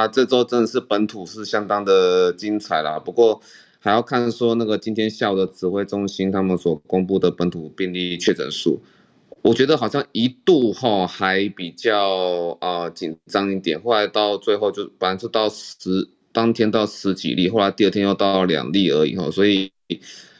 [0.00, 2.98] 啊，这周真的是本土是相当的精彩啦。
[2.98, 3.38] 不过
[3.78, 8.80] 还要看说那个今天下午的指挥中心他们所公布的本土病例确诊数，
[9.42, 19.70] 我觉得好像一度哈还比较啊紧张一点，后来到最后就反正就到十当天到十几例，后来第二天又到两例而已哈，所以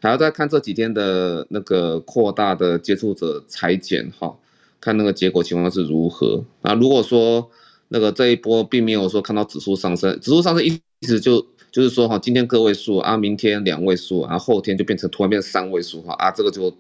[0.00, 4.34] 还要再看这几天的那个扩大的接触者采检哈，
[4.80, 6.72] 看那个结果情况是如何啊。
[6.72, 7.50] 如果说
[7.92, 16.72] 那个这一波并没有说看到指数上升，指数上升意思就就是说哈，今天个位数啊，明天两位数，然后天就变成突然变三位数哈啊，这个就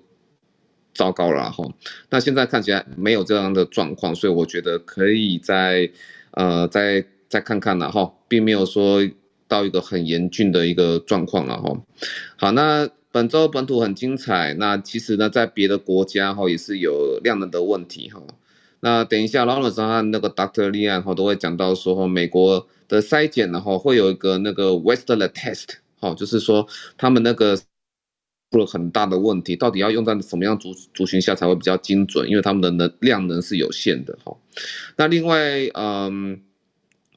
[0.94, 1.68] 糟糕了哈。
[2.10, 5.90] 那现在看起来没有这样的状况，所以我觉得可以再
[6.30, 9.00] 呃再再看看了哈，并没有说
[9.48, 11.76] 到一个很严峻的一个状况了哈。
[12.36, 18.22] 好，那本周本土很精彩，那其实呢，在别的国家哈也是有量能的问题哈。
[18.80, 20.70] 那等一下，劳伦斯和那个 Dr.
[20.70, 25.68] Lian 哈都会讲到说，美国的筛检然后会有一个那个 Western test
[26.00, 26.66] 哈，就是说
[26.96, 32.28] 他们那个出了很大的问题，到底要用在什么样族族群下才会比较精准？
[32.28, 34.36] 因为他们的能量能是有限的哈。
[34.96, 35.36] 那另外，
[35.74, 36.40] 嗯。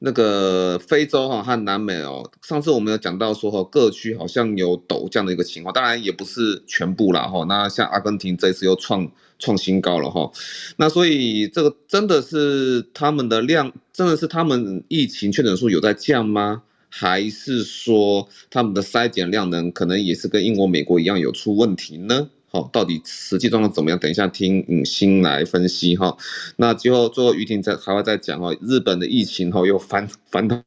[0.00, 7.42] 那个非洲哈和南美哦，上次我们有讲到说哈，各区好像有陡降的一个情况，当然也不是全部啦哈。
[7.48, 10.30] 那像阿根廷这次又创创新高了哈，
[10.76, 16.62] 那所以这个真的是他们的量，真的是他们疫情确诊数有在降吗？
[16.88, 22.30] 还是说他们的筛检量能可能也是跟英国、美国一样有出问题呢？
[22.48, 23.98] 好，到底实际状况怎么样？
[23.98, 26.16] 等一下听影星来分析哈。
[26.56, 30.62] 那最后最后于婷再还会再讲哦，日本的疫情哈又翻翻到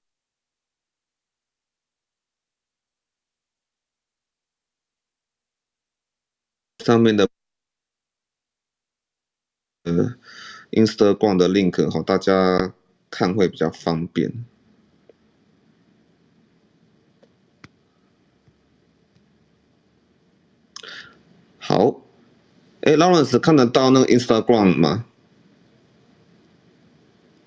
[6.84, 7.30] 上面的
[9.88, 10.16] 呃
[10.72, 12.74] Instagram 的 link 哈，大家
[13.10, 14.46] 看会比较方便。
[21.58, 22.02] 好，
[22.82, 25.06] 哎，Lawrence 看得到那个 Instagram 吗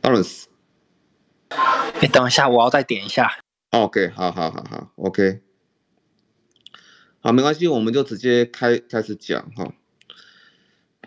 [0.03, 0.45] ？Lawrence，
[1.49, 3.31] 哎，等一下，我要再点一下。
[3.71, 5.41] OK，好好好好，OK，
[7.21, 9.73] 好，没关系，我们就直接开开始讲哈。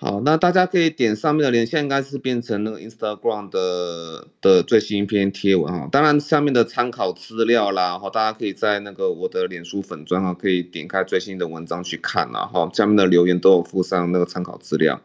[0.04, 5.88] 好，那大家可以点上面的连线，应该是变成那个 Instagram 的的最新一篇贴文哈。
[5.90, 12.70] 当然，下面的参考资料啦，哈，大家可以在那个我的脸书粉专哈，可以点开最新的文章去看啦，哈。
[12.74, 15.02] 下面的留言都有附上那个参考资料。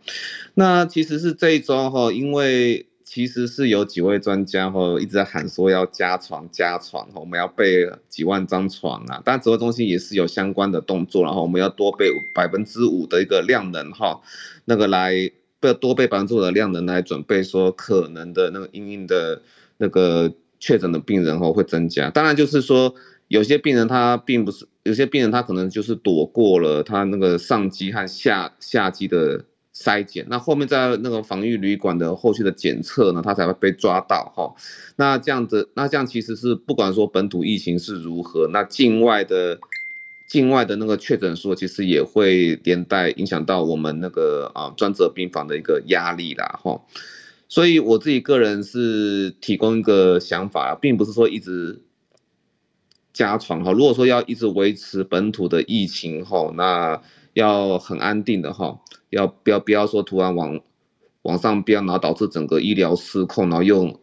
[0.55, 2.88] 那其实是这一周哈，因为。
[3.11, 9.23] 其实是有几位专家哈一直在喊说要加床加床哈，我们要备几万张床啊。
[9.25, 14.21] 当然指挥中心也是有相关的动作，然后我们要多备百分之五的一个量能哈，
[14.67, 15.15] 那个来
[15.59, 19.41] 不要多备百分之五的量能来准备说可能的那个因应的
[19.79, 20.31] 那个
[20.61, 22.11] 确诊的病人哈会增加。
[22.11, 22.95] 当然就是说
[23.29, 29.47] 有些病人他并不是，有些病人他可能就是躲过了他那个上机和下下机的。
[29.79, 34.53] 筛检，那后面在那个防疫旅馆的后续的检测呢，他才会被抓到哈。
[34.97, 39.61] 那这样子，那这样其实是不管说本土疫情是如何，那境外的
[40.27, 46.83] 境外的那个确诊数，其实也会连带影响到我们那个啊专责病房的一个压力啦哈。
[47.49, 51.85] 所以我自己个人是提供一个想法，并不是说一直
[53.13, 53.71] 加床哈。
[53.71, 57.01] 如果说要一直维持本土的疫情哈，那
[57.39, 58.81] 要很安定的哈。
[59.11, 60.61] 要不要不要说突然往
[61.23, 63.99] 往上飙，然后导致整个医疗失控，然后又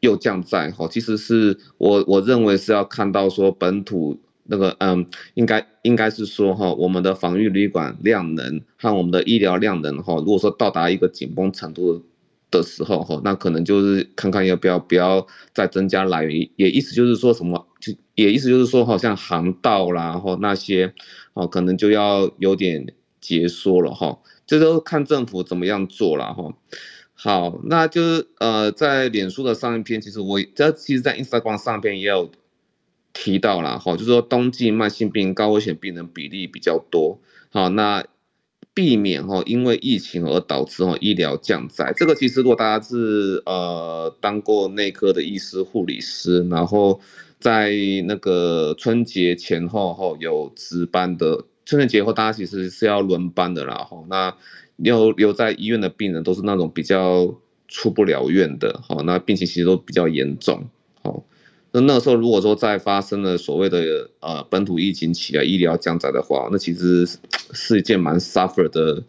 [0.00, 0.88] 又降载哈？
[0.88, 4.18] 其实是我我认为是要看到说本土
[4.50, 12.02] 那个嗯，应该应该是说哈，我们的防御旅馆量能和我们的医疗量能哈，如果说到达一个紧绷程度
[12.50, 20.92] 的时候哈，那可能就是看看要不要不要再增加来源，也意思就是说什么，就也意思就是说好像航道啦，然后那些
[21.34, 24.18] 哦，可能就要有点解说了哈。
[24.46, 26.54] 这都看政府怎么样做了哈。
[27.20, 32.30] 好，那就是呃，在脸书的上一篇，其实我这其实，在 Instagram 上一篇也有
[33.12, 37.18] 提到了哈，就是说冬季慢性病高危险病人比例比较多，
[37.50, 38.04] 好，那
[38.72, 41.92] 避免哈因为疫情而导致哈医疗降载。
[41.96, 47.00] 这个其实如果大家是呃当过内科的医师、护理师，然后
[47.38, 47.72] 在
[48.06, 51.44] 那个春节前后后有值班的。
[51.64, 54.34] 春节后，大家其实是要轮班的啦，哈，那
[54.76, 57.34] 留留在医院的病人都是那种比较
[57.68, 60.66] 出不了院的，哈，那病情其实都比较严重，
[61.02, 61.22] 好，
[61.72, 67.06] 那那个时候如果说再发生了所谓的呃本土疫情起来医疗降载的话，那其实
[67.52, 69.04] 是一件蛮 suffer 的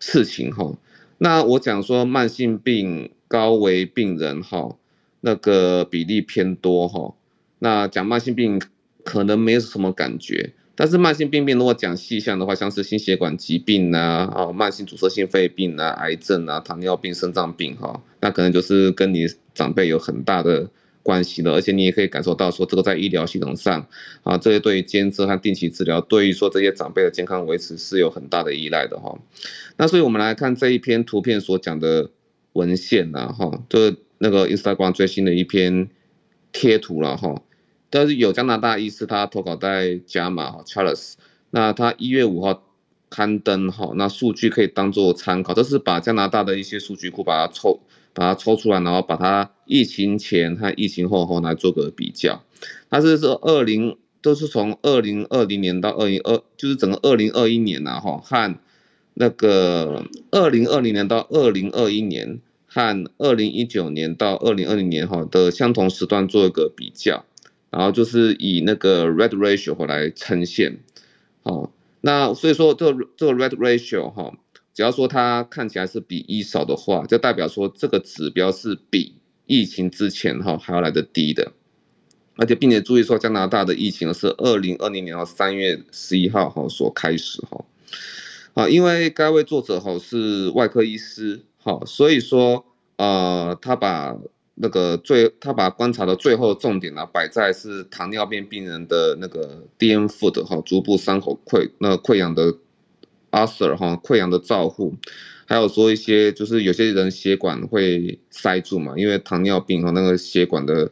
[0.00, 0.78] 事情，哈。
[1.18, 4.76] 那我讲说慢性病高危病人，哈，
[5.20, 7.12] 那个比例偏多，哈，
[7.58, 8.60] 那讲慢性病
[9.04, 10.52] 可能没有什么感觉。
[10.80, 20.70] 但是慢性病变如果讲细项的话，像是心血管疾病啊，慢性阻塞性肺病啊，癌症啊，糖尿病、肾脏病哈，那可能就是跟你长辈有很大的
[21.02, 21.52] 关系了。
[21.54, 23.88] 而且你也可以感受到说，这个在医疗系统上
[24.22, 29.18] 啊，这些对于监测和定期治疗，对于说这些长辈的健康维持是有很大的依赖的哈。
[29.78, 32.10] 那所以我们来看这一篇图片所讲的
[32.52, 35.88] 文献呐哈，就是那个 Instagram 最新的一篇
[36.52, 37.42] 贴图了哈。
[37.90, 41.14] 但是有加拿大医师，他投稿在《加码》哈，Charles，
[41.50, 42.62] 那他一月五号
[43.08, 47.80] 刊登哈，那数据可以当做参考，这是把加拿大的一些数据库把它抽，
[48.12, 52.44] 把它抽出来，然后把它疫情前和疫情后后来做个比较。
[52.90, 58.54] 它是说二零都是从二零二零年到二零二，就是整个二零二一年呐哈，和
[59.14, 67.24] 那个二零二零年到二零二一年和二零一九年到二零二零年哈的相同时段做一个比较。
[67.70, 70.78] 然后就是以那个 red ratio 来呈现，
[71.42, 71.70] 好，
[72.00, 74.32] 那所以说这个这个 red ratio 哈，
[74.72, 81.52] 只要说它看起来是比一少的话，就代表说这个指标是比疫情之前哈还要来得低的，
[82.36, 87.66] 而且并且注意说加拿大的疫情是二零二零年三月十一号哈所开始哈，
[88.54, 92.64] 啊，因为该位作者哈是外科医师哈，所以说
[92.96, 94.16] 呃他把。
[94.60, 102.54] 那个最，他把观察的最后重点呢、摆在是糖尿病病人的那个 DM foot 哈，足部伤口溃那溃疡的
[103.30, 104.96] ulcer 哈，溃疡的照护，
[105.46, 110.90] 还有说一些就是有些人血管会塞住嘛，因为糖尿病和那个血管的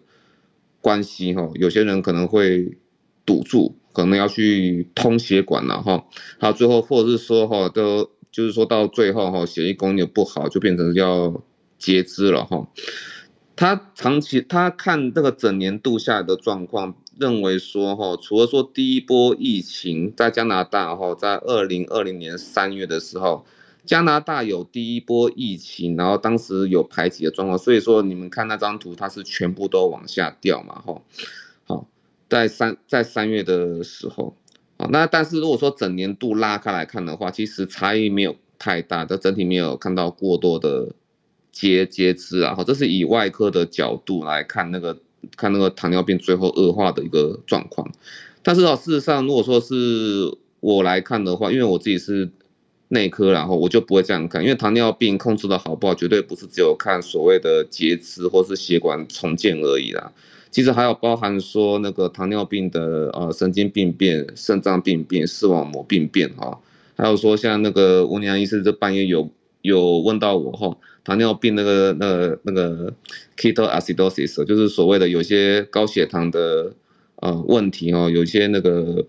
[0.81, 2.79] 关系哈，有些人可能会
[3.25, 6.07] 堵住，可能要去通血管了哈，
[6.39, 11.43] 还有最后或者是说哈，都就是说到最后哈，血液供应不好，就变成要
[11.79, 12.69] 截肢了哈。
[13.57, 23.47] 他长期他看这个整年度下来的状况，认为说哈，除了说第一波疫情在加拿大哈，在二零二零年三月的时候，
[23.87, 31.01] 加拿大有第一波疫情，然后当时有排挤的状况，所以说你们看那张图，它是全部都往下掉嘛哈。
[31.65, 31.87] 好，
[32.29, 34.37] 在三在三月的时候，
[34.77, 40.93] 啊，那但是如果说整年度拉开来看的话，其实差异没有太大，的整体没有看到过多的。
[41.59, 44.95] 截截肢啊，哈，这是以外科的角度来看那个
[45.39, 47.91] 看那个糖尿病最后恶化的一个状况，
[48.43, 52.29] 但是啊，事实上如果说是我来看的话，因为我自己是
[52.89, 60.13] 内科，然后我就不会这样看，因为糖尿病控制的好不好，绝对不是只有看所谓的截肢或是血管重建而已啦，
[60.51, 66.61] 其实还有包含说那个糖尿病的呃神经病变、肾脏病变、视网膜病变哈，
[66.99, 69.31] 还有说像那个吴良医师这半夜有
[69.63, 70.77] 有问到我哈。
[71.07, 72.93] 糖尿病那个、那个、那个
[73.37, 76.75] ketoacidosis，就是所谓的有些高血糖的
[77.15, 79.07] 呃问题哦，有些那个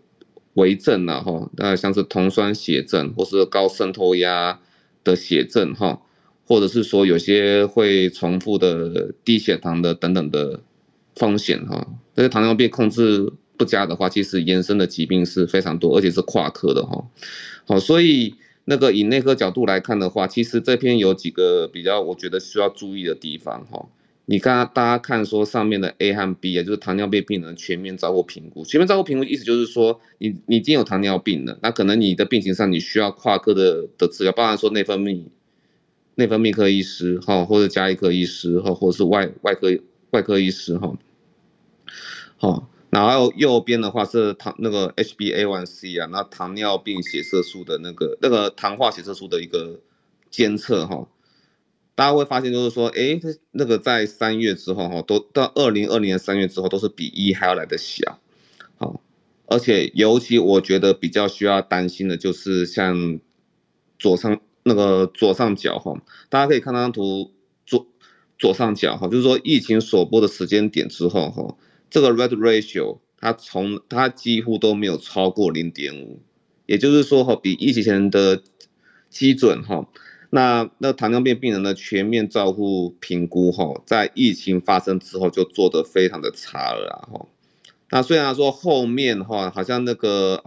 [0.54, 4.60] 危症呐哈，那像是酮酸血症或是高渗透压
[5.04, 6.00] 的血症哈，
[6.46, 10.60] 或者是说有些会重复的低血糖的等等的
[11.16, 17.06] 风险哈，这些糖尿病控制不佳的话，其实延伸的疾病是非常多，而且是跨科的哈，
[17.66, 18.36] 好，所以。
[18.70, 23.88] 那个以内科角度来看的话，其实这篇有几个比较，我觉得需要注意的地方哈。
[24.26, 28.66] 你看，大家看说上面的 A 和 B 啊，就是糖尿病病人全面照顾评估。
[28.66, 35.24] 全面照顾评估意思就是说，你你已经有糖尿病了，那可能你的病情上你需要跨科的的治疗，包含说内分泌
[36.16, 39.70] 内分泌科医师哈，或者加医科医师哈，或者是外外科
[40.10, 40.94] 外科医师哈，
[42.36, 42.70] 好。
[42.90, 49.82] 然后右边的话是糖那个 HbA1c 啊，那糖尿病血色素的那个那个糖化血色素的一个
[50.32, 51.10] 监测哈，
[51.96, 53.20] 大家会发现就是说，哎，
[53.52, 58.20] 那个在三月之后哈，都到二零二零年三月之后都是比一还要来得小，
[58.78, 59.02] 好，
[59.48, 63.20] 而且尤其我觉得比较需要担心的就是像
[64.00, 67.34] 左上那个左上角哈，大家可以看那张图
[67.66, 67.86] 左
[68.40, 71.58] 左上角哈，就是说疫情首播的时间点之后哈。
[71.90, 76.20] 这个 red ratio 它从它几乎都没有超过零点五，
[76.66, 78.44] 也就是说哈，比疫情前的
[79.10, 79.88] 基准哈，
[80.30, 87.26] 那那糖尿病病人的全面照护评估哈，在疫情发生之后就做得非常的差了哈。
[87.90, 90.44] 那虽然说后面哈，好像那个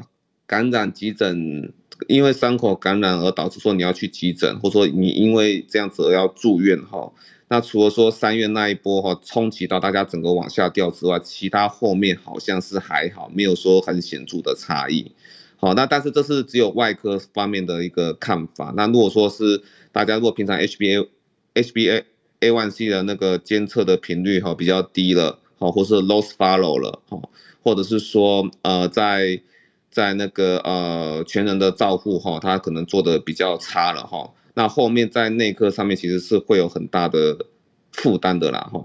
[0.47, 1.73] 感染急诊，
[2.07, 7.13] 因为伤口感染而导致说你要去急诊，或者说你因为这样子而要住院哈。
[7.53, 15.11] 那除了说三月那一波哈冲击到大家整个往下掉之外，其他后面好像是还好，没有说很显著的差异。
[15.57, 18.73] 好，那但是这是只有外科方面的一个看法。
[18.77, 21.09] 那如果说是大家如果平常 HbA
[21.55, 22.05] HbA
[22.41, 27.31] A1C 的那个监测的频率哈比较低了，好，或是 loss follow 了，好，
[27.65, 29.43] 或者是说呃在
[29.91, 37.47] 在那个呃全人的照护哈，他可能做的比较差了哈，那后面在内科上面其实是会有很大的
[37.93, 38.83] 负担的啦哈。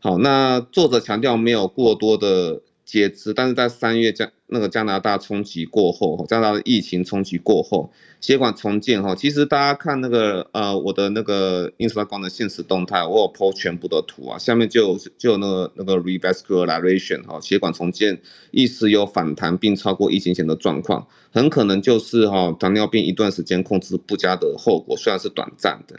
[0.00, 2.62] 好，那作者强调没有过多的。
[2.92, 18.20] 截肢，但是在三月加那个加拿大冲击过后，加拿大的疫情冲击过后，血管重建哈，其实大家看那个呃我的那个 Instagram 的现实动态，我有 po 全部的图啊，下面就就有那个那个 revascularization 哈，血管重建
[18.50, 25.98] 意识有反弹并超过疫情前的状况，很可能就是哈糖尿病一段时间控制不佳的后果，虽然是短暂的。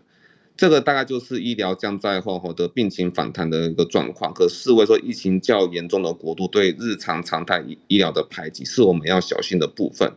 [0.55, 10.13] 这个大概就是医疗降载后后的病情反弹的一个状况，可视为说疫情较严重的国度对日常常态医医疗的排挤，是我们要小心的部分。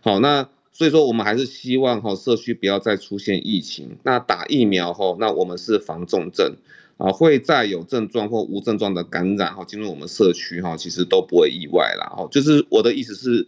[0.00, 3.98] 好，那所以说我们还是希望哈社区不要再出现疫情。
[4.02, 6.56] 那打疫苗后，那我们是防重症
[6.96, 12.06] 啊，会在有症状或无症状的感染哈进入我们社区哈，其实都不会意外啦。
[12.06, 13.46] 哈，就是我的意思是。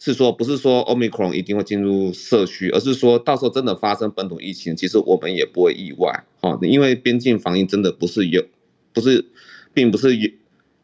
[0.00, 8.44] 是说不是说 Omicron 一定会进入社区，而是说到时候真的发生本土疫情，其实我们也不会意外，哈，因为边境防疫真的不是有，
[8.92, 9.26] 不是，
[9.74, 10.32] 并不是永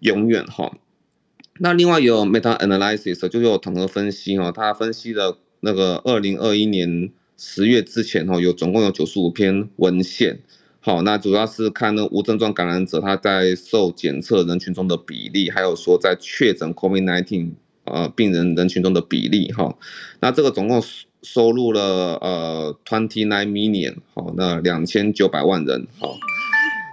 [0.01, 0.77] 永远哈。
[1.61, 10.41] 那另外有 meta analysis 就是有统合分析哈，他分析了那个二零二一年十月之前哈，有总共有九十五篇文献，
[10.81, 17.53] 好，那主要是看那无症状感染者他在受检测人群中的比例，还有说在确诊 COVID-19。
[17.85, 19.77] 呃，病人人群中的比例哈，
[20.21, 20.83] 那这个总共
[21.23, 21.81] 收入了
[22.21, 26.17] 呃 twenty nine million 好，那两千九百万人好，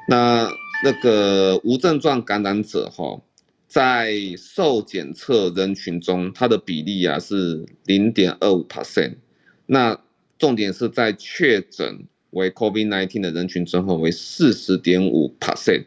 [0.10, 0.50] 那
[0.84, 3.22] 那个无症状感染者哈，
[3.68, 8.68] 在受检测人群中，它的比例啊是零点二五。
[8.68, 9.16] percent，
[9.66, 9.98] 那
[10.38, 15.34] 重点是在确诊为 COVID nineteen 的人群中哈为四十点五。
[15.40, 15.86] percent。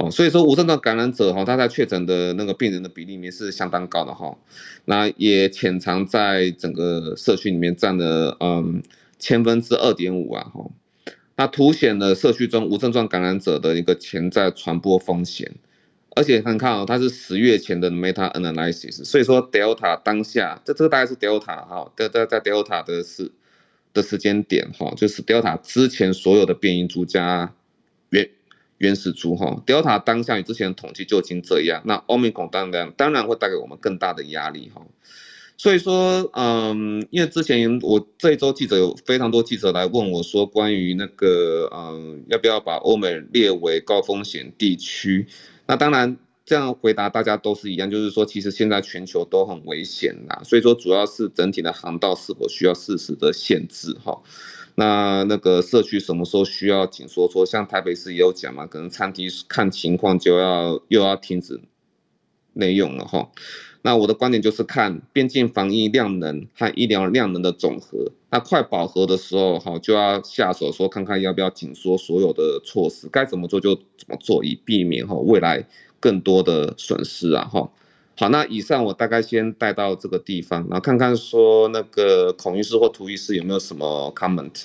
[0.00, 4.38] 哦，所以说无症状感染者哈，他在确诊的那个病人的比例里面是相当高的哈，
[4.86, 8.82] 那也潜藏在整个社区里面占了嗯
[9.18, 10.70] 千分之二点五啊哈，
[11.36, 15.52] 那凸显了社区中无症状感染者的一个潜在传播风险，
[16.16, 23.30] 而且看看哦，它是十月前的 meta analysis，所以说 Delta 当下这这个大概是 Delta 哈，在在在 Delta 的时
[23.92, 27.52] 的时间点哈，就是 Delta 之前所有的变异株加
[28.80, 28.94] 原。
[29.00, 34.82] 始株哈，Delta 当下与之前的统计就已经这样，那 Omicron 当然当然会带给我们更大的压力哈，
[35.56, 45.26] 所以说，嗯，因为之前我这一周记者有非常多记者来问我说，关于那个，嗯，要不要把欧美列为高风险地区？
[45.66, 54.20] 那当然这样回答大家都是一样，就是说其实现在全球都很危险啦，所以说主要是整体的航道是否需要适时的限制哈。
[54.80, 57.28] 那那个社区什么时候需要紧缩？
[57.28, 61.60] 说像台北市也有讲嘛，可能餐厅看情况就要又要停止
[62.54, 63.30] 内用了哈。
[63.82, 68.12] 那我的观点就是看边境防疫量能和医疗量能的总和。
[68.30, 75.66] 那快饱和的时候哈，就要下手说看看要不要紧缩所有的措施，该怎么做就怎么做，以避免哈未来
[76.00, 77.70] 更多的损失啊哈。
[78.20, 84.64] 好，那以上我大概先带到这个地方，然后看看说那个孔医师或涂医师有没有什么 comment。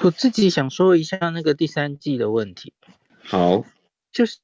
[0.00, 2.72] 我自己想说一下那个第三季的问题。
[3.24, 3.64] 好，
[4.12, 4.38] 就是，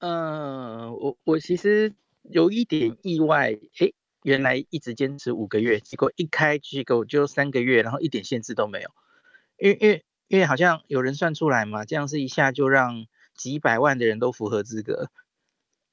[0.00, 8.90] 呃，我我其实有一点意外，诶，原来一直坚持五个月，结果一开机构就三个月，然后一点限制都没有，
[9.56, 13.06] 因为因为因为好像有人算出来嘛，这样是一下就让。
[13.40, 15.08] 几百万的人都符合资格，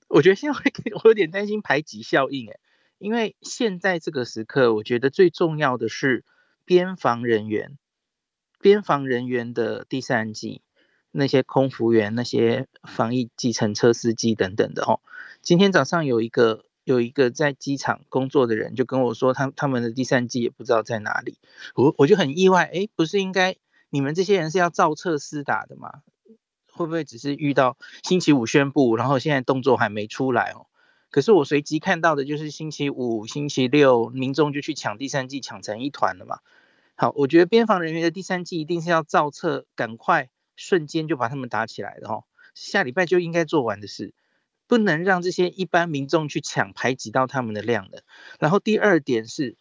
[0.10, 0.60] 我觉得现在
[1.01, 2.60] 我有点担心排挤效应诶，
[2.98, 6.25] 因为现在这个时刻，我觉得最重要的是
[6.66, 7.77] 边防人员，
[8.60, 10.62] 边防人员的第三剂，
[11.10, 15.00] 那些空服员、那些防疫计程车司机等等的哦。
[15.42, 21.38] 今天早上有一个有一个在机场工作的人就跟我说，他他们的第三剂也不知道在哪里，
[21.75, 23.56] 我我就很意外，诶，不是应该
[23.89, 26.01] 你们这些人是要照册施打的吗？
[26.78, 30.68] 会不会只是遇到星期五宣布，然后现在动作还没出来哦？
[31.10, 36.40] 可是我随即看到的就是星期五、星期六，民众就去抢第三季，抢成一团了嘛。
[36.96, 42.24] 好，我觉得边防人员的第三季一定是要造册，赶快瞬间就把他们打起来的哦。
[42.54, 44.14] 下礼拜就应该做完的事，
[44.68, 48.04] 不能让这些一般民众去抢，排挤到他们的量的。
[48.40, 49.56] 然后第二点是，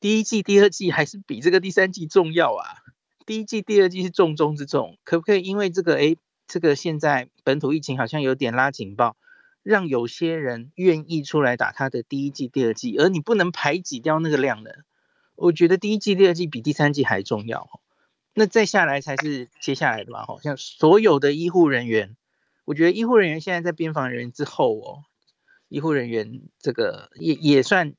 [0.00, 2.66] 第一季、第二季还是比这个第三季重要啊。
[3.30, 6.16] 第一季、第二季是重中之重，可不可以因为这个，诶，
[6.48, 9.16] 这个现在本土疫情好像有点拉警报，
[9.62, 14.84] 让有些人愿意出来打他的第一季、第二季，而你不能排挤掉那个量的。
[15.36, 17.70] 我觉得第一季、第二季比第三季还重要。
[18.34, 22.16] 那再下来才是接下来的吧，好像所有的医护人员，
[22.64, 25.04] 我觉得医护人员现在在边防人员之后哦，
[25.68, 27.94] 医护人员这个也也算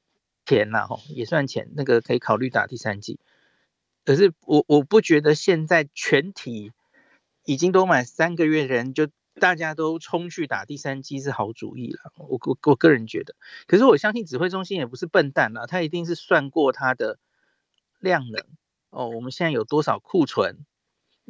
[0.45, 3.17] 前了哈，也算前，那个可以考虑打第三季。
[4.05, 6.71] 可是我我不觉得现在全体
[7.45, 12.11] 已经都满三个月的人，就大家都冲去打第三剂是好主意了。
[12.17, 13.35] 我我我个人觉得，
[13.67, 17.19] 可是我相信指挥中心也不是笨蛋啦，他一定是算过他的
[17.99, 18.45] 量能
[18.89, 19.07] 哦。
[19.09, 20.65] 我们现在有多少库存，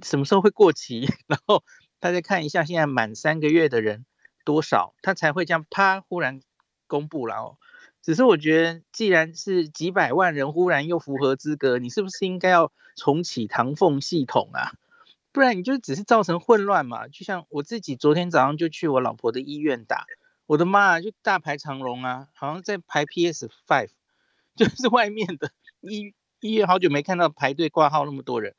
[0.02, 1.64] 什么时候会过期，然后
[2.00, 4.06] 大家看一下现在满三个月的人
[4.44, 6.42] 多少，他才会这样啪忽然
[6.88, 7.58] 公布了哦。
[8.02, 14.74] 只是我觉得，既然是几百万人忽然又符合资格，你是不是应该要重启唐凤系统啊？
[15.32, 17.08] 不然你就只是造成混乱嘛。
[17.08, 20.08] 就像我自己昨天早上就去我老婆的医院打，
[20.46, 23.92] 我的妈啊，就大排长龙啊，好像在排 PS Five，
[24.58, 28.56] 就是外面的医医院好久没看到排队挂号那么多人，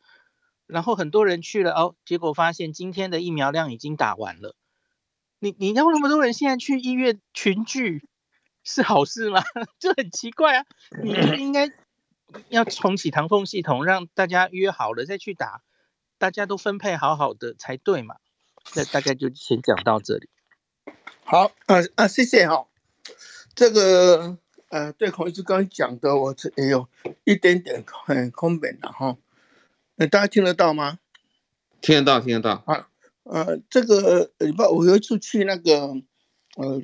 [0.67, 4.55] 然后很多人去了哦，结果发现今天的疫苗量已经打完了。
[5.41, 8.09] 你你要那么多人现在去医院群聚？
[8.64, 9.42] 是好事吗？
[9.78, 10.64] 这很奇怪啊！
[11.02, 11.71] 你就应该
[12.49, 15.62] 要重启唐凤系统，让大家约好了再去打，
[16.19, 18.16] 大家都分配好好的才对嘛。
[18.76, 20.28] 那大概就先讲到这里。
[21.25, 22.69] 好，啊啊，谢谢哈。
[23.54, 24.38] 这个
[24.69, 26.88] 呃，对孔医师刚刚讲的，我这也有
[27.25, 29.16] 一点点很空本的哈。
[29.97, 31.00] 那大家听得到吗？
[31.81, 32.62] 听得到，听得到。
[32.66, 32.88] 啊，
[33.25, 35.95] 呃，这个礼拜我有一次去那个
[36.57, 36.81] 呃。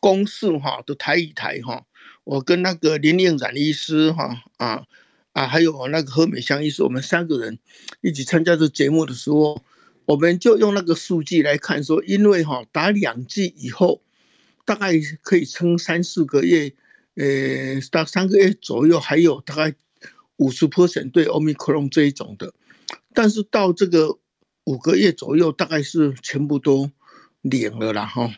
[0.00, 1.84] 公式哈的台语台哈，
[2.24, 4.86] 我跟那个林令然医师哈啊
[5.32, 7.58] 啊，还有那个何美香医师，我们三个人
[8.00, 9.62] 一起参加这节目的时候，
[10.06, 14.02] 我们就用那个数据来看说，因为哈打两剂以后，
[14.64, 16.72] 大概可以撑三四个月，
[17.14, 19.74] 呃，到三个月左右，还有大概
[20.36, 22.54] 五十 percent 对 Omicron 这一种的，
[23.12, 24.18] 但是到这个
[24.64, 26.90] 五个月左右，大概是全部都
[27.42, 28.32] 零了啦哈。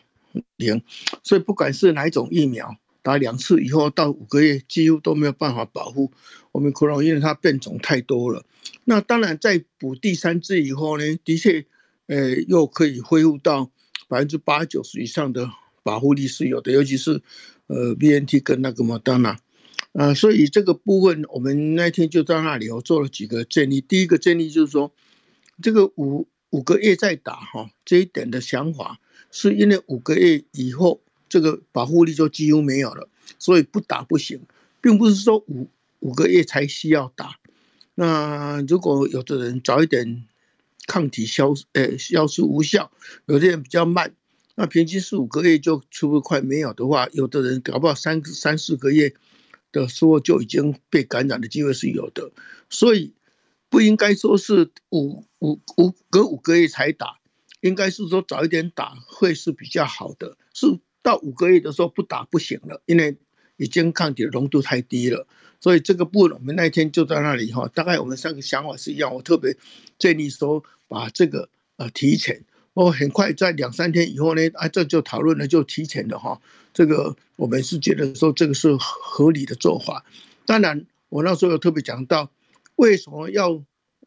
[0.57, 0.81] 零，
[1.23, 6.11] 所以不管是哪一种疫苗，打两次以后到五个月，几乎都没有办法保护
[6.51, 8.45] 我们科隆因为它变种太多了。
[8.85, 11.65] 那当然，在补第三次以后呢，的确，
[12.07, 13.69] 呃，又可以恢复到
[14.07, 15.49] 百分之八九十以上的
[15.83, 17.21] 保护力是有的，尤其是
[17.67, 19.37] 呃 BNT 跟那个莫德纳，
[19.93, 23.81] 啊，所以这个部分我们那天就在那里，我做了几个建议。
[23.81, 24.93] 第一个建议就是说，
[25.61, 28.99] 这个五五个月再打哈，这一点的想法。
[29.35, 34.39] 是因为五个月以后，这个保护力就几乎没有了，所以不打不行，
[34.79, 35.67] 并不是说五
[36.01, 37.39] 五个月才需要打。
[37.95, 40.23] 那如果有的人早一点
[40.85, 42.91] 抗体消呃消失无效，
[43.25, 44.13] 有的人比较慢，
[44.53, 49.15] 那平均四五个月就出不快没有的话，有的人搞不好三三四个月
[49.71, 52.31] 的时候就已经被感染的机会是有的，
[52.69, 53.13] 所以
[53.67, 57.17] 不应该说是五五五隔五个月才打。
[57.63, 60.67] 应该是说早一点打会是比较好的，是
[61.01, 63.15] 到五个月的时候不打不行了，因为
[63.55, 65.25] 已经抗体的浓度太低了。
[65.61, 69.15] 所以这个部分我们那天就在那里哈，大概我们三个想法是一样。
[69.15, 69.55] 我特别
[69.97, 71.47] 建议说把这个
[71.77, 76.41] 呃提前，我很快在两三天以后呢，啊这就讨论了就提前的哈。
[76.73, 80.03] 这个我们是觉得说这个是合理的做法。
[80.45, 82.29] 当然我那时候有特别讲到
[82.75, 83.55] 为什么要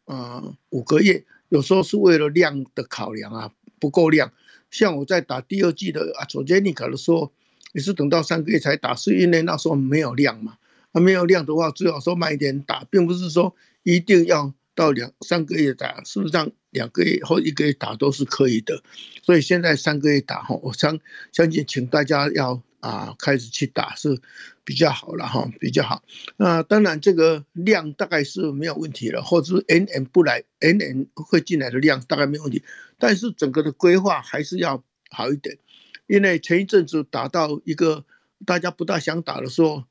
[0.05, 1.25] 啊、呃、五个月。
[1.49, 4.31] 有时候是为了量的考量啊，不够量。
[4.69, 7.31] 像我在打第二季的阿佐捷尼卡的时候，
[7.73, 10.57] 也是等到三个月才打，是因为那时候没有量嘛。
[10.91, 16.03] 那没有量的话，最好说慢一点打，并不是说一定要到两三个月打。
[16.03, 18.81] 事实上，两个月或一个月打都是可以的。
[19.23, 20.99] 所以现在三个月打哈，我相
[21.31, 22.61] 相信，请大家要。
[22.79, 24.21] 啊，开始去打是
[24.63, 26.03] 比较好了哈，比较好。
[26.37, 32.63] 那当然，这个量大概是没有问题了，或者是 N N 不来，N N 会进来的量大概没有问题。
[32.99, 35.57] 但是整个的规划还是要好一点，
[36.05, 38.05] 因为前一阵子打到一个
[38.45, 39.83] 大家不大想打的时候，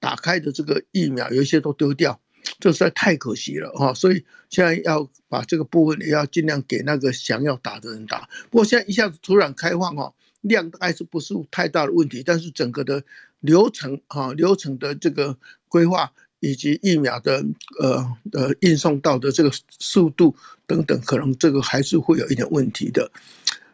[0.00, 2.20] 打开的这个疫苗有一些都丢掉，
[2.58, 3.92] 这实在太可惜了哈。
[3.92, 8.28] 所以现在要把这个部分也要尽量给那个想要打的人打。
[8.50, 10.14] 不过现在一下子突然开放哈。
[10.40, 13.02] 量大是不是太大的问题，但是整个的
[13.40, 15.36] 流程哈，流程的这个
[15.68, 17.44] 规划以及疫苗的
[17.80, 20.34] 呃呃运送到的这个速度
[20.66, 23.10] 等等，可能这个还是会有一点问题的。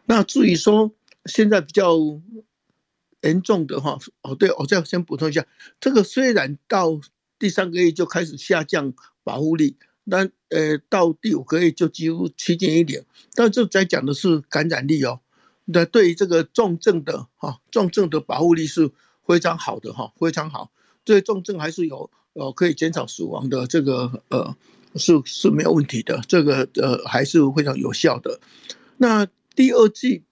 [0.05, 0.91] 那至于说
[1.25, 1.97] 现在比较
[3.21, 5.45] 严重的哈，哦对，我再先补充一下，
[5.79, 6.99] 这个虽然到
[7.37, 9.77] 第三个月就开始下降保护力，
[10.09, 15.21] 但呃到第五个月就几乎趋近一点，但这在讲的是感染力哦。
[15.65, 18.91] 那对于这个重症的哈，重症的保护力是
[19.27, 20.71] 非常好的哈，非常好。
[21.03, 24.55] 对重症还是有呃可以减少死亡的这个呃
[24.95, 28.39] 是是没有问题的，这个呃还是非常有效的。
[28.97, 30.23] 那第二剂、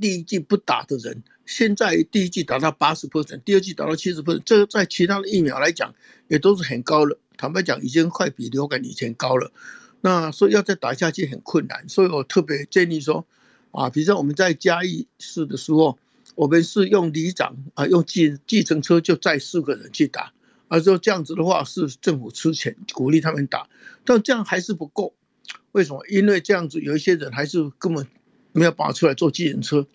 [0.00, 5.94] 第一剂不打的人，现在第一剂达到八十 percent，第二剂达到七十 percent，这个在其他的疫苗来讲
[6.28, 7.18] 也都是很高了。
[7.36, 9.52] 坦白讲，已经快比流感以前高了。
[10.00, 13.26] 那所以要再打下去很困难，所以我特别建议说，
[13.76, 15.98] 啊，比如说我们在嘉义市的时候，
[16.34, 20.32] 我们是用里长啊，用计计程车就载四个人去打。
[20.68, 23.68] 而说这样子的话，是政府出钱鼓励他们打，
[24.04, 25.14] 但这样还是不够。
[25.72, 26.04] 为什么？
[26.08, 28.06] 因为这样子有一些人还是根本
[28.52, 29.86] 没有办法出来坐计程车，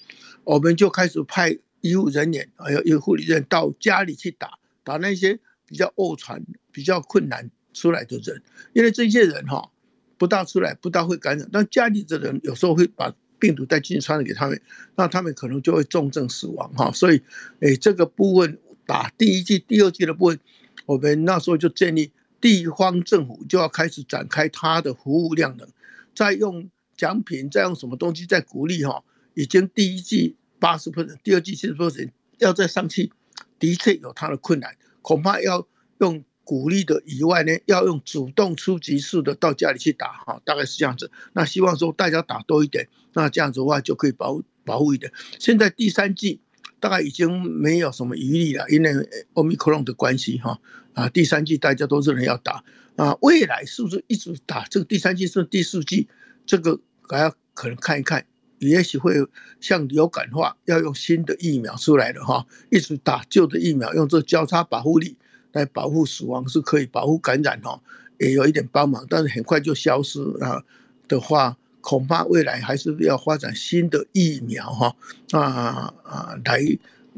[0.43, 6.39] 我们就开始派医务人员还有医护人员到家里去打，打那些比较卧床、
[6.71, 8.43] 比较困难出来的人。
[8.73, 9.71] 因为这些人哈
[10.17, 14.61] 不大出来，不大会感染，但家里的人有时候会把病毒带进去传染给他们，
[14.95, 16.91] 那他们可能就会重症死亡哈。
[16.93, 17.21] 所以，
[17.59, 20.39] 诶，这个部分打第一剂、第二剂的部分。
[20.85, 25.67] 我们那时候就建议地方政府就要开始展开它的服务量能，
[26.13, 29.03] 再用奖品，再用什么东西再鼓励哈。
[29.33, 33.11] 已经第一季八十分，第二季七十分，要再上去，
[33.59, 35.67] 的确有它的困难，恐怕要
[35.99, 41.09] 用鼓励的以外呢，要用主动出击式的到家里去打哈，大概是这样子。
[41.31, 45.13] 那希望说大家打多一点，那这样子的话就可以保保护一点。
[45.39, 46.41] 现在第三季。
[46.81, 48.91] 大概已经没有什么余力了，因为
[49.33, 50.59] 奥密克戎的关系哈
[50.95, 52.63] 啊，第三季大家都认为要打
[52.95, 56.07] 啊，未来是不是一直打这个第三季是第四季？
[56.43, 58.25] 这个还要可能看一看，
[58.57, 59.13] 也许会
[59.59, 65.15] 像流感化，要用新的疫苗出来的哈，一直打旧的疫苗，用这交叉保护力
[65.53, 67.79] 来保护死亡是可以，保护感染哦
[68.19, 70.63] 也有一点帮忙，但是很快就消失啊
[71.07, 71.57] 的话。
[71.83, 74.95] 恐怕未来还是要发展新的疫苗哈
[75.31, 76.59] 啊啊来，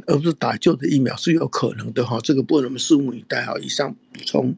[0.08, 2.17] 而不是打旧的疫苗是有可能的哈。
[2.24, 3.60] 这个不能拭目以待哈。
[3.60, 4.56] 以上补充。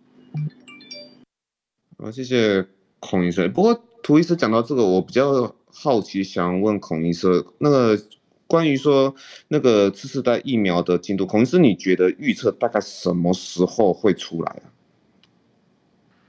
[1.97, 2.67] 好，谢谢
[2.99, 3.51] 孔医生。
[3.51, 7.99] 不过涂医师讲到这个，我比较好奇，想问孔医生，那个
[8.47, 9.15] 关于说
[9.47, 14.71] 那个次世代疫苗的进度，孔医师你觉得预测大概什么时候会出来啊？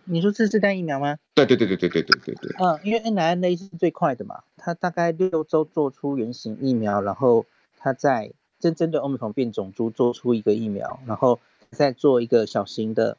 [0.09, 1.19] 你说次世代疫苗吗？
[1.35, 2.57] 对对对对对对对对对。
[2.59, 7.45] 嗯，因为 n r n a 是最快的嘛，它大概六周做出原型疫苗，然后
[7.77, 13.19] 它在真正的 Omicron 变种株做出一个疫苗，然后再做一个小型的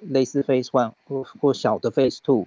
[0.00, 2.46] 类似 Phase One 或或小的 Phase Two。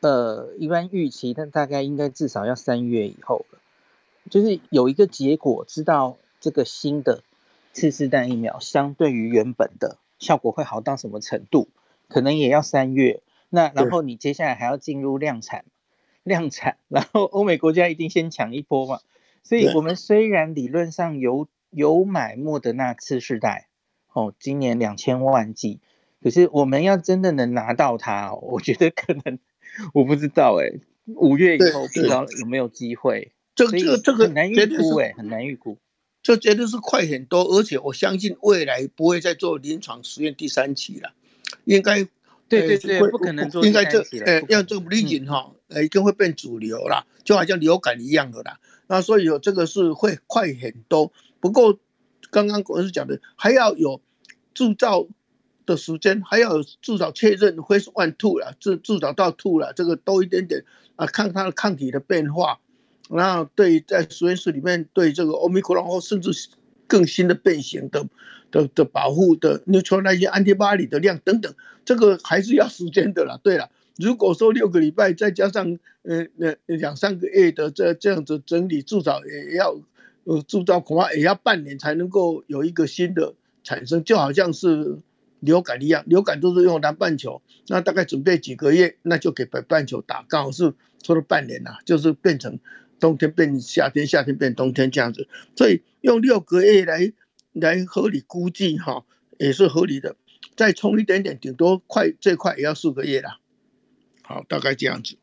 [0.00, 3.58] 呃，一般预期它大概应该至少要三月以后了，
[4.28, 7.22] 就是有一个结果，知道这个新的
[7.72, 11.68] 次世代疫苗相对于原本的效果会好到什么程度。
[12.08, 15.66] 可能也要三月，那然后你接下来还要进入量产，
[16.22, 19.00] 量产，然后欧美国家一定先抢一波嘛。
[19.42, 23.68] 所以我们虽然理论上有有买莫德纳次世代，
[24.14, 25.80] 哦，今年两千万剂，
[26.22, 29.38] 可是我们要真的能拿到它，哦我觉得可能
[29.92, 30.80] 我不知道哎，
[31.14, 33.32] 五月以后不知道有没有机会。
[33.58, 35.78] 这个这个这个很难预估哎，很难预估。
[36.22, 41.12] 这绝对是快很多，而且我相信未来不会再做临床实验第三期了。
[41.64, 42.04] 应该
[42.48, 43.66] 对对对，不可能做。
[43.66, 48.60] 应该这呃，要这个 bridging 哈，呃，一定会变主流了，就好像流感一样的啦。
[48.86, 51.12] 那所以有这个是会快很多。
[51.40, 51.78] 不过
[52.30, 54.00] 刚刚我是讲的，还要有
[54.54, 55.08] 制造
[55.66, 60.64] 的时间，还要有至少确认 phase one two 了，至至少到 two 了，这个多一点点
[60.96, 62.60] 啊，看它的抗体的变化。
[63.08, 66.30] 然后对在实验室里面对这个 Omicron 或甚至
[66.86, 68.06] 更新的变形的。
[68.50, 73.38] 的的保护的 neutralizing antibody 的量等等，这个还是要时间的啦。
[73.42, 73.68] 对了，
[73.98, 79.78] 如果说六个礼拜再加上呃呃两三个月的这这样子整理，至少也要
[80.24, 84.96] 呃制造恐怕也要半年才能够有一个新的产生，就好像是
[85.40, 92.58] 流感一样，流感都是用南半球，那大概准备几个月，那就给北半球打，刚好是说了半年啦，就是变成
[93.00, 97.12] 冬天变夏天，夏天变冬天这样子，所以用六个月来。
[97.54, 99.04] 来合理估计哈，
[99.38, 100.14] 也是合理的。
[100.54, 103.40] 再冲一点点，顶多快最快也要四个月了。
[104.22, 105.16] 好，大概这样子。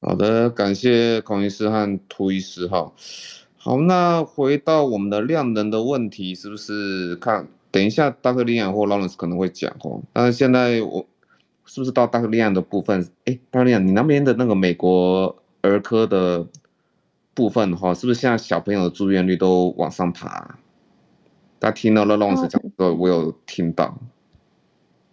[0.00, 2.92] 好的，感谢孔医师和涂医师哈。
[3.56, 8.42] 好，那回到我们的量能的问题，是不是看等一下 Dr.
[8.42, 10.02] Liang 或劳伦斯可能会讲哦。
[10.12, 11.06] 但是现在我
[11.64, 12.28] 是不是到 Dr.
[12.28, 13.08] Liang 的部分？
[13.26, 13.66] 哎，Dr.
[13.66, 16.46] Liang，你那边的那个美国儿科的。
[17.36, 20.56] 部分的话，是不是现在小朋友的住院率都往上爬？
[21.60, 23.94] 他听到了 Lawrence 讲的，我有听到。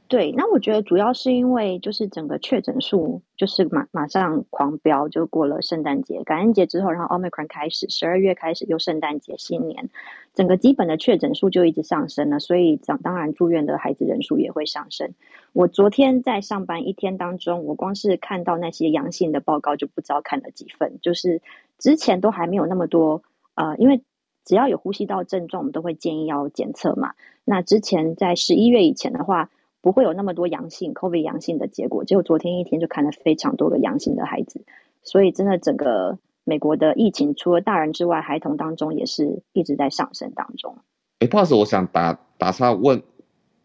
[0.09, 9.89] 对，那我觉得主要是因为就是整个确诊数就是马马上狂飙，就过了圣诞节、感恩节之后，然后 Omicron 开始，十二月开始又圣诞节、新年，
[10.35, 15.11] 整个基本的确诊数就一直上升了，所以当当然住院的孩子人数也会上升。
[15.53, 21.41] 我昨天在上班一天当中，我光是看到那些阳性的报告就不知道看了几份，就是
[21.79, 23.23] 之前都还没有那么多，
[23.55, 23.99] 呃，因为
[24.45, 27.13] 只要有呼吸道症状，我们都会建议要检测嘛。
[27.45, 29.49] 那之前在十一月以前的话，
[29.83, 34.63] 不会有那么多阳性，COVID 阳性的结果，结果昨天一天就看了非常多个阳性的孩子，
[35.03, 40.77] 所以真的整个美国的疫情，除了大人之外，孩童当中也是一直在上升当中。
[41.19, 43.03] 哎，不好意思，我想打打岔问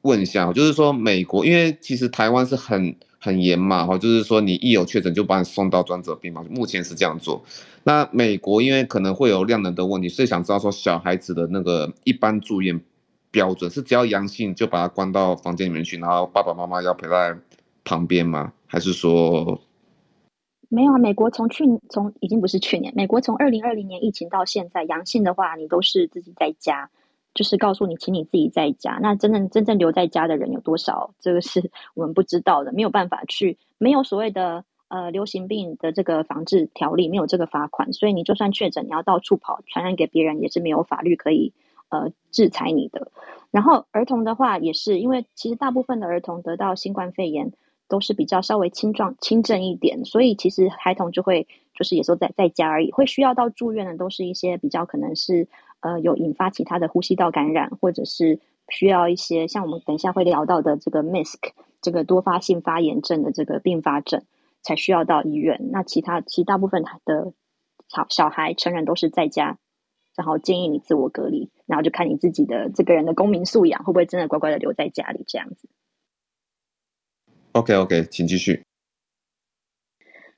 [0.03, 7.41] 问一下，就是说美国，因为其实台湾是很很严嘛，哈，就是说你一有确诊就把你送到专责病房，目前是这样做。
[7.85, 12.81] 那美国因为可能会有量能的问题，所以想知道说小孩子的那个一般住院。
[13.31, 17.37] 标准是只要阳性就把他关到房间里面去，然后爸爸妈妈要陪在
[17.85, 18.53] 旁边吗？
[18.67, 19.61] 还是说
[20.69, 20.99] 没有啊？
[20.99, 26.91] 美国从去从已经不是去年，美国从二零二零年疫情到现在，阳性的话你都是自己在家，
[27.35, 28.99] 就是告诉你，请你自己在家。
[29.01, 31.15] 那真正真正留在家的人有多少？
[31.19, 41.53] 这个是 我们不知道的，没有办法去，没有所谓的呃流行病的这个防治条例，没有这个罚款，所以你就算确诊，你要到处跑传染给别人，也是没有法律可以。
[41.89, 43.11] 呃，制裁你的。
[43.51, 47.53] 然后儿童的话，也是因为其实大部分的儿童得到新冠肺炎
[47.89, 55.49] 都是比较稍微轻状轻症一点，所以其实孩童就会就是也都在在家而已，会需要到住院的都是一些比较可能是
[55.81, 61.39] 呃有引发其他的呼吸道感染，或者是需要一些像我们等一下会聊到的这个 MIS-C
[61.81, 64.25] 这个多发性发炎症的这个并发症
[64.63, 65.71] 才需要到医院。
[65.73, 67.33] 那其他其大部分的
[67.89, 69.57] 小小孩成人都是在家。
[70.19, 75.69] 然后建议你自我隔离，然后就看你自己的这个人的公民素养会不会真的乖乖的留在家里这样子。
[77.53, 78.65] OK OK，请继续。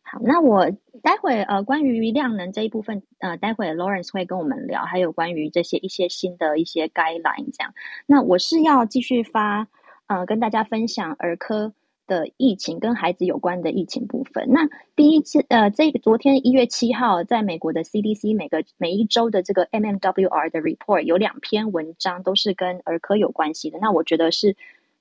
[0.03, 0.71] 好，那我
[1.03, 7.73] 待会呃关于量能这一部分呃，待会 Lawrence 会跟我们聊，还有关于这些一些新的一些 guideline 这样。
[8.05, 9.67] 那我是要继续发
[10.09, 11.73] 呃跟大家分享儿科。
[12.11, 24.57] 的疫情跟孩子有关的疫情部分，那第一次呃，这个昨天一月七号，在美国的 CDC 每个每一周的这个 MMWR 的 report 有两篇文章都是跟儿科有关系的，那我觉得是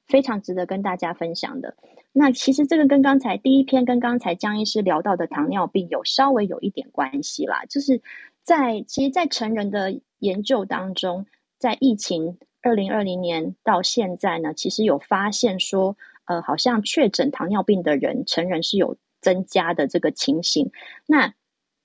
[0.06, 1.76] 非常值得跟大家分享的。
[2.14, 8.04] 那其实这个跟刚才第一篇跟刚才江医师聊到的糖尿病有稍微有一点关系啦，就是
[8.44, 11.26] 在其实，在成人的研究当中，
[11.58, 15.98] 在疫情二零二零年到现在呢，其实有发现说。
[16.30, 20.72] 呃，好像确诊糖尿病的人，成人是有增加的这个情形。
[21.08, 21.34] 那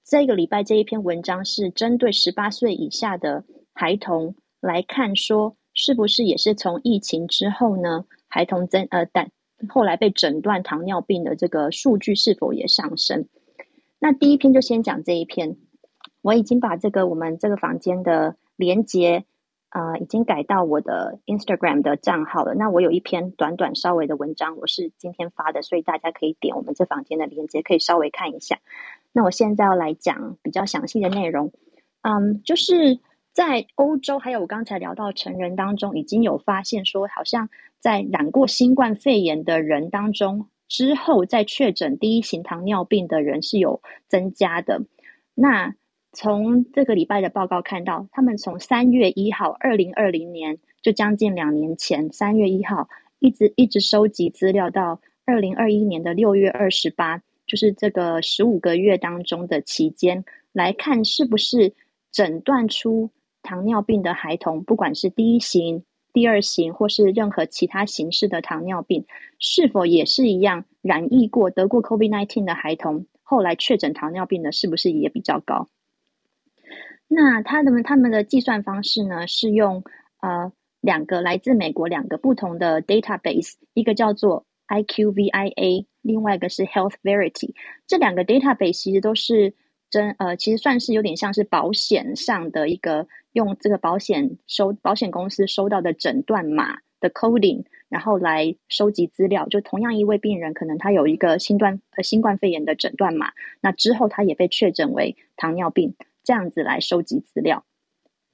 [0.05, 9.31] 这个礼拜这一篇文章是针对十八岁以下的孩童来看，说是不是也是从疫情之后呢，孩童增呃，但
[9.71, 13.27] 后来被诊断糖尿病的这个数据是否也上升？
[13.99, 15.57] 那第一篇就先讲这一篇，
[16.21, 19.25] 我已经把这个我们这个房间的连结。
[19.75, 22.55] 啊、呃，已经改到我的 Instagram 的账号了。
[22.55, 28.61] 那我有一篇短短稍微的文章，我是今天发的，所以大家可以点我们这房间的链接，可以稍微看一下。
[29.11, 31.51] 那我现在要来讲比较详细的内容。
[32.03, 33.01] 嗯，就是
[33.33, 37.49] 在欧洲，还有我刚才聊到成人当中，已经有发现说，好像
[37.81, 44.83] 在染过新冠肺炎的人当中，之后再确诊第一型糖尿病的人是有增加的。
[45.35, 45.75] 那
[46.15, 61.75] 从这个礼拜的报告看到，他们从三月一号，二零二零年，就将近两年前，三月一号一直一直收集资料到二零二一年的六月二十八，就是这个十五个月当中的期间，来看是不是
[62.13, 63.11] 诊断出
[63.43, 69.05] 糖尿病的孩童，不管是第一型、第二型，或是任何其他形式的糖尿病，
[69.39, 75.69] 是否也是一样染疫过、得过 COVID-19 的孩童，后来确诊糖尿病的，是不是也比较高？
[77.15, 79.85] 那他们他们的计算方式呢，是用
[80.21, 87.55] 呃两个来自美国两个不同的 database，一个叫做 IQVIA，另外一个是 Health Verity。
[87.87, 89.55] 这两个 database 其实都是
[89.91, 99.47] 真呃，其实算是有点像是保险上的一个用这个保险收保险公司收到的诊断码的 coding，然后来收集资料。
[99.47, 105.95] 就同样一位病人，可能他有一个新冠呃新冠肺炎的诊断码，那之后他也被确诊为糖尿病。
[106.25, 107.65] 这样子来收集资料。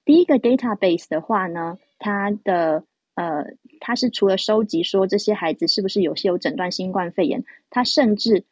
[0.04, 3.44] 第一个 database 的话呢，它的呃，
[3.80, 8.44] 它是除了收集说这些孩子是不是有些有诊断新冠肺炎，它甚至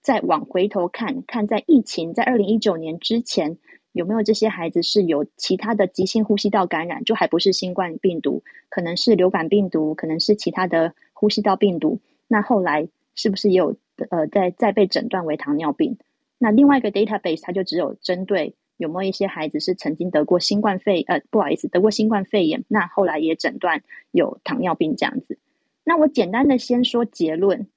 [0.00, 3.58] 再往回头看看，在疫情在二零一九年之前
[3.92, 13.76] 有没有这些孩子是有其他的急性呼吸道感染，就还不是新冠病毒，可能是流感病毒，可能是其他的呼吸道病毒，那后来是不是也有
[14.10, 15.98] 呃在再被诊断为糖尿病？
[16.38, 25.38] 那另外一个 database 它就只有针对有没有一些孩子是曾经得过新冠肺呃不好意思得过新冠肺炎，那后来也诊断有糖尿病这样子。
[25.84, 27.68] 那我简单的先说结论，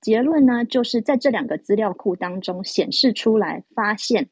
[0.00, 4.28] 结论呢就是在这两个资料库当中显示出来，发现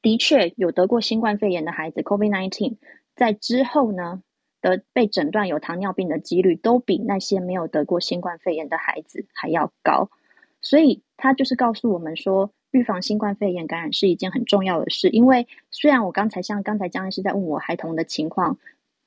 [0.00, 2.76] 的确有得过新冠肺炎的孩子 COVID-19
[3.14, 4.22] 在之后呢。
[4.62, 10.08] 的被诊断有糖尿病的几率都比那些没有得过新冠肺炎的孩子还要高，
[10.60, 15.08] 所以他就是告诉我们说，预防新冠肺炎感染是一件很重要的事。
[15.10, 18.58] 因为虽然我刚才像刚才江医师在问我孩童的情况，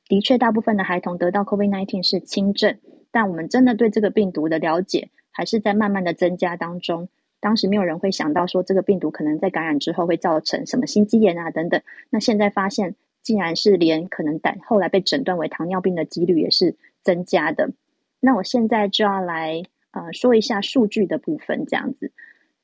[0.07, 2.77] 的确大部分的孩童得到 COVID-19 是轻症，
[3.11, 7.09] 但我们真的对这个病毒的了解还是在慢慢的增加当中。
[7.41, 12.95] 当时没有人会想到说这个病毒可能在感染之后会造成什么心肌炎啊等等，那现在发现。
[13.25, 17.71] 竟然是连可能胆后来被诊断为糖尿病的几率也是增加的。
[18.19, 22.11] 那我现在就要来呃说一下数据的部分，这样子，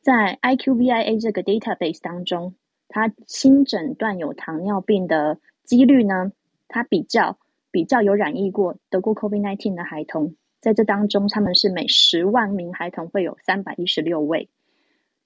[0.01, 2.55] 在 IQVIA 这个 database 当中，
[2.87, 6.31] 它新诊断有糖尿病的几率呢，
[6.67, 7.37] 它比较
[7.69, 14.49] 比较有染疫过得过 COVID-19 的孩童，在这当中他们是每十万名孩童会有三百一十六位。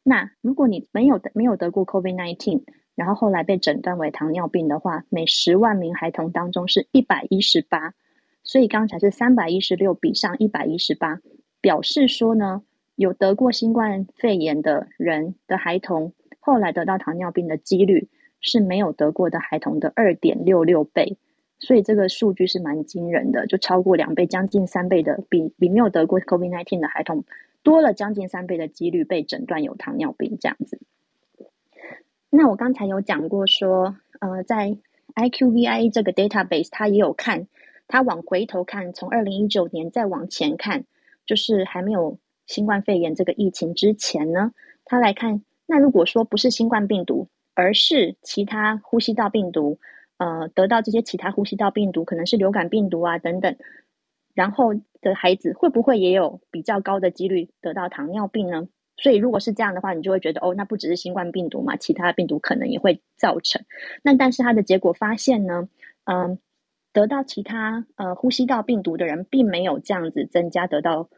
[0.04, 2.64] 那如果你没有没有得过 COVID-19，
[2.96, 7.94] 然后后来被诊断为糖尿病的话，每十万名孩童当中是一百一十八，
[8.44, 11.22] 所以刚才是三百一十六比上一百一十八，
[11.62, 12.62] 表示说呢，
[12.96, 18.08] 有得过新冠肺炎的人的孩童，后来得到糖尿病的几率
[18.40, 21.18] 是没有得过的孩童的二点六六倍，
[21.60, 27.26] 所以这个数据是蛮惊人的，就超过两倍，将近三倍的，比比没有得过 COVID-19 的孩童
[27.64, 30.80] 多了将近三倍的几率被诊断有糖尿病这样子。
[32.30, 34.78] 那我刚才有讲过说，呃，在
[35.16, 37.48] IQVI 这个 database，它也有看，
[37.88, 40.84] 它往回头看，从二零一九年再往前看，
[41.26, 44.52] 就是还没有新冠肺炎这个疫情之前呢，
[44.86, 49.80] 他来看，那如果说不是新冠病毒，而是其他呼吸道病毒，
[50.18, 53.56] 呃，得到这些其他呼吸道病毒，可能是流感病毒啊等等，
[54.34, 58.68] 然后的孩子会不会也有比较高的几率得到糖尿病呢？
[58.98, 63.62] 所以，如果是这样的话，你就会觉得哦，那不只是新冠病毒嘛，其他病毒可能也会造成。
[64.04, 65.68] 那但是他的结果发现呢，
[66.06, 66.40] 嗯、
[66.94, 71.10] 得到其他呃呼吸道病毒的人，并没有这样子增加得到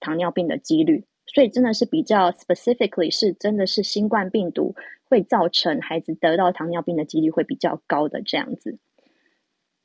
[0.00, 1.04] 糖尿病的几率。
[1.26, 8.78] 所以真的是比较 specifically 是真的是新冠病毒会造成孩子得到糖尿病的几率会比较高的这样子。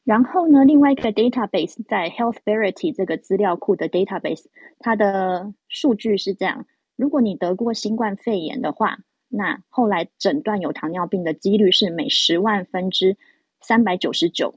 [0.03, 4.45] 然后呢，另外一个 database 在 Healthverity 这个资料库的 database，
[4.79, 6.65] 它的数据是这样。
[6.95, 13.17] 如果你得过新冠肺炎的话，那后来诊断有糖尿病的几率是每十万分之
[13.61, 14.55] 三百九十九。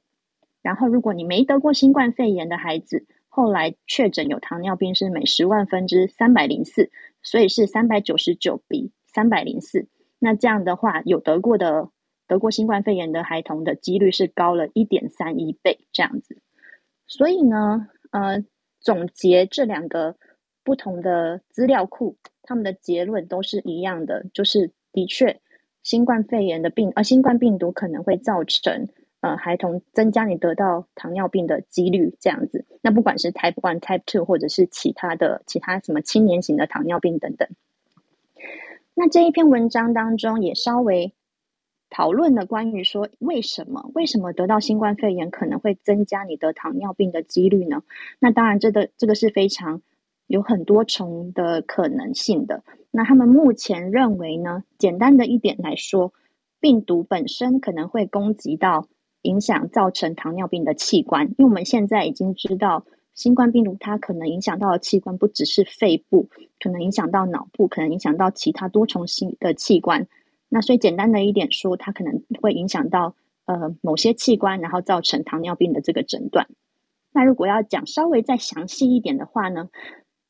[0.62, 3.06] 然后，如果你没得过新冠肺炎的孩子，
[3.38, 6.90] 后来确诊有糖尿病是每十万分之三百零四，
[7.22, 9.86] 所以是三百九十九比三百零四。
[10.18, 11.90] 那这样的话，有得过的
[12.26, 16.42] 得过新冠肺炎的孩童的几率是高了一点三一倍这样子。
[17.06, 18.44] 所以呢，呃，
[18.80, 20.16] 总结这两个。
[20.64, 25.40] 不同的资料库，他们的结论都是一样的，就是的确，
[25.82, 28.86] 新冠肺炎的病，呃，新冠病毒可能会造成
[29.20, 32.64] 呃孩童增加你得到糖尿病的几率，这样子。
[32.82, 37.48] 那不管是 Type One、Type Two，或者是其他的其他什么青年型的糖尿病等等。
[38.94, 41.12] 那这一篇文章当中也稍微
[41.90, 47.82] 讨论了关于说，为什么为什么得到新冠肺炎可能会增加你得糖尿病的几率呢？
[48.18, 49.82] 那当然，这个这个是非常。
[50.28, 52.62] 有很多重的可能性的。
[52.90, 56.12] 那他们目前认为呢，简单的一点来说，
[56.60, 58.88] 病毒本身可能会攻击到
[59.28, 61.26] 影响造成糖尿病的器官。
[61.36, 70.06] 因为我们现在已经知道，新冠病毒它可能影响到的器官不只是肺部，可能影响到脑部，可能影响到其他多重性的器官。
[70.48, 73.14] 那所以简单的一点说，它可能会影响到
[73.44, 76.46] 呃某些器官，然后造成糖尿病的这个诊断。
[77.12, 79.68] 那如果要讲稍微再详细一点的话呢，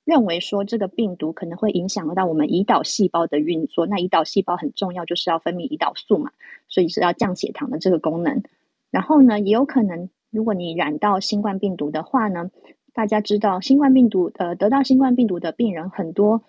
[0.04, 6.30] 认为说这个病毒可能会影响到我们胰岛细胞的运作，那胰岛细胞很重要，就是要分泌胰岛素嘛，
[6.68, 8.42] 所以是要降血糖的这个功能。
[8.90, 12.50] 然后呢，也有可能，如果你染到新冠病毒的话呢，
[12.94, 16.42] 大家知道新冠病毒，呃，得到新冠病毒的病人很多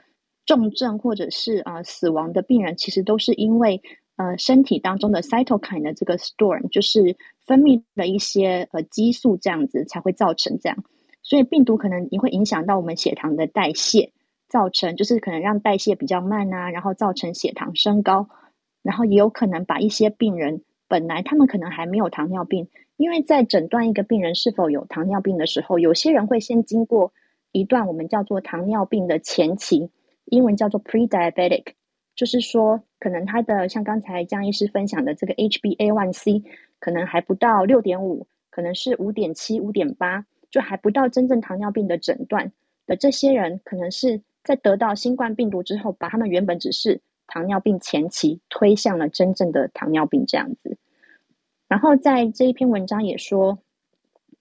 [0.45, 3.81] 重症或者是呃死亡的病人，其实都是因为
[4.15, 10.83] 呃身体当中的 cytokine 的这个 storm，就是分泌了一些呃激素这样子才会造成这样。
[11.21, 14.11] 所以病毒可能也会影响到我们血糖的代谢，
[14.47, 18.27] 造成就是可能让代谢比较慢啊，然后造成血糖升高，
[18.81, 22.67] 然后也有可能把一些病人本来他们可能还没有糖尿病，
[22.97, 27.13] 因为在诊断一个病人是否有糖尿病的时候，有些人会先经过
[27.53, 29.89] 一段我们叫做糖尿病的前期，
[30.25, 31.63] 英文叫做 pre-diabetic，
[32.15, 36.43] 就是说可能他的像刚才江医师分享的这个 HbA1c
[36.79, 42.51] 可能还不到六点五，可能是五点七、五点八，就还不到真正糖尿病的诊断
[42.87, 50.77] 的这些人，可能是在得到新冠病毒之后，把他们原本只是糖尿病前期推向了真正的糖尿病这样子。
[51.69, 53.59] 然后在这一篇文章也说，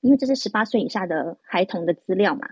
[0.01, 2.49] 因为这是十八岁以下的孩童的资料嘛，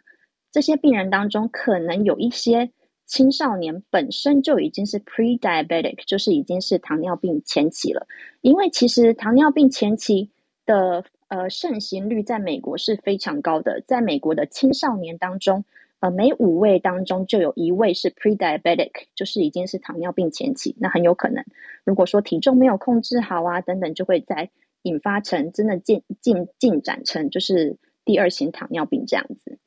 [0.53, 2.71] 这些病人当中可能有一些
[3.07, 8.07] 青少年本身就已经是 pre-diabetic，就是已经是糖尿病前期了。
[8.43, 10.31] 因为其实糖尿病前期
[10.67, 15.65] 的呃盛行率在美国是非常高的，在美国的青少年当中，
[16.11, 20.77] 每五位当中就有一位是 pre-diabetic，就是已经是糖尿病前期。
[20.79, 21.45] 那很有可能，
[21.85, 24.51] 如果说体重没有控制好啊等等，就会在
[24.83, 29.59] 引发成真的进进进展成就是第二型糖尿病这样子，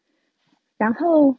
[0.78, 1.38] 然后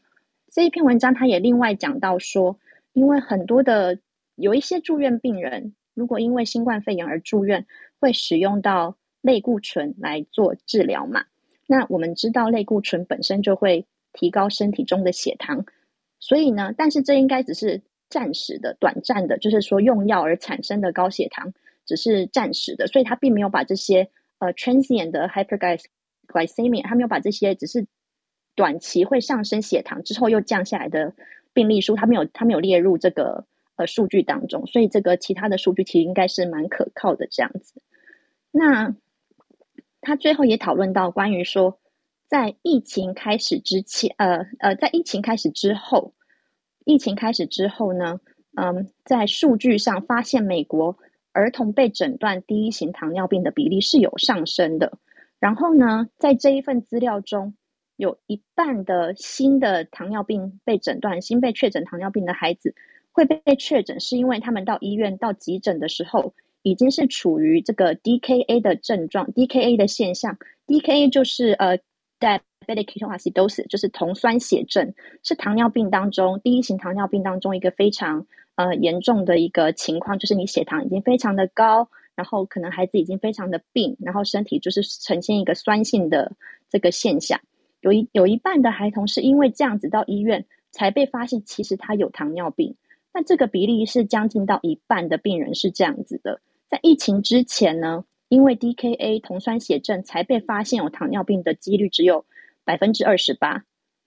[0.51, 2.59] 这一篇文章他也另外讲到说，
[2.93, 3.99] 因为很多的
[4.35, 7.67] 有一些住院病人，如果因为新冠肺炎而住院，
[7.99, 11.25] 会使用到类固醇来做治疗嘛。
[11.67, 15.65] 那我们知道类固醇本身就会提高身体中的血糖，
[16.19, 21.53] 所以呢，但是这应该只是暂时的、短暂的，就是说用药而产生的高血糖。
[21.87, 27.85] 只是暂时的，所以他并没有把这些呃 transient 的 hyperglycemia，他没有把这些只是
[28.55, 31.13] 短期会上升血糖之后又降下来的
[31.53, 33.45] 病例数，他没有他没有列入这个
[33.75, 37.83] 呃数据当中，所以这个其他的数据其实应该是蛮可靠的这样子。
[38.53, 38.95] 那
[40.01, 41.80] 他最后也讨论到关于说，
[42.31, 46.15] 在疫情开始之前，呃呃，在疫情开始之后，
[46.85, 48.21] 疫情开始之后呢，
[48.55, 50.97] 嗯，在数据上发现美国。
[51.33, 54.99] 儿童被诊断第一型糖尿病的比例是有上升的。
[55.39, 57.55] 然后呢，在这一份资料中，
[57.97, 62.75] 有一半的新的糖尿病被诊断、新被确诊糖尿病的孩子
[63.13, 70.37] 会被确诊，是因为他们到医院、到急诊的时候，已经是处于这个 DKA 的症状、DKA 的现象。
[70.67, 71.79] DKA 就是呃
[72.21, 74.95] ，diabetic ketoacidosis，就是酮酸血症，
[75.25, 78.27] 是糖尿病当中第一型糖尿病当中一个非常。
[78.57, 86.33] 呃，严重的一个情况就是你血糖已经非常的高，然后可能孩子已经非常的病，然后身体就是呈现一个酸性的
[86.69, 87.41] 这个现象。
[87.81, 92.77] 有一有一半的孩童是因为这样子到医院才被发现，其实他有糖尿病。
[93.15, 96.43] 那这个比例是将近到一半的病人是这样子的。
[96.69, 102.25] 在疫情之前呢，因为 DKA 酮酸血症才被发现有糖尿病的几率只有
[102.65, 103.65] 百分之二十八。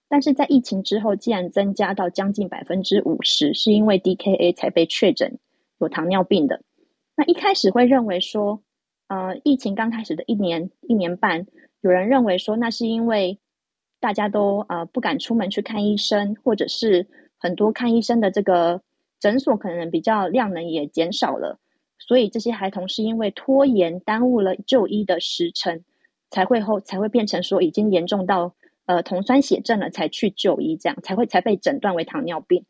[0.07, 5.39] 但是在疫情之后，竟然增加到将近百分之五十，是因为 DKA 才被确诊
[5.80, 6.61] 有糖尿病的。
[7.15, 8.61] 那一开始会认为说，
[9.07, 11.45] 呃，疫情刚开始的一年一年半，
[11.82, 13.39] 有人认为说，那是因为
[13.99, 17.07] 大家都呃不敢出门去看医生，或者是
[17.38, 18.82] 很多看医生的这个
[19.19, 21.59] 诊所可能比较量能也减少了，
[22.08, 25.84] 所以这些孩童是因为拖延耽误了就医的时程，
[26.30, 28.56] 才会后才会变成说已经严重到。
[28.86, 32.66] 呃，酮酸血症了才去就医，这样才会才被诊断为糖尿病。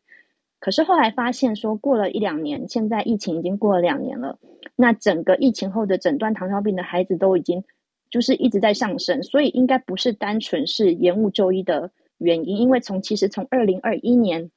[0.60, 4.38] 可是后来发现说，过了一两年，现在疫情已经过了两年了，
[4.76, 7.64] 那整个疫情后的诊断糖尿病的孩子都已经
[8.10, 12.58] 就是一直在上升，所以应该不是单纯是延误就医的原因。
[12.58, 14.52] 因为从其实从二零二一年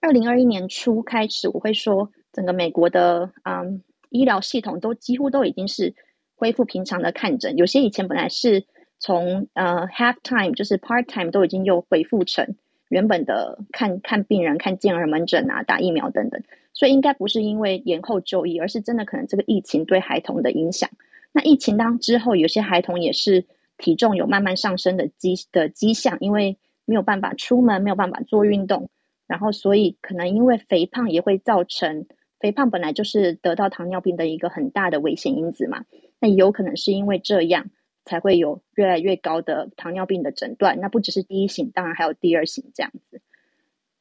[0.00, 5.94] 二零二一年初开始，我会说整个美国的嗯医疗系统都几乎都已经是
[6.34, 8.64] 恢复平常的看诊，有些以前本来是。
[9.02, 12.54] 从呃 half time 就是 part time 都已经又恢复成
[12.90, 16.38] 原本的看看病人、看健儿门诊啊、打疫苗等等，
[16.74, 20.90] 所以应该不是因为延后就医，而是真的可能这个疫情对孩童的影响。
[21.32, 23.46] 那疫情当之后，有些孩童也是
[23.78, 28.90] 体重有慢慢上升的迹的迹象，因为没有办法出门，没有办法做运动，
[29.26, 32.04] 然后所以可能因为肥胖也会造成
[32.40, 35.84] 肥胖本来就是得到糖尿病的一个很大的危险因子嘛，
[36.18, 37.70] 那有可能是因为这样。
[38.06, 43.20] 才会有越来越高的糖尿病的诊断，那不只是第一型，当然还有第二型这样子。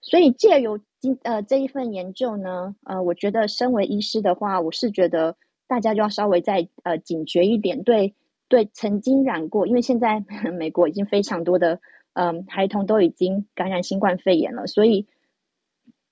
[0.01, 5.35] 所以借由今呃这一份研究呢，呃，我觉得身为医师的话，我是觉得
[5.67, 8.15] 大家就要稍微再呃警觉一点，对
[8.47, 10.23] 对，曾经染过，因为现在
[10.57, 11.79] 美国已经非常多的
[12.13, 15.05] 嗯、孩童都已经感染新冠肺炎了，所以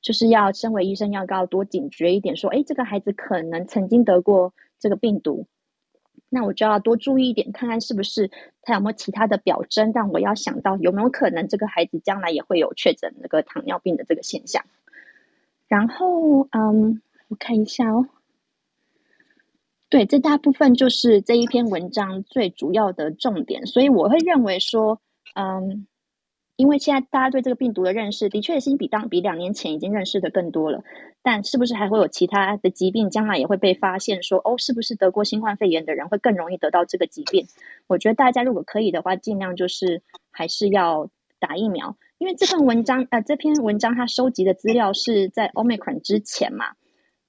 [0.02, 5.46] 就是要身为医生要要多警觉一点，说，哎，这个孩子可能曾经得过这个病毒。
[6.30, 8.30] 那我就要多注意一点，看看是不是
[8.62, 14.66] 他有没有其他的表征，但我要想到有没有可能这个孩子将来也会有确诊那个糖尿病的这个现象。
[15.68, 18.08] 然后，嗯，我看一下哦。
[19.90, 25.00] 对，这大部分就是这一篇文章最主要的重点，所以我会认为说，
[25.34, 25.88] 嗯，
[26.58, 30.84] 因为现在大家对这个病毒的认识，的确已经比当比两年前已经认识的更多了。
[31.22, 37.46] 但是不是还会有其他的疾病，将来也会被发现说，哦，是不是得过新冠肺炎的人会更容易得到这个疾病？
[37.86, 40.02] 我觉得大家如果可以的话，尽量就是
[40.32, 46.72] 还是要打疫苗，因为这份文章，呃，这篇文章它收集的资料是在 Omicron 之前嘛。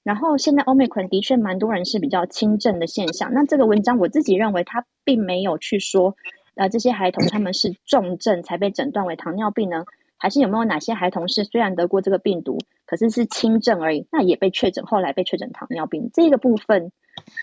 [0.01, 3.31] 然后现在 Omicron 的确蛮多人是比较轻症的现象。
[3.31, 6.15] 那这个文章我自己认为，它并没有去说。
[6.59, 9.85] 呃，这些孩童他们是重症才被诊断为糖尿病呢？
[10.17, 16.09] 还是有没有哪些孩童是虽然得过这个病毒，可是是轻症而已，那也被确诊，后来被确诊糖尿病？
[16.13, 16.91] 这个部分，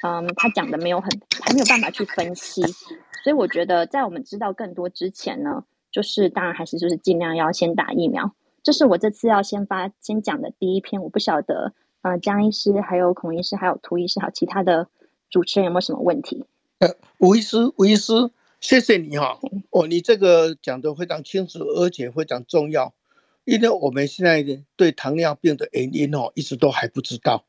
[0.03, 1.09] 嗯，他讲的没有很，
[1.43, 2.61] 还没有办法去分析。
[3.25, 8.31] 所以我觉得，在我们知道更多之前呢，就是当然还是就是尽量要先打疫苗。
[8.63, 11.03] 这是我这次要先发先讲的第一篇。
[11.03, 14.87] 我不晓得，呃，江医师、还有孔医师、还有涂医师，还有其他的
[15.31, 16.45] 主持人有没有什么问题？
[16.81, 16.91] 呃，
[17.21, 18.13] 吴医师，吴医师。
[18.69, 19.39] 谢谢你哈，
[19.71, 22.93] 哦，你这个讲得非常清楚，而且非常重要，
[23.45, 24.45] 因为我们现在
[24.75, 27.45] 对糖尿病的原因哦，一直都还不知道。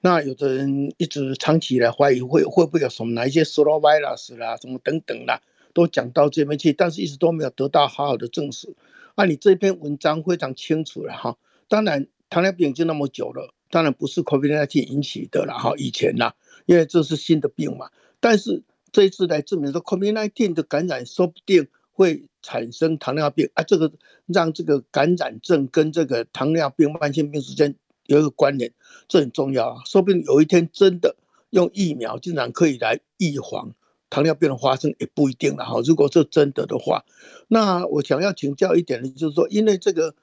[0.00, 5.42] 那有的人一直长期以来怀疑会会不会有什么哪一些 slow virus 啦，什么等等啦，
[5.74, 8.74] 都讲到这边去，但是一直都没有得到好好的证实。
[9.14, 11.36] 啊，你这篇文章非常清楚了哈。
[11.68, 18.62] 当然，糖尿病已经那么久了，当然不是 COVID-19 引起的了哈，以前啦，因为这是新的病嘛，但是。
[18.92, 23.90] 这一次来证明说，COVID-19 的感染说不定会产生糖尿病啊，这个
[24.26, 27.74] 让这个感染症跟这个糖尿病慢性病之间
[28.06, 28.70] 有一个关联，
[29.08, 29.82] 这很重要啊。
[29.86, 31.16] 说不定有一天真的
[31.50, 33.74] 用疫苗竟然可以来预防
[34.10, 35.80] 糖尿病的发生，也不一定了哈。
[35.86, 37.02] 如果是真的的话，
[37.48, 40.14] 那我想要请教一点的就是说，因为这个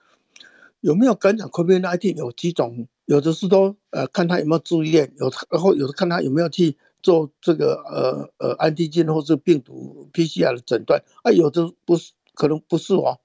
[0.82, 6.78] 有没有感染 COVID-19 有几种，有的是说呃看他有没有住院，有然后有的看他有没有去。
[7.02, 13.20] 做这个呃呃安提金或者病毒 PCR 的诊断啊，有的不是，可能不是哦。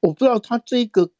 [0.00, 1.10] 我不知道他这个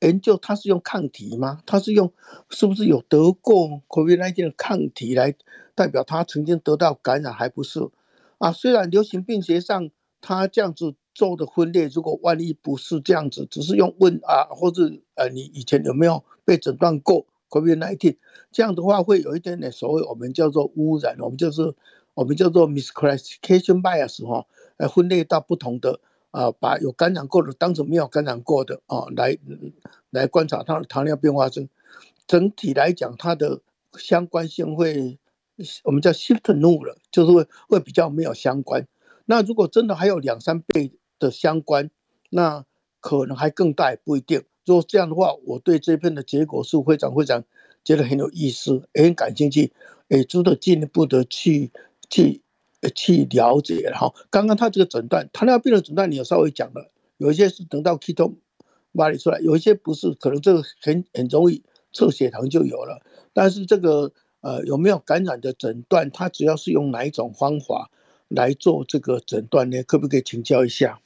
[0.00, 1.62] 研究他是用抗体吗？
[1.66, 2.12] 他是用
[2.50, 5.34] 是不是有得过 COVID-19 的抗体来
[5.74, 7.80] 代表他曾经得到感染，还不是
[8.38, 8.50] 啊？
[8.52, 18.16] 虽然流行病学上他这样子做的分类，如果万一不是这样子，只是用问啊，或者呃你以前有没有被诊断过？COVID-19
[18.50, 21.74] 这样的话会有一点点所谓我们叫做污染，我们就是
[22.14, 24.46] 我们叫做 misclassification bias 哈，
[24.76, 29.36] 来分类到不同的啊，把有感染过的当成没有感染过的啊，来
[30.10, 31.68] 来观察它的糖尿病发生。
[32.26, 33.62] 整体来讲，它的
[33.96, 35.18] 相关性会
[35.84, 38.86] 我们叫 shift null 了，就是会会比较没有相关。
[39.24, 41.90] 那如果真的还有两三倍的相关，
[42.30, 42.64] 那
[43.00, 44.44] 可能还更大也不一定。
[44.68, 47.42] 如果这样的话，我对这篇的结果是非常非常
[47.82, 49.72] 觉得很有意思，也很感兴趣，
[50.08, 51.72] 也值得进一步的去
[52.10, 52.42] 去
[52.94, 54.12] 去了解哈。
[54.28, 58.34] 刚刚他这个诊断，糖尿病的诊断你有稍微讲了，有一些是等到 keto
[58.92, 61.62] body 出来，有一些不是，可能这个很很容易
[61.94, 63.00] 测血糖就有了。
[63.32, 64.12] 但是这个
[64.42, 67.90] 呃有没有感染的诊断，它主要是用哪一种方法
[68.28, 69.82] 来做这个诊断呢？
[69.84, 71.00] 可不可以请教一下？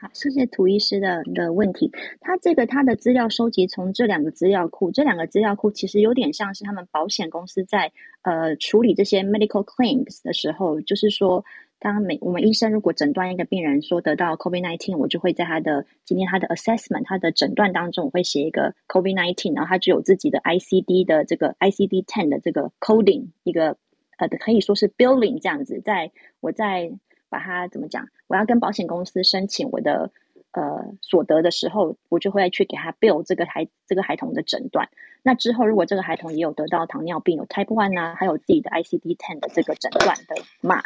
[0.00, 1.92] 好，谢谢涂医师的的问题。
[2.22, 7.92] 他这个他的资料收集从这两个资料库，这两个资料库其实有点像是他们保险公司在
[8.22, 11.44] 呃处理这些 medical claims 的时候，就是说，
[11.78, 23.76] 当每我们医生如果诊断一个病人说得到 COVID-19，我就会在他的今天他的 assessment 他的诊断当中，我会写一个 COVID-19，然后他就有自己的 ICD 的这个 ICD-10 的这个 coding 一个
[24.16, 26.90] 呃可以说是 billing 这样子，在我在。
[27.30, 28.06] 把它怎么讲？
[28.26, 30.10] 我要跟保险公司申请我的
[30.52, 34.90] 呃所得的时候，我就会去给他 bill 这个孩这个孩童的诊断。
[35.22, 40.82] 那之后，如果这个孩童也有得到糖尿病，有 Type One 啊，还有自己的 ICD Ten 的这个诊断的码，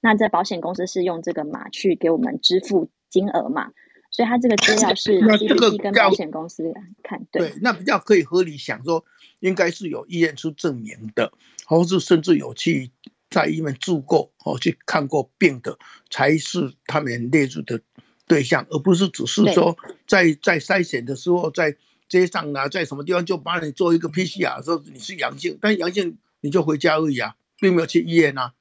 [0.00, 3.70] 那在保险公司是用这个码去给我们支付金额嘛？
[4.10, 6.72] 所以他这个资料是 CDC 跟保险公司
[7.02, 9.04] 看对，对，那比较可以合理想说，
[9.40, 11.32] 应该是有医院出证明的，
[11.66, 12.90] 或是甚至有去。
[13.34, 15.76] 在医院住过哦，去看过病的
[16.08, 17.80] 才是他们列入的
[18.28, 19.76] 对象，而不是只是说
[20.06, 21.76] 在在筛选的时候，在
[22.08, 28.52] 街上啊，在什么地方就把你做一个 PCR，说你是阳性，但阳性你就回家而已啊，并没有去医院啊，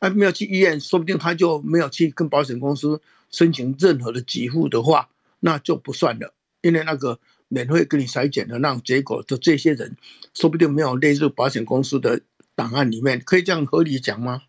[0.00, 3.00] 啊没有去医院，说不定他就没有去跟保险公司
[3.30, 9.96] 申请任何的给付的话，那就不算了，因为那个免费给你筛检的那种结果的这些人，
[10.34, 12.20] 说不定没有列入保险公司的。
[12.58, 14.42] 档案里面可以这样合理讲吗？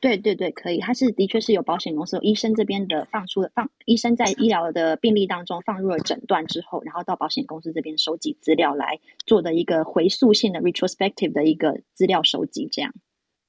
[0.00, 0.80] 对对对，可以。
[0.80, 12.92] 他是的确是有保险公司、有医生这边的放出的放，医生在医疗的病例当中放入了诊断之后，然后到保险公司这边收集资料来做的一个回溯性的 retrospective 的一个资料收集，这样。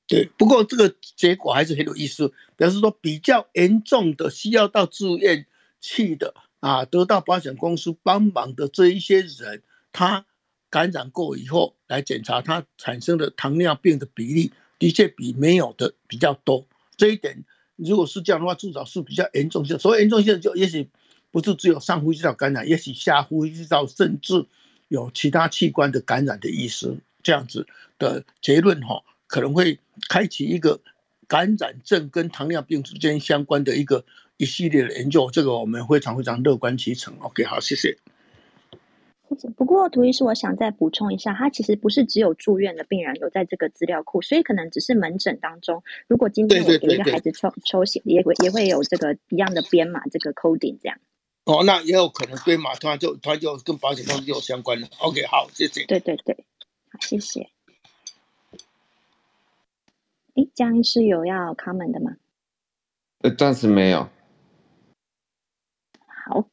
[0.08, 5.46] 对，不过这个结果还是很有意思，表示说比较严重的需要到住院
[5.82, 9.62] 去的啊，得到保险公司帮忙的这一些人，
[9.92, 10.26] 他
[10.70, 16.66] 感染过以后来检查，它产生的糖尿病的比例的确比没有的比较多。
[16.98, 17.44] 这一点
[17.76, 19.78] 如果是这样的话，至少是比较严重性。
[19.78, 20.90] 所谓严重性，就也许
[21.32, 24.46] 不是只有上呼吸道感染，也许下呼吸道甚至
[24.88, 26.98] 有其他器官的感染的意思。
[27.22, 27.66] 这样子
[27.98, 29.80] 的结论哈，可能会
[30.10, 30.82] 开启一个
[31.28, 34.04] 感染症跟糖尿病之间相关的一个
[34.38, 35.30] 一系列的研究。
[35.32, 37.16] 这个我们非常非常乐观其成。
[37.20, 37.98] OK，好，谢谢。
[39.56, 50.98] 不过涂医师，我想再补充一下，他其实不是只有住院的病人有在这个资料库，所以可能只是门诊当中，如果今天我给一个孩子抽抽血，也会也会有这个一样的编码，这个 coding 这样。
[51.46, 54.88] 哦，那也有可能编码，它就它就跟保险公司有相关的。
[55.00, 55.86] OK，好，谢谢。
[55.86, 56.46] 对对对。
[56.90, 57.50] 好，谢谢。
[60.36, 62.16] 哎，江医师有要 comment 的吗？
[63.20, 64.08] 呃，暂时没有。
[66.26, 66.48] 好，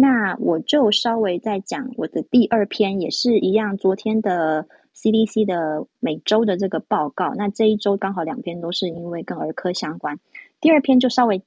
[0.00, 7.34] 那我就稍微再讲我的第二篇，也是一样，昨天的 CDC 的每周的这个报告。
[7.34, 10.18] 那这一周刚好两篇都是因为跟儿科相关。
[10.58, 11.42] 第二篇就稍微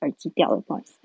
[0.00, 0.98] 耳机掉了，不好意思。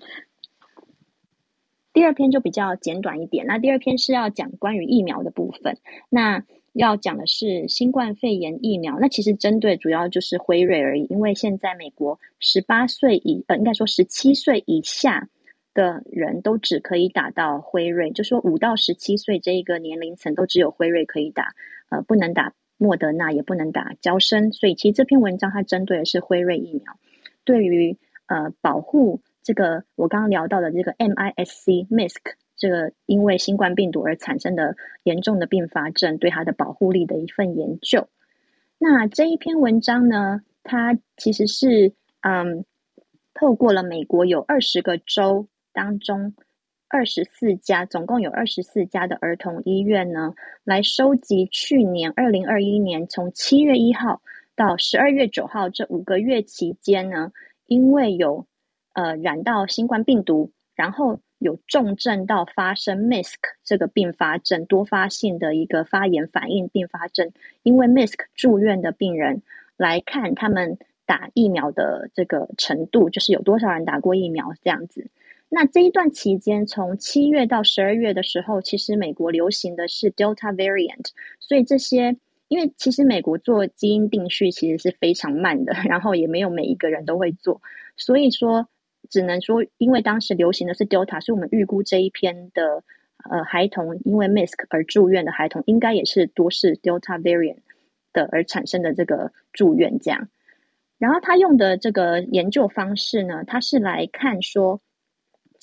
[1.94, 3.46] 第二篇就比较简短一点。
[3.46, 5.78] 那第二篇是要讲关于疫苗的部分。
[6.10, 6.44] 那
[6.74, 8.98] 要讲的是新冠肺炎疫苗。
[9.00, 15.30] 那其实针对主要就是辉瑞而已，因为现在美国十八岁以呃，应该说十七岁以下
[15.76, 21.54] 的人都只可以打到辉瑞，就说五到十七岁这一个年龄层都只有辉瑞可以打，
[21.90, 24.52] 呃，不能打莫德纳，也不能打娇生。
[24.52, 26.98] 所以其实这篇文章它针对的是辉瑞疫苗，
[27.44, 29.22] 对于呃保护。
[29.44, 32.16] 这个我刚刚聊到的这个 MIS-C MISC
[32.58, 38.08] 这个因为新冠病毒而产生的严重的并发症，对它的保护力的一份研究。
[38.80, 42.66] 那这一篇文章呢，它其实是嗯，
[43.36, 46.34] 透过了美国有二十个州当中
[46.88, 54.22] 二十四家，总共有二十四家的儿童医院呢，来收集去年二零二一年从七月一号
[54.56, 57.34] 到十二月九号这五个月期间呢，
[57.68, 58.48] 因为有
[58.94, 63.34] 呃，染到新冠病毒，然后有重症到发生 MISC
[63.66, 69.42] 这个并发症，多发性的一个发炎反应并发症，因为 MISC 住院的病人
[69.76, 75.10] 来看他们打疫苗的这个程度，就是有多少人打过疫苗这样子。
[75.56, 81.08] 那这一段期间，从七月到十二月的时候，其实美国流行的是 Delta variant，
[81.40, 82.18] 所以这些
[82.50, 87.62] 因为其实美国做基因定序其实是非常慢的，然后也没有每一个人都会做，
[87.96, 88.68] 所以说。
[89.08, 92.84] 只能说，因为当时流行的是 Delta，所以我们预估这一篇的
[93.30, 97.60] 呃孩童因为 MISC 而住院的孩童，应该也是多是 Delta variant
[98.14, 100.28] 的而产生的这个住院这样。
[100.98, 104.82] 然后他用的这个研究方式呢，他是来看说，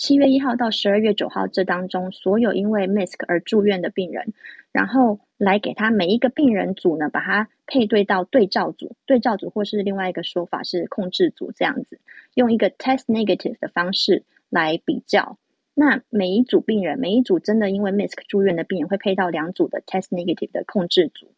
[0.03, 4.33] 七月一号到十二月九号这当中，所有因为 MISC 而住院的病人，
[4.73, 12.01] 然后来给他每一个病人组呢，把它配对到对照组，对照组或是另外一个说法是控制组这样子，
[12.35, 15.39] 用一个 test negative 的方式来比较。
[15.73, 21.29] 那每一组病人，每一组真的因为 MISC 住院的病人，会配到两组的 test negative 的控制组。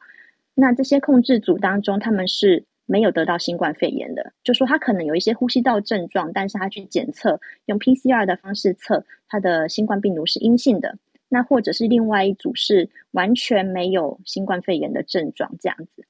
[0.54, 2.64] 那这些控制组当中，他们是。
[2.86, 10.98] 没有得到新冠肺炎的，就说他可能有一些呼吸道症状，但是他去检测用 PCR 的方式测他的新冠病毒是阴性的。
[11.28, 16.04] 那或者是另外一组是完全没有新冠肺炎的症状这样子。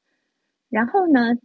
[0.68, 1.38] 然后呢，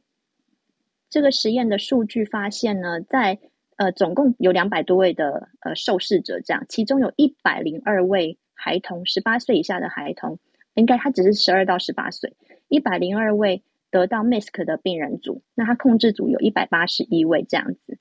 [1.09, 3.39] 这个实验的数据发现呢，在
[3.77, 10.39] 呃总共有两百多位的呃受试者这样，其中有一百零二位孩童，十八岁以下的孩童，
[10.73, 12.34] 应该他只是十二到十八岁，
[12.67, 13.63] 一百零二位。
[13.91, 17.97] 得到 MISC 的病人组，那他控制组有一百八十一位这样子，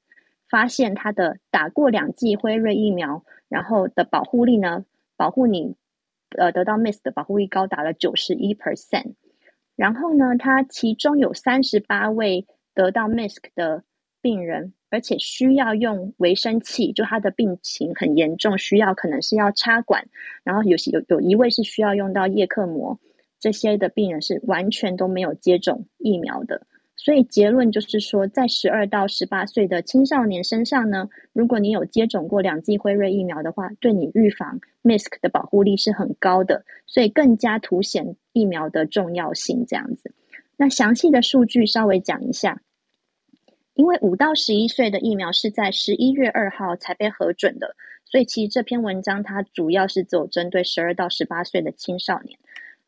[0.49, 4.85] 发现他的打过两剂辉瑞疫苗，然后的保护力呢，
[5.17, 5.77] 保护你
[6.37, 9.15] 呃得到 MISC 的保护力高达了九十一 percent，
[9.77, 13.85] 然后呢，他其中有三十八位得到 MISC 的
[14.21, 20.07] 病人，而且需要用维生器，就他的病情很严重，需要可能是要插管，
[20.45, 22.99] 然后有有有一位是需要用到叶克膜。
[23.41, 26.67] 这些的病人是完全都没有接种疫苗的，
[26.97, 39.65] 所以结论就是说，在十二到十八岁的青少年身上呢，如果你有接种过两剂辉瑞疫苗的话，对你预防 MISC 的保护力是很高的，所以更加凸显疫苗的重要性。
[39.67, 40.13] 这样子，
[40.57, 42.61] 那详细的数据稍微讲一下，
[43.75, 52.37] 因为五到十一岁的疫苗是在十一月二号才被核准的，所以其实这篇文章它主要是只有针对十二到十八岁的青少年。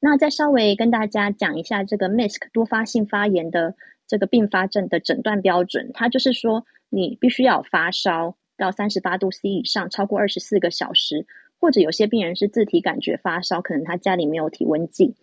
[0.01, 3.75] 那再稍微跟大家讲一下这个 MISC 多发性发炎的
[4.07, 11.27] 这个并发症的诊断标准，它就是说你必须要发烧到三十八度 C 以上，超过二十四个小时，
[11.59, 15.15] 或者有些病人是自体感觉发烧，可能他家里没有体温计，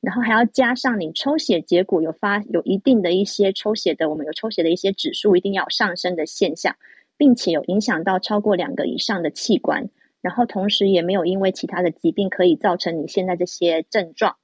[0.00, 6.74] 然后还要加上你抽血结果有发有一定的一些抽血的，我们有抽血的一些指数一定要上升的现象，
[7.16, 9.88] 并且有影响到超过两个以上的器官，
[10.24, 14.36] 然后同时也没有因为其他的疾病可以造成你现在这些症状，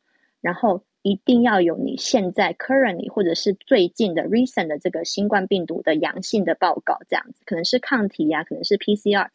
[0.43, 0.85] 然后。
[1.03, 9.29] 一定要有你现在 currently 或者是最近的 recent 的这个新冠病毒的阳性的报告，这样子可能是抗体呀、啊，可能是 PCR。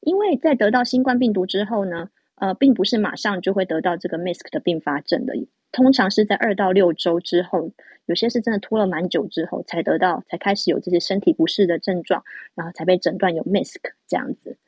[0.00, 5.34] 因为在得到新冠病毒之后呢，呃，并不是马上就会得到这个 MIS-C 的并发症的，
[5.70, 7.70] 通常是在二到六周之后，
[8.06, 12.24] 有些是真的拖了蛮久之后才得到，才开始有这些身体不适的症状，
[12.56, 13.78] 然后才被诊断有 MIS-C
[14.08, 14.58] 这样子。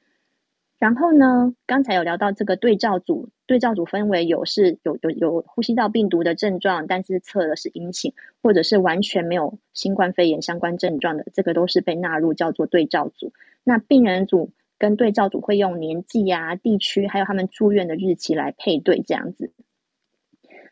[0.78, 8.12] 然后呢，刚才有聊到这个对照组，对照组分为有是有有有呼吸道病毒的症状，但是测的是阴性，
[8.42, 13.32] 或者是完全没有新冠肺炎相关症状的，这个都是被纳入叫做对照组。
[13.64, 19.52] 那病人组跟对照组会用年纪啊、地区，还有他们住院的日期来配对这样子。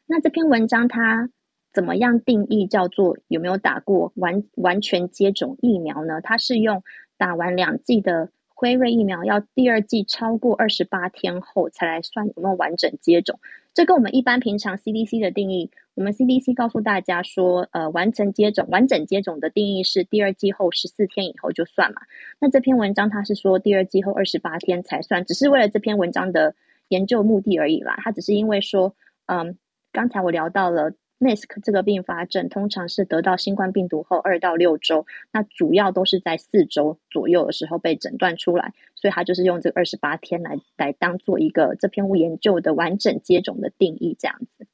[0.05, 1.31] 那这篇文章它
[1.73, 6.21] 怎么样定义叫做有没有打过完完全接种疫苗呢？
[6.21, 6.83] 它是用
[7.17, 8.29] 打完两剂的。
[8.65, 13.39] 辉瑞疫苗要第二剂超过二十八天后才来算有没有完整接种，
[13.75, 22.01] 这跟我们一般平常 CDC 的定义，我们 CDC 告诉大家说，呃，完成接种、完整接种的定义是第二剂后十四天以后就算嘛。
[22.41, 26.55] 那这篇文章它是说第二剂后二十八天才算，只是为了这篇文章的
[26.89, 27.99] 研究目的而已啦。
[28.03, 28.97] 它只是因为说，
[29.27, 29.59] 嗯，
[29.93, 30.95] 刚才我聊到了。
[31.25, 44.67] Misk 这个并发症通常是得到新冠病毒后二到六周，那主要都是在四周左右的时候被诊断出来，所以它就是用这个二十八天来来当做一个这篇研究的完整接种的定义这样子。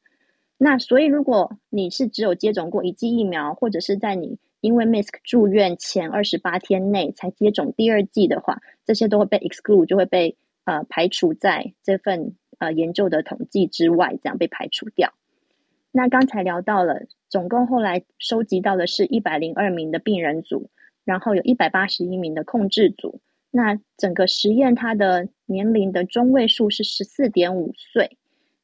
[0.58, 15.14] 那所以如果你是只有接种过一剂疫苗，或者是在你因为 Misk 住院前二十八天内才接种第二剂的话，这些都会被 exclude，就会被呃排除在这份呃研究的统计之外，这样被排除掉。
[15.92, 20.70] 那刚才聊到了，总共后来收集到的是一百零二名的病人组，
[21.04, 23.20] 然后有一百八十一名的控制组。
[23.50, 28.16] 那整个实验它的年龄的中位数是十四点五岁，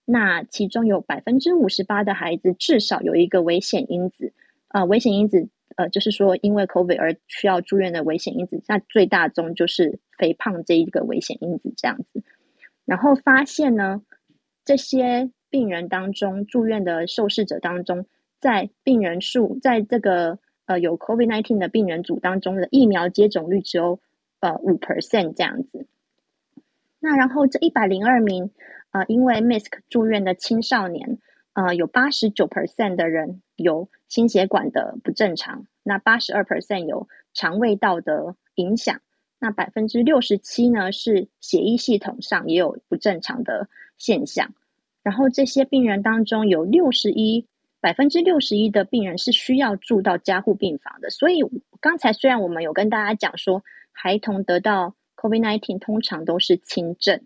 [0.05, 4.33] 那其中有百分之五十八的孩子至少有一个危险因子，
[4.69, 12.23] 啊、危险因子，呃，就是说因为 COVID 而需要住院的危险因子，那最大宗就是肥胖这一个危险因子这样子。
[12.85, 14.03] 然后发现呢，
[14.65, 15.33] 这些。
[15.51, 18.07] 病人当中住院的受试者当中，
[18.39, 24.01] 在病人数在这个呃有 COVID-19 的病人组当中的疫苗接种率只有
[24.41, 25.87] 呃五 percent 这样子。
[26.99, 28.51] 那然后这一百零二名
[28.91, 31.19] 呃因为 MIS-C 住院的青少年，
[31.53, 39.01] 呃有八十九 percent 的人有心血管的不正常，那八十二 percent 有肠胃道的影响，
[39.39, 44.53] 那百分之六十七呢是血液系统上也有不正常的现象。
[45.07, 47.47] 然后这些病人当中有六十一
[47.81, 51.45] 百分之六十一的病人是需要住到加护病房的，所以
[51.81, 57.23] 刚才虽然我们有跟大家讲说，孩童得到 COVID-19 通常都是轻症，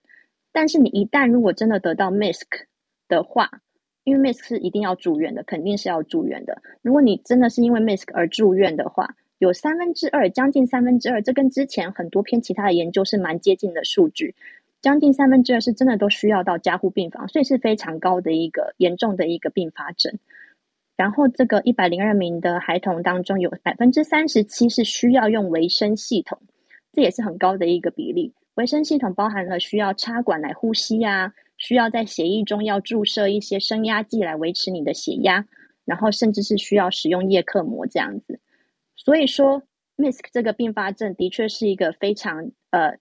[0.53, 2.67] 但是你一旦如果真的得到 MIS-C
[3.09, 3.63] 的话，
[4.05, 6.61] 因为 MIS-C 是一定要住院的，肯定是要住院的。
[6.83, 14.35] 如果你真的是因为 MIS-C 而住院的话，有三分之二，将近三分之二，这跟之前很多篇其他的研究是蛮接近的数据。
[14.83, 20.19] 将近三分之二是真的都需要到加护病房，所以是非常高的一个严重的一个并发症。
[20.97, 26.41] 然后这个一百零二名的孩童当中，有百分之三十七是需要用维生系统，
[26.93, 28.33] 这也是很高的一个比例。
[28.55, 35.47] 维生系统包含了需要插管来呼吸啊，需要在血液中要注射一些升压剂来维持你的血压，
[35.85, 38.41] 然后甚至是需要使用叶克膜这样子。
[38.97, 39.63] 所以说
[39.97, 42.99] ，MIS-C 这个并发症的确是一个非常呃。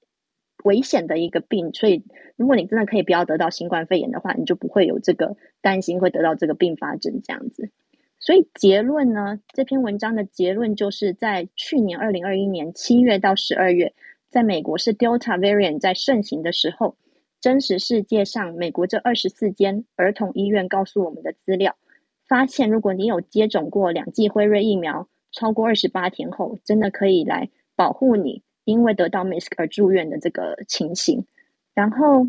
[0.63, 2.03] 危险的一个病，所以
[2.35, 7.69] 如果你真的可以不要得到新冠肺炎的话，你就不会有这个担心会得到这个并发症这样子。
[8.19, 13.93] 所以结论呢，这篇文章的结论就是在去年二零二一年七月到十二月，
[14.29, 16.97] 在美国是 Delta variant 在盛行的时候，
[17.39, 21.77] 真实世界上美国这二十四间儿童医院告诉我们的资料，
[22.27, 28.43] 发现如果你有接种过两剂辉瑞疫苗，超过二十八天后，真的可以来保护你。
[28.69, 31.25] 因为得到 MIS-C 而住院的这个情形，
[31.73, 32.27] 然后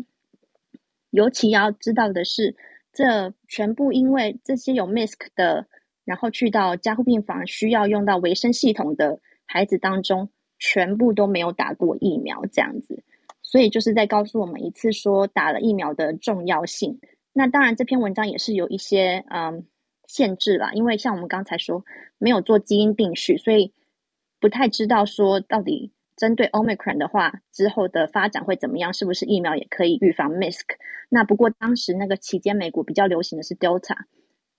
[1.11, 2.55] 尤其要知道的是，
[2.91, 5.67] 这全部因为这些有 MIS-C 的，
[6.03, 13.03] 然后去到加护病房需要用到维生系统的孩子当中，全部都没有打过疫苗，这样子，
[13.41, 16.99] 所以就是在告诉我们一次说打了疫苗的重要性。
[17.33, 19.65] 那当然，这篇文章也是有一些嗯
[20.07, 21.85] 限制啦，因为像我们刚才说
[22.17, 23.73] 没有做基因定序，所以
[24.39, 25.91] 不太知道说到底。
[26.21, 28.93] 针对 Omicron 的话，之后的发展会怎么样？
[28.93, 30.77] 是不是疫苗也可以预防 MIS-C？
[31.09, 33.95] 那不过当时那个期间，美国比较流行的是 Delta。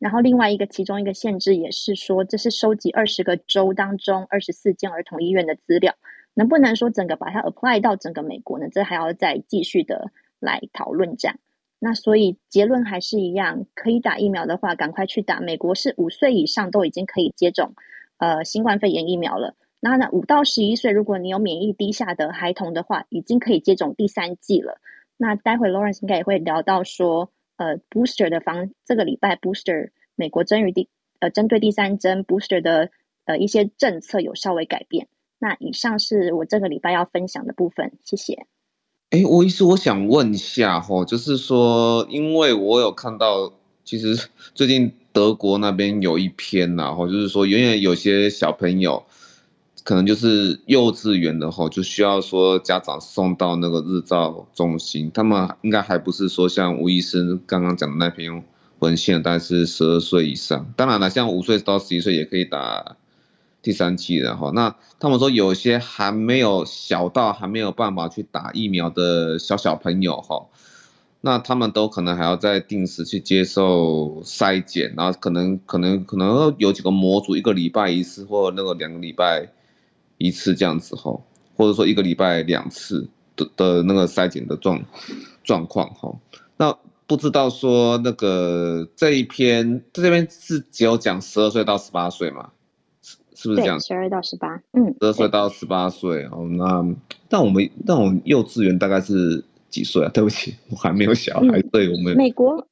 [0.01, 5.95] 然后另外一个其中一个限制也是说，这是收集二十个州当中二十四间儿童医院的资料，
[6.35, 8.67] 能不能说整个把它 apply 到整个美国呢？
[8.69, 10.11] 这还要再继续的
[10.41, 11.39] 来讨论这样。
[11.79, 15.39] 那所以结论还是一样，可以打疫苗的话，赶快去打。
[15.39, 17.77] 美国是五岁以上都已经可以接种
[18.19, 19.55] 呃新冠肺炎疫苗了。
[19.85, 24.81] 那那五到十一岁，如果你有免疫低下的孩童的话，已经可以接种第三剂了。
[25.17, 27.31] 那待会 Lawrence 应该也会聊到说。
[27.57, 30.89] 呃，booster 的方，这个礼拜 booster 美国针于第
[31.21, 32.91] 呃针对第三针 booster 的
[33.25, 35.07] 呃一些政策有稍微改变。
[35.39, 38.47] 那以上是我这个礼拜要分享的部分，谢谢。
[39.11, 43.53] 哎，吴医师，我想问一下哈，就是说，因为我有看到，
[43.85, 49.05] 其实最近德国那边有一篇呐，哈，就是说，远远有些小朋友。
[49.85, 55.11] 可能就是幼稚园的话，就需要说家长送到那个日照中心。
[55.13, 58.45] 他们应该还不是说像吴医生刚刚讲的那篇
[58.79, 60.73] 文献，大概是十二岁以上。
[60.77, 62.97] 当然了，像五岁到十一岁也可以打
[63.61, 64.53] 第三剂的哈。
[64.55, 70.47] 那他们说有些还没有小到还没有办法去打疫苗的小小朋友哈，
[71.23, 79.49] 那他们都可能还要再定时去接受筛检，然后可能可能可能有几个模组，一个礼拜一次或那个两个礼拜。
[80.23, 81.21] 一次这样子哈，
[81.57, 84.83] 或者说一个礼拜两次的的那个筛检的状
[85.43, 86.15] 状况哈，
[86.57, 92.51] 那不知道说那个这一篇这边是只有讲十二岁到十八岁嘛？
[93.03, 93.81] 是是不是这样？
[93.81, 96.47] 十二到十八，嗯，十二岁到十八岁哦。
[96.51, 96.87] 那
[97.29, 100.11] 但我们那种幼稚园大概是几岁啊？
[100.15, 101.59] 对不起，我还没有小孩。
[101.59, 102.67] 嗯、对我们美国，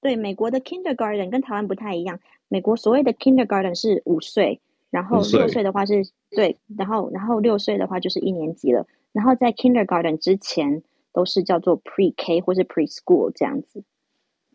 [0.00, 2.20] 对美国的 kindergarten 跟台湾不太一样。
[2.48, 4.60] 美国所谓的 kindergarten 是五岁。
[4.92, 8.86] 然后六岁的话是对，然后然后六岁的话就是一年级了。
[9.12, 10.82] 然后在 kindergarten 之前
[11.14, 13.84] 都是叫做 pre-K 或是 preschool 这样子。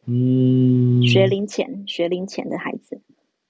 [0.06, 3.02] 嗯，学龄前学龄前的孩子。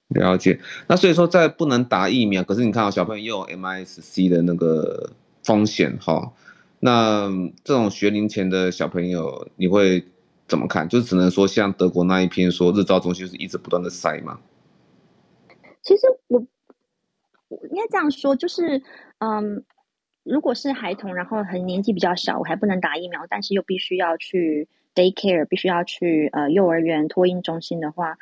[0.08, 0.58] 了解。
[0.86, 5.12] 那所以说在不能打疫苗，可是你看到小朋友又有 MIS-C 的那个
[5.44, 6.32] 风险哈。
[6.80, 7.28] 那
[7.62, 10.02] 这种学龄前的小朋友你会
[10.46, 10.88] 怎么看？
[10.88, 14.40] 就只能说像德国那一篇说日照中心是一直不断的塞吗？
[15.82, 16.42] 其实我。
[17.48, 18.82] 应该这样说，就是，
[19.18, 19.64] 嗯，
[20.22, 28.18] 如果是孩童，然后很年纪比较小，我还不能打疫苗，但是又必须要去 daycare，必须要去呃幼儿园托婴中心的话，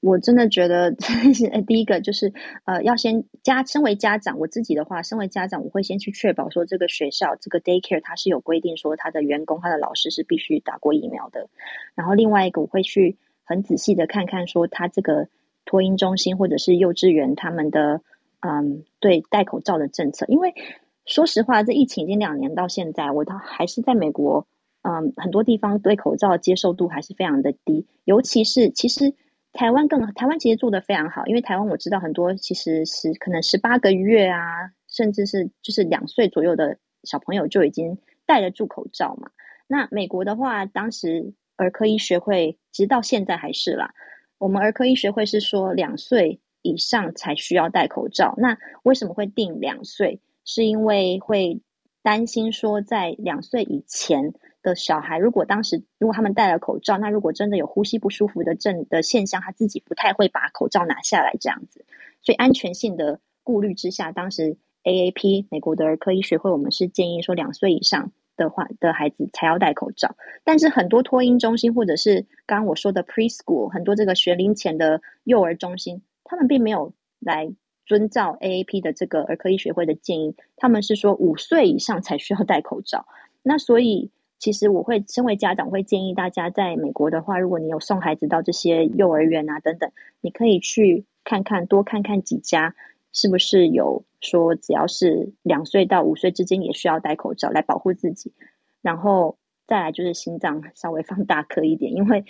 [0.00, 0.92] 我真的觉得，
[1.66, 2.34] 第一个就是
[2.66, 11.48] 呃要先家，身为家长，我自己的话，身为家长，我会先去确保说这个学校这个 daycare 它是有规定说他的员工他的老师是必须打过疫苗的，
[11.94, 15.28] 然后另外一个我会去很仔细的看看说他这个
[15.64, 18.02] 托婴中心或者是幼稚园他们的。
[18.40, 20.54] 嗯，对戴口罩的政策，因为
[21.04, 24.46] 说实话，这疫情已经两年到现在，我倒还是在美国，
[24.82, 29.14] 嗯，很多地方对口罩接受度还是非常的低，尤其是其实
[29.52, 34.40] 台湾更台湾其实做得非常好，因为台湾我知道很多其实是可能十八个月啊，
[34.88, 39.30] 甚至是就是两岁左右的小朋友就已经戴得住口罩嘛。
[39.66, 43.94] 那美国的话，当时儿科医学会直到现在还是啦，
[44.38, 46.40] 我们儿科医学会是说两岁。
[46.66, 48.34] 以上才需要戴口罩。
[48.38, 50.20] 那为什么会定两岁？
[50.44, 51.60] 是因为会
[52.02, 61.84] 担心说，在两岁以前的小孩，如果当时如果他们戴了口罩，那如果真的有呼吸不舒服的症的现象，他自己不太会把口罩拿下来这样子。
[62.22, 70.14] 所以安全性的顾虑之下，当时 AAP 美国的儿科医学会，我们是建议说两岁以上的话的孩子才要戴口罩。
[70.44, 76.02] 但是很多托婴中心或者是刚刚我说的 preschool，很多这个学龄前的幼儿中心。
[76.28, 77.50] 他们并没有来
[77.86, 83.06] 遵照 AAP 的这个儿科医学会的建议，他们是说五岁以上才需要戴口罩。
[83.42, 84.10] 那所以，
[84.40, 92.74] 其实我会身为家长会建议大家，在美国的话，如果你有送孩子到这些幼儿园啊等等，你可以去看看，多看看几家，
[93.12, 98.32] 是不是有说只要是两岁到五岁之间也需要戴口罩来保护自己。
[98.82, 102.24] 然后再来就是心脏稍微放大颗一点，因为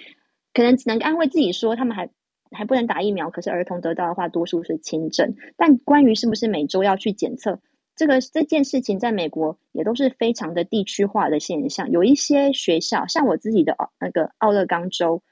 [0.53, 2.11] 可能只能安慰自己说他们还。
[2.51, 5.35] 还不能打疫苗，可是儿童得到的话，多数是轻症。
[5.57, 7.59] 但关于是不是每周要去检测，
[7.95, 11.91] 这个这件事情，在美国也都是非常的地区化的现象。
[11.91, 15.23] 有一些学校，像我自己的那个奥勒冈州，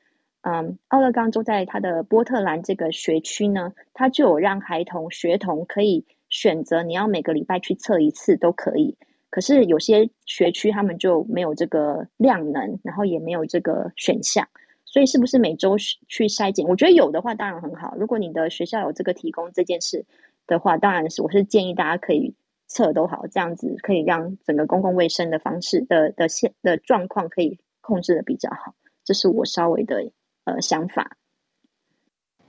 [0.43, 8.97] 嗯，奥勒冈州在它的波特兰这个学区呢，它就有让孩童学童可以选择，你要每个礼拜去测一次都可以。
[9.31, 14.47] 可是有些学区他们就没有这个量能，然后也没有这个选项。
[14.95, 15.77] 所以是不是每周
[16.07, 16.65] 去筛检？
[16.69, 17.97] 我觉得有的话当然很好。
[17.99, 20.05] 如果你的学校有这个提供这件事
[20.47, 22.33] 的话，当然是我是建议大家可以
[22.69, 28.77] 测都好，这样子可以让整个公共卫生的方式的的现的状况可以控制的比较好。
[29.03, 30.13] 这是我稍微的
[30.45, 31.17] 呃想法。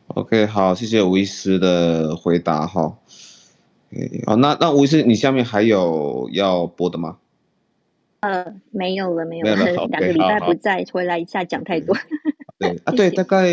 [0.10, 3.00] OK，好，谢谢吴医师的回答哈。
[4.28, 7.18] 好，那那吴医师，你下面还有要播的吗？
[8.20, 9.56] 呃，没有了，没有了，
[9.88, 11.96] 两个礼拜不在，回来一下讲太多。
[12.58, 13.48] 对啊，对，大概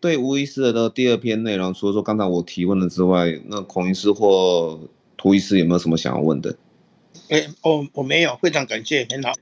[0.00, 6.56] 对吴医师的第二篇内容，除了说刚才我提问的之外，那孔医师或涂医师有没有什么想要问的？
[7.30, 9.32] 哎，我我没有，非常感谢，很好。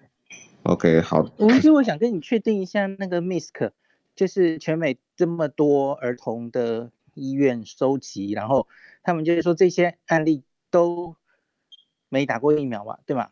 [0.65, 1.29] OK，好。
[1.39, 3.71] 吴医师，我想跟你确定一下，那个 MISC
[4.15, 8.69] 就是全美这么多儿童的医院收集，然后
[9.03, 11.17] 他们就是说这些案例都
[12.09, 13.31] 没打过疫苗吧，对吗？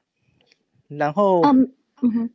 [0.88, 1.72] 然后，嗯
[2.02, 2.30] 嗯哼，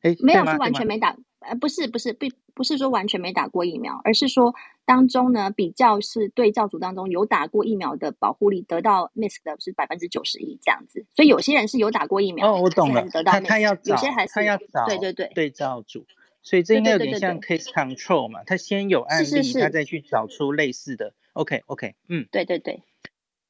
[0.00, 15.30] 哎，没有是完全没打，呃，不是不是不不是说完全没打过疫苗，而是说当中呢比较是对照组当中有打过疫苗的保护力得到 MISC 的是百分之九十一这样子，所以有些人是有打过疫苗，哦，我懂了，得到 MISC, 他他要有些还是他要找对对对。
[15.34, 16.04] 对照组，
[16.42, 19.52] 所以这应该有点像 case control 嘛，他先有案例，是是。
[19.52, 22.82] 是他再去找出类似的，OK OK，嗯，对对对，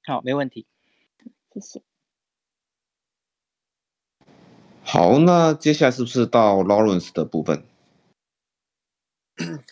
[0.05, 0.67] 好，没问题，
[1.53, 1.83] 谢谢。
[4.85, 7.65] 好，那接下来是不是到 Lawrence 的部分？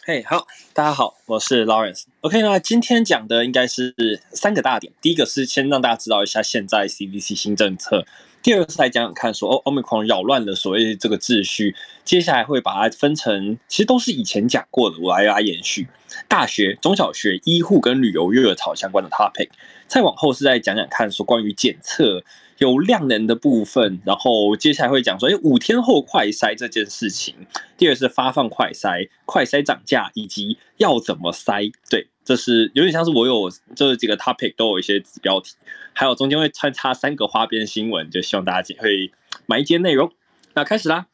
[0.05, 2.05] 嘿好，大家好，我是 Lawrence。
[2.20, 3.95] OK，那今天讲的应该是
[4.33, 4.93] 三个大点。
[5.01, 8.05] 第一个是先让大家知道一下现在 CDC 新政策。
[8.43, 11.74] 第二个是来讲讲看说，说哦，Omicron 扰乱了所谓这个秩序。
[12.05, 15.89] 接下来会把它分成，其实都是以前讲过的，我来来延续。
[16.29, 19.49] 大学、中小学、医护跟旅游热潮相关的 topic。
[19.87, 22.22] 再往后是再讲讲看，说关于检测。
[22.59, 27.35] 有量能的部分，然后接下来会讲说，哎，五天后快筛这件事情。
[27.77, 31.73] 第二是发放快筛，快筛涨价以及要怎么筛。
[31.89, 35.55] 对，这是有点像是我有这几个 topic 都有一些子标题，
[35.93, 39.13] 还有中间会穿插三个花边新闻，就希望大家会
[39.47, 40.11] 买一些内容。
[40.55, 41.07] 那开始啦，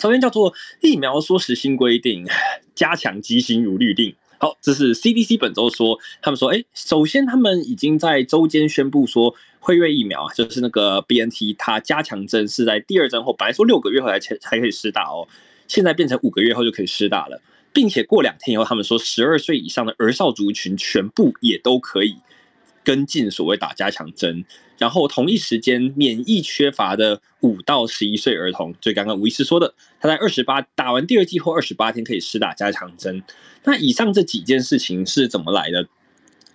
[0.00, 2.24] 首先叫做疫苗缩时新规定，
[2.76, 4.14] 加强机芯如律令。
[4.38, 15.28] 好，这是 CDC 本周说，他们说，哎，首先他们已经在周间宣布说，辉瑞疫苗啊，就是那个 BNT，它加强针是在第二针后，本来说六个月后才才可以施打哦，
[15.68, 17.40] 现在变成五个月后就可以施打了，
[17.72, 22.16] 并且过两天以后，他们说十二岁以上的儿少族群全部也都可以
[22.82, 24.44] 跟进所谓打加强针。
[24.78, 33.22] 然后同一时间，免疫缺乏的五到十一岁儿童，就刚刚吴医师说的，他在二十八打完第二剂后二十八天可以施打加强针。
[33.64, 35.86] 那以上这几件事情是怎么来的？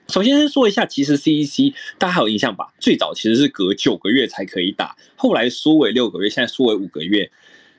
[0.07, 2.73] 首先先说一下，其实 C E C 大家还有印象吧？
[2.79, 7.31] 最早其实是隔九个月才可以打，后来缩为六个月，现在缩为五个月。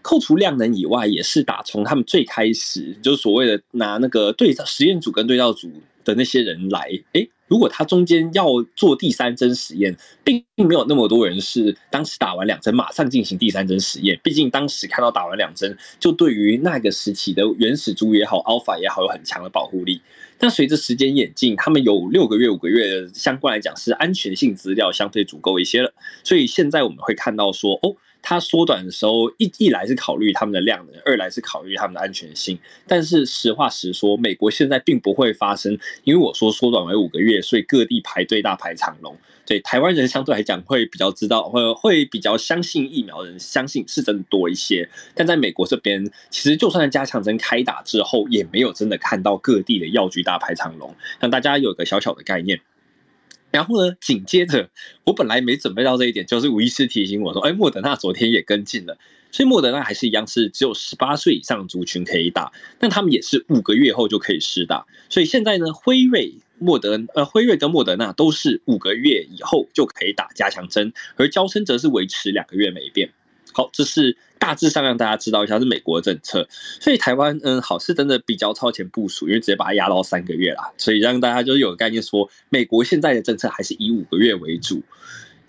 [0.03, 5.69] 扣除量能以外，也是打从他们最开始就是所谓的拿那个对照实验组跟对照组
[6.05, 8.47] 的那些人来，诶如果他中间要
[8.77, 14.19] 做第三针实验，并没有那么多人是当时打完两针马上进行第三针实验。
[14.23, 20.01] 毕竟当时看到打完两针，就对于那个时期的原始株也好，Alpha 也好，有很强的保护力。
[20.39, 25.93] 但随着时间演进，他们有六个月、五个月相关来讲是安全性资料相对足够一些了。
[26.25, 27.97] 所以现在我们会看到说，哦。
[28.29, 32.59] 它缩短的时候，一一来是考虑他们的量能，二来是考虑他们的安全性。
[32.85, 39.17] 但是实话实说，美国现在并不会发生，因为我说缩短为五个月，所以各地排队大排长龙。
[39.47, 44.91] 对台湾人相对来讲会比较知道，会会比较相信疫苗人，相信是真的多一些。
[45.15, 52.61] 但在美国这边，其实就算加强针开打之后，也没有真的看到各地的药局大排长龙，让大家有个小小的概念。
[53.51, 54.69] 然后呢，紧接着
[55.05, 58.99] 我本来没准备到这一点，就是吴医师提醒我说：“哎，莫德纳昨天也跟进了，
[59.31, 64.85] 所以莫德纳还是一样是只有十八岁以上族群可以打，但他们也是五个月后就可以施打。
[65.09, 73.11] 所以现在呢，辉瑞、莫德呃，辉瑞跟莫德纳都是五个月以后就可以打加强针，而娇生则是维持两个月没变。
[73.53, 76.47] 好，这是。”大致上让大家知道一下是美国的政策，
[76.81, 84.83] 所以台湾嗯好是真的比较超前部署，因为直接把它压到三个月啦，所以让大家就有个概念说，美国现在的政策还是以五个月为主。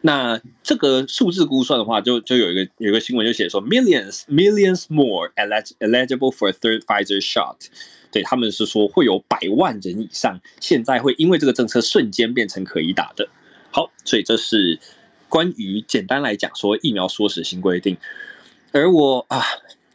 [0.01, 7.57] 那这个数字估算的话，就就有一个有一个新闻就写说，millions millions more eligible for a third Pfizer shot，
[8.11, 13.27] 对他们是说会有百万人以上现在会因为这个政策瞬间变成可以打的。
[13.71, 14.79] 好，所以这是
[15.27, 17.97] 关于简单来讲说疫苗缩时新规定。
[18.77, 19.41] 而我啊，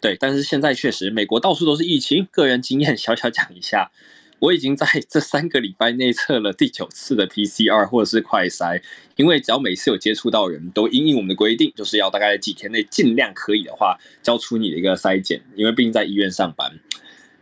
[0.00, 2.26] 对，但是现在确实美国到处都是疫情。
[2.32, 3.92] 个人经验小小讲一下，
[4.40, 8.82] 我已经在这三个礼拜内测了第九次的 PCR 或者是快筛，
[9.14, 16.80] 因为只要每次有接触到人都因应我们的规定，就是要大概几天内尽量可以的话交出你的一个筛检，因为毕竟在医院上班。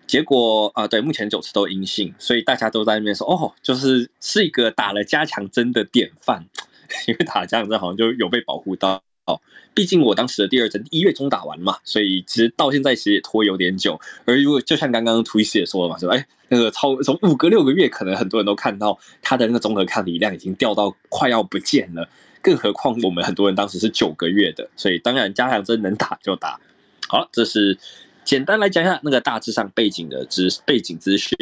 [0.06, 6.44] 结果啊，对，目前九次都阴性，所以大家都在那边说，哦，就是是一个打了加强针的典范。
[7.06, 9.02] 因为打了加强针好像就有被保护到。
[9.30, 9.40] 哦，
[9.74, 14.00] 毕竟我当时的第二针一月中打完嘛，所以其实到现在其实也拖有点久。
[14.24, 22.08] 而如果就像刚刚图西也说了嘛，说哎，那个超从五个六个月，可能很多人都看到他的那个综合抗体量已经掉到快要不见了。
[22.42, 26.58] 更何况我们很多人当时是九个月的，所以当然加强针能打就打。
[27.08, 27.78] 好，这是
[28.24, 31.36] 简单来讲一下那个大致上背景的资背景资讯。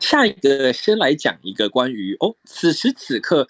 [0.00, 3.46] 下一个先来讲一个关于哦，此时此刻。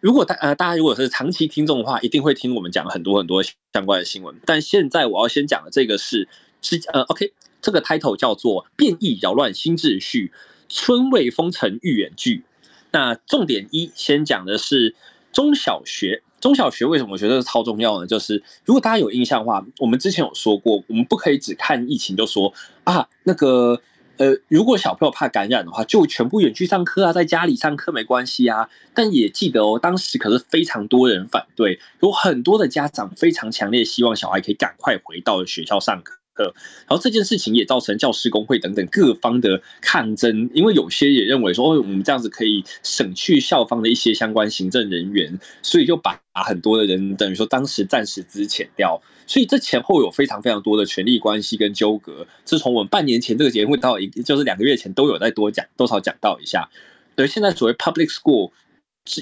[0.00, 4.34] 如果大呃大家如果是长期听众的话，一定会听我们讲很多很多相关的新闻。
[4.46, 6.28] 但现在我要先讲的这个是
[6.62, 10.32] 是呃 OK，这个 title 叫做“变异扰乱新秩序，
[10.68, 12.44] 村卫封城预远距”。
[12.92, 14.94] 那重点一先讲的是
[15.32, 18.06] 中小学，中小学为什么我觉得超重要呢？
[18.06, 22.52] 就是如果大家有印象的话，我们之前有说过，我们不可以只看疫情就说
[22.84, 23.80] 啊那个。
[24.18, 28.68] 呃，如果小朋友怕感染的话，就全部远去上课啊，在家里上课没关系啊。
[28.92, 36.17] 但也记得哦，当时可是非常多人反对，有很多的家长非常强烈希望小孩可以赶快回到学校上课。
[36.44, 49.00] 然后这件事情也造成教师工会等等各方的抗争，因为有些也认为说，哦，我们这样子可以省去校方的一些相关行政人员，所以就把很多的人等于说当时暂时资遣掉。
[49.26, 52.26] 所以这前后有非常非常多的权力关系跟纠葛。
[52.44, 56.68] 自从我们半年前这个节目到一，就是两个月前都有再多讲多少讲到一下。
[57.14, 58.52] 对，现在所谓 public school，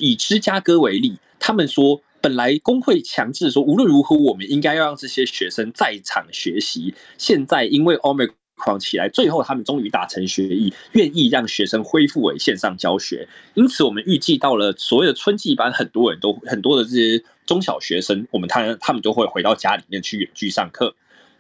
[0.01, 2.03] 以芝加哥为例，他们说。
[2.27, 6.93] 本来工会强制说，无论如何，我们应该要让这些学生在场学习。
[7.17, 13.29] 现在因为 Omicron 起来，最后他们终于达成协议，愿意让学生恢复为线上教学。
[13.55, 20.97] 因此，我们预计到了所有的春季班，很多人都很多的这些中小学生，我们他他们都会回到家里面去远距上课。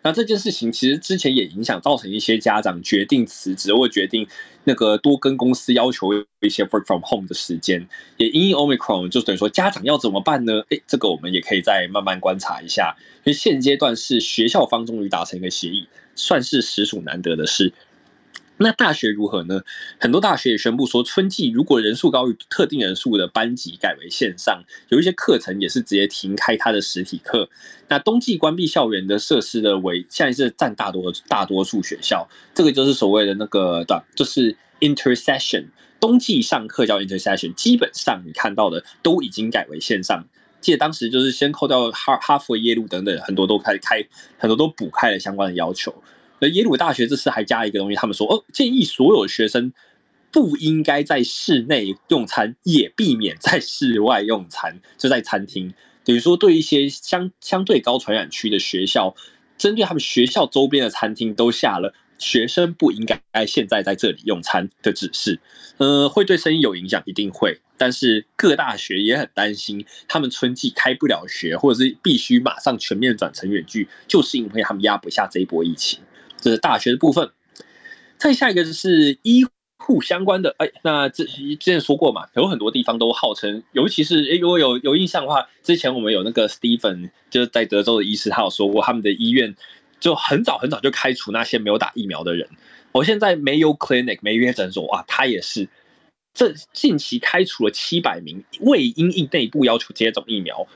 [0.07, 4.24] 那这件事情其实之前也影响，造成一些家长决定辞职，或决定
[4.62, 7.84] 那个多跟公司要求一些 work from home 的时间。
[8.16, 10.62] 也因 Omicron 就等于说家长要怎么办呢？
[10.70, 12.96] 哎，这个我们也可以再慢慢观察一下。
[13.24, 17.72] 因为现阶段是学校方终于达成一个协议，算是实属难得的事。
[18.59, 19.61] 那大学如何呢？
[19.98, 27.48] 很多大学也宣布说，春季如果人数高于特定人数的班级改为线上，有一些课程也是直接停开它的实体课。
[27.88, 35.66] 那冬季关闭校园的设施的为现在是占大多大多数学校，这个就是所谓的那个的，就是 intersession。
[36.00, 40.26] 冬季上课叫 intersession，基本上你看到的都已经改为线上。
[40.61, 44.02] 记得当时就是先扣掉哈哈佛、耶鲁等等很多都开开，
[44.38, 45.94] 很多都补开了相关的要求。
[46.41, 49.72] 而耶鲁大学这次还加一个东西，他们说哦，建议所有学生
[50.30, 55.72] 不应该在室内用餐，也避免在室外用餐，就在餐厅。
[56.05, 59.16] 等于说，对一些相相对高传染区的学校，
[59.59, 65.41] 针对他们学校周边的餐厅都下了学生不应该现在在这里用餐的指示。
[65.78, 67.61] 呃，会对生意有影响，一定会。
[67.78, 76.01] 但是各大学也很担心，他们春季开不了学，或者是必须马上全面转成远距，就是因为他们压不下这一波疫情。
[76.41, 77.30] 这是大学的部分，
[78.18, 79.45] 再下一个就是医
[79.78, 80.55] 护相关的。
[80.59, 89.55] 哎，那之之前说过嘛，有很多地方都号称，尤其是哎，如果有有印象的话，之前我们有那个 Stephen 就是在德州的医师，他有说过，他们的医院
[90.01, 92.49] 就很早很早就开除那些没有打疫苗的人。
[92.93, 95.68] 我现在 Mayo Clinic 梅约诊所啊，他也是
[96.32, 100.66] 这近期开除了七百名未因应内部要求接种疫苗。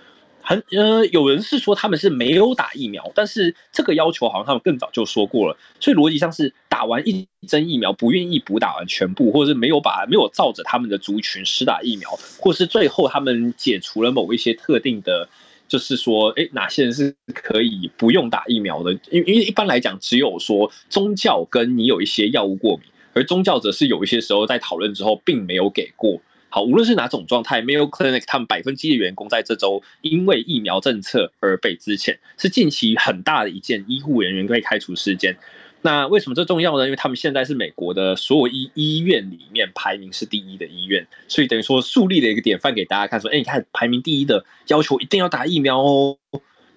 [0.51, 12.11] 很呃，有人是说他们是没有打疫苗，但是这个要求好像他们更早就说过了，所以逻辑上是打完一针疫苗不愿意补打完全部，或者是没有把没有照着他们的族群施打疫苗，
[12.41, 15.29] 或是最后他们解除了某一些特定的，
[15.68, 18.92] 就是说，哎，哪些人是可以不用打疫苗的？
[19.12, 26.20] 因因为一般来讲，只有说宗教跟你有一些药物过敏，而宗教则是有一些时候在讨论之后并没有给过。
[26.50, 35.36] 好，无论是哪种状态，Mayo Clinic 他们百分之一的员工在这周因为疫苗政策而被资遣，是近期很大的一件医护人员被开除事件。
[35.82, 36.84] 那为什么这重要呢？
[36.84, 46.18] 因为他们现在是美国的所有医医院里面排名是第一的医院，所以等于说树立了一个典范给大家看，说，哎，你看排名第一的要求一定要打疫苗哦。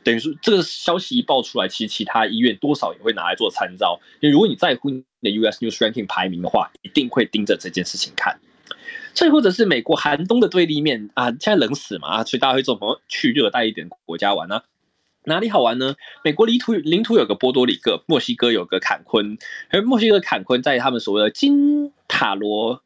[0.04, 8.40] 等于说这个消息一爆出来，其实其他医院多少也会拿来做参照，因为如果你在乎你的 US News Ranking 排名的话，一定会盯着这件事情看。
[9.14, 14.64] 最或者是美国寒冬的对立面啊，现在冷死嘛，所以大家会做朋友去热带一点国家玩呢、啊？
[15.26, 15.96] 哪里好玩呢？
[16.22, 19.38] 美国领土领土有个波多黎各，墨西哥有个坎昆，
[19.70, 22.82] 而墨西哥坎昆在他们所谓的金塔罗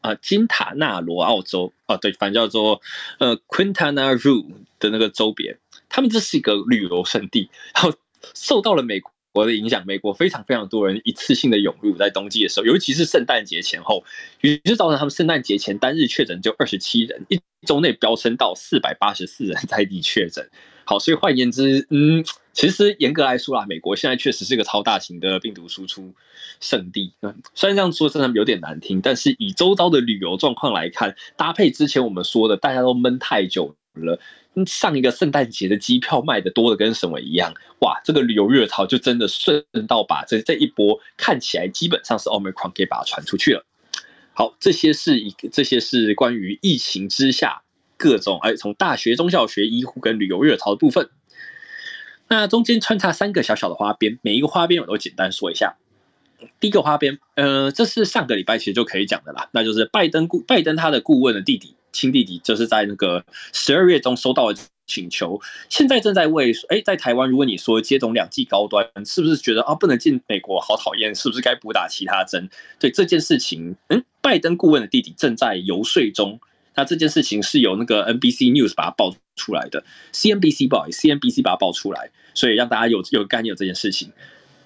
[0.00, 2.80] 啊金塔纳罗澳洲、啊，对，反正叫做
[3.18, 4.46] 呃 Quintana Roo
[4.78, 5.58] 的那个周边，
[5.90, 7.92] 他们这是一个旅游胜地，然后
[8.34, 14.04] 受到了美国国国的影响，美国非常非常多人一次性的涌入在冬季的时候，尤其是圣诞节前后，
[14.42, 20.48] 于是造成他们圣诞节前单日确诊就二十七人，一周内飙升到四百八十四人在地确诊。
[20.84, 26.12] 好，所以换言之，嗯，其实严格来说啦，美国现在确实是个超大型的病毒输出
[26.60, 27.14] 圣地。
[27.22, 34.18] 嗯，虽然这样说真的有点难听，但是以周遭的旅游状况来看，搭配之前我们说的，大家都闷太久了。
[34.66, 38.00] 上一个圣诞节的机票卖的多的跟什么一样，哇！
[38.04, 43.64] 这个旅游热潮就真的顺道把这这一波看起来基本上是 Omicron 给把它传出去了。
[44.34, 47.62] 好，这些是一，这些是关于疫情之下
[47.96, 51.08] 各种哎，从大学、中小学、医护跟旅游热潮的部分。
[52.28, 55.76] 那中间穿插三个小小的花边，每一个花边我都简单说一下。
[56.60, 61.76] 第一个花边，呃，这是上个礼拜其实就可以讲的啦，那就是拜登顾拜登他的顾问的弟弟。
[61.92, 64.56] 亲弟弟就是在那个十二月中收到了
[64.86, 72.48] 请求，现在正在为哎，在台湾，如果你说接种两剂高端，是不是觉得啊不能进美国，好讨厌，是不是该补打其他针？
[72.78, 76.40] 对这件事情，嗯，拜登顾问的弟弟正在游说中。
[76.74, 84.10] 那这件事情是由那个 NBC News 把它爆出来的，CNBC 不好意思，CNBC 把它爆出来，所以让大家有有概念有这件事情。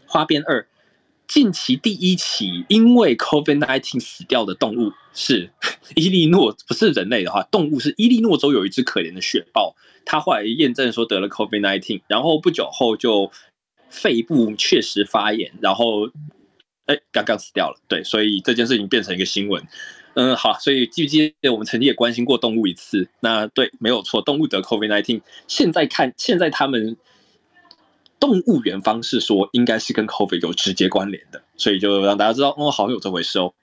[0.07, 0.67] 花边二。
[1.27, 5.51] 近期第一起因为 COVID-19 死掉的动物是
[5.97, 9.75] 伊利诺，不是人类的话，动物是伊利诺州有一只可怜的雪豹，
[10.05, 13.31] 它后来验证说得了 COVID-19，然后不久后就
[13.89, 16.09] 肺部确实发炎，然后
[16.87, 17.81] 哎，刚刚死掉了。
[17.89, 19.67] 对，所以这件事情变成一个新闻。
[20.15, 23.09] 嗯，好，所以记不记得我们曾经也关心过动物一次？
[23.21, 26.97] 那对，没有错，动物得 COVID-19，现在看，现在他们。
[28.19, 33.55] 动物园方式说，应该是跟 COVID 有直接关联的，所以就让大家知道，哦，好像有这回事哦。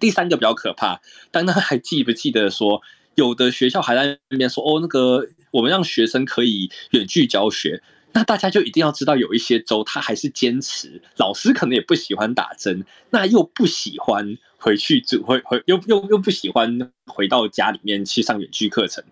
[0.00, 2.82] 第三个比较可怕，但那还记不记得说，
[3.14, 7.82] 有的学校还在那边说，哦，那个我们让学生可以远距教学，
[8.12, 19.04] 那大家就一定要知道，有一些州他还是坚持，老师可能也不喜欢打针，那又不喜欢回去就回回又又又不喜欢回到家里面去上远距课程。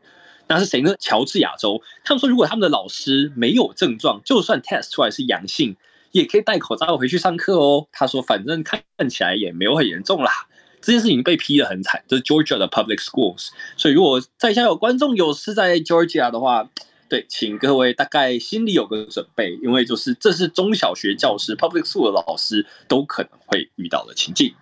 [0.48, 0.94] 那是谁呢？
[0.98, 5.76] 乔治亚州，他们说，如果他们的老师没有症状，就算 test 出来是阳性，
[6.10, 7.86] 也可以戴口罩回去上课哦。
[7.92, 10.48] 他说，反正看起来也没有很严重啦。
[10.80, 13.50] 这件事情被批得很惨，这是 Georgia 的 public schools。
[13.76, 16.70] 所以，如果在下有观众有是在 Georgia 的话，
[17.10, 24.54] 对，请各位大概心里有个准备，因为就是这是中小学教师 public school 的老师都可能会遇到的情境。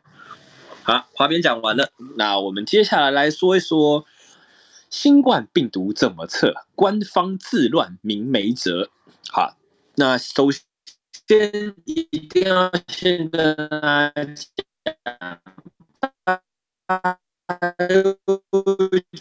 [0.82, 4.04] 好，花边讲完了，那我们接下来来说一说。
[4.97, 6.55] 新冠病毒怎么测？
[6.74, 8.90] 官方自乱，民没辙。
[9.28, 9.59] 好，
[9.97, 10.64] 那首先
[11.85, 14.10] 一定要先跟大
[16.89, 17.20] 家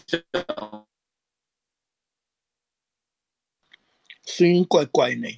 [0.06, 0.86] 讲，
[4.24, 5.28] 声音怪怪呢。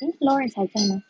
[0.00, 1.02] 嗯，Lawrence 还在吗？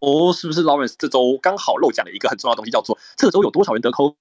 [0.00, 4.14] 哦，是不是 Lawrence 这周刚好漏讲了一个很重要的东西，叫做这周有多少人得 COVID？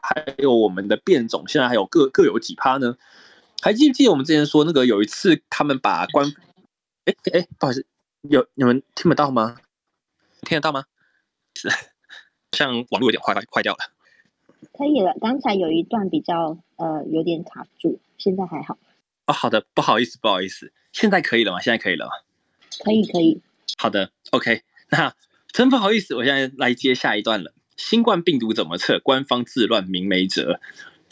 [0.00, 2.96] 还有我们的变种，现在还有各各有几趴呢？
[3.60, 6.26] 还记不记得我们之前说那个有一次他们把官，
[7.04, 7.86] 哎哎，不好意思，
[8.22, 9.56] 有你们听得到吗？
[10.42, 10.84] 听得到吗？
[11.54, 11.68] 是，
[12.52, 13.78] 像网络有点坏坏坏掉了。
[14.72, 18.78] 可以了，刚才有一段比较呃有点卡住，现在还好。
[19.26, 21.60] 哦，好的，不好意思，不好意思，现在可以了吗？
[21.60, 22.12] 现在可以了吗？
[22.82, 23.40] 可以可以，
[23.76, 24.62] 好的，OK。
[24.90, 25.14] 那
[25.52, 27.52] 真不好意思，我现在来接下一段了。
[27.76, 29.00] 新冠病毒怎么测？
[29.00, 30.60] 官方自乱，民没辙。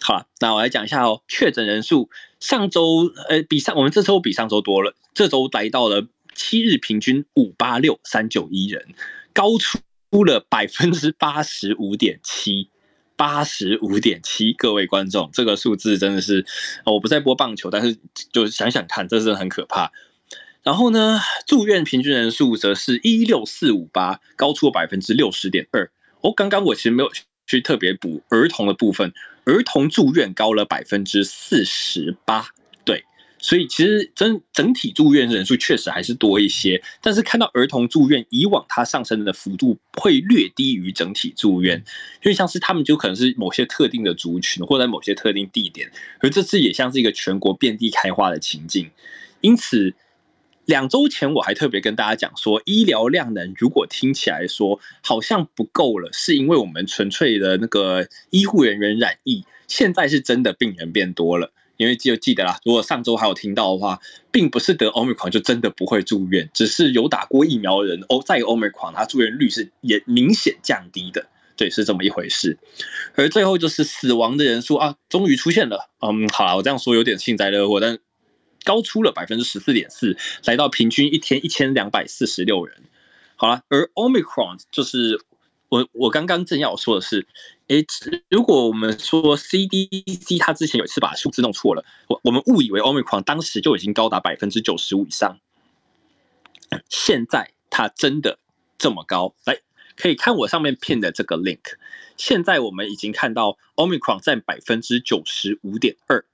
[0.01, 1.23] 好，那我来讲一下哦。
[1.29, 2.09] 确诊人数
[2.41, 8.95] 上周呃比上我们这周比上周多了，这周来到了七日平均五八六三九一人，
[9.33, 12.69] 高出了百分之八十五点七，
[13.17, 14.53] 八十五点七。
[14.53, 16.45] 各位观众，这个数字真的是，
[16.85, 17.97] 我不在播棒球，但是
[18.33, 19.93] 就是想想看，这是很可怕。
[20.63, 25.91] 然后呢，住院平均人数则是一六四五八，高出百分之六十点二。
[26.21, 27.11] 哦，刚刚我其实没有
[27.49, 29.13] 去特别补儿童的部分，
[29.45, 32.47] 儿童住院高了百分之四十八。
[32.85, 33.05] 对，
[33.41, 41.77] 所以其实整整体住院人数确实还是多一些，但是看到儿童住院，以往它上升的幅度会略低于整体住院，
[42.23, 45.91] 因为像是他们就可能是某些特定的族群，或在某些特定地点，
[46.21, 48.89] 而这次也像是一个全国遍地开花的情境，
[49.41, 49.93] 因此。
[50.67, 61.53] 两周前我还特别跟大家讲说，医疗量能如果听起来说好像不够了，是因为我们纯粹的那个医护人员染疫，现在是真的病人变多了。
[61.79, 63.99] 因为就记得啦，如果上周还有听到的话，
[64.31, 71.27] 并不是得 Omicron 就真的不会住院，只是有打过疫苗的人哦，在 Omicron 他住院率是也明显降低的。
[71.57, 72.57] 对，是这么一回事。
[73.17, 75.91] 而最后就是死亡的人数啊，终于出现了。
[76.01, 77.99] 嗯，好啦，我这样说有点幸灾乐祸，但
[78.65, 82.83] 高出了百分之十四点四，来到平均一天一千两百四十六人。
[83.37, 85.21] 好了，而 Omicron 就是
[85.69, 87.27] 我我刚刚正要说的是，
[87.69, 87.85] 诶，
[88.29, 95.39] 如果我们说 CDC 它之前有一次把数字弄错了，我我们误以为 Omicron 当时就已经高达百分之九十五以上，
[96.89, 98.39] 现在它真的
[98.79, 99.35] 这么高？
[99.45, 99.59] 来，
[99.97, 101.61] 可以看我上面片的这个 link，
[102.17, 106.25] 现在我们已经看到 Omicron 占百分之九十五点二。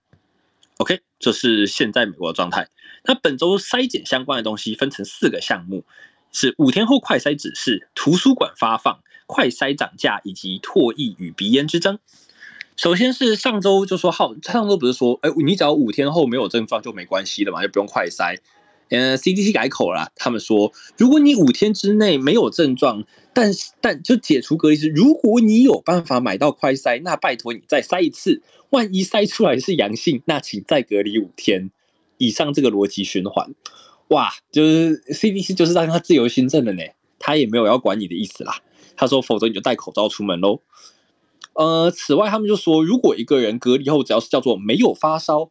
[0.78, 2.68] OK，这是现在美国的状态。
[3.04, 5.84] 那本周筛检相关的东西分成四个项目。
[6.30, 11.98] 是五天后快筛指示、图书馆发放、快筛涨价以及唾液与鼻炎之争。
[12.76, 18.38] 首先是上周就说好，上周不是说，哎，你只要五天后没有症状就没关系了嘛，就不用快筛。
[18.90, 23.04] 嗯，CDC 改口了，他们说，如果你五天之内没有症状，
[23.34, 31.70] 但是但就解除隔离时，如果你有办法买到快筛，那拜托你再筛一次，万一筛出来是阳性，那请再隔离五天。
[32.16, 33.54] 以上这个逻辑循环。
[34.08, 36.82] 哇，就是 CDC 就是让他自由心证的呢，
[37.18, 38.62] 他也没有要管你的意思啦。
[38.96, 40.60] 他说，否则你就戴口罩出门喽。
[41.52, 45.50] 呃，此外，他们就说，如果一个人隔离后只要是叫做没有发烧，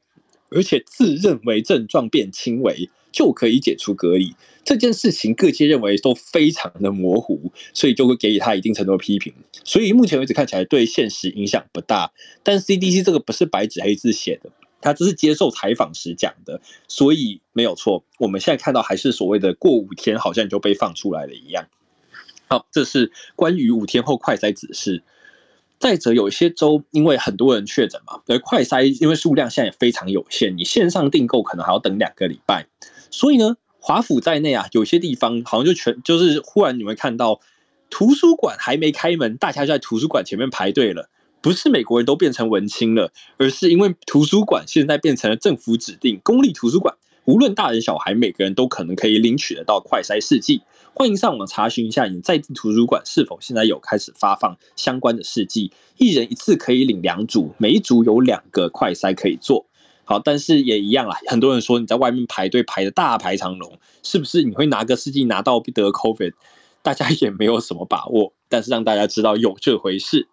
[0.49, 4.35] 而且自认为症状变轻微，就可以解除隔离。
[4.63, 9.33] 这件事情各界认为都非常的模糊，所以就会给予他一定程度的批评。
[9.63, 12.11] 所以目前为止看起来对现实影响不大。
[12.43, 14.51] 但 CDC 这个不是白纸黑字写的。
[14.81, 18.03] 他只是接受采访时讲的，所以没有错。
[18.19, 21.67] 我们现在看到还是所谓的过五天，好像就被放出来了一样。
[22.47, 25.01] 好，这是关于五天后快筛指示。
[25.79, 32.67] 再者，有些州因为很多人确诊嘛，而快筛因为数量现在也非常有限，你线上订购可能还要等两个礼拜。
[33.11, 37.39] 所以呢，华府在内啊，有些地方好像就全就是忽然你会看到
[37.89, 41.09] 图书馆还没开门，大家就在图书馆前面排队了。
[41.39, 50.63] 不是美国人都变成文青了，而是因为图书馆现在变成了政府指定公立图书馆，无论大人小孩，每个人都可能可以领取得到快筛试剂。
[50.93, 59.67] 欢迎上网查询一下你在地图书馆是否现在有开始发放相关的试剂，一人一次可以领两组，每一组有两个快筛可以做。
[60.07, 66.33] 好，但是也一样啦，很多人说你在外面排队排的大排长龙，是不是你会拿个试剂拿到得 COVID？
[66.81, 70.29] 大家也没有什么把握，但是让大家知道有这回事。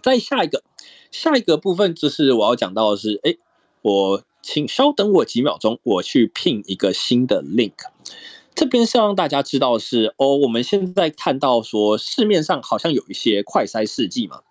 [0.00, 0.62] 再下一个，
[1.10, 3.34] 下一个部分就是我要讲到的是，哎，
[3.82, 7.72] 我请稍等我几秒钟，我去 pin 一个新的 link。
[8.54, 14.42] 这边是让大家知道是，哦，我们现在看到说市面上好像有一些快筛试剂嘛，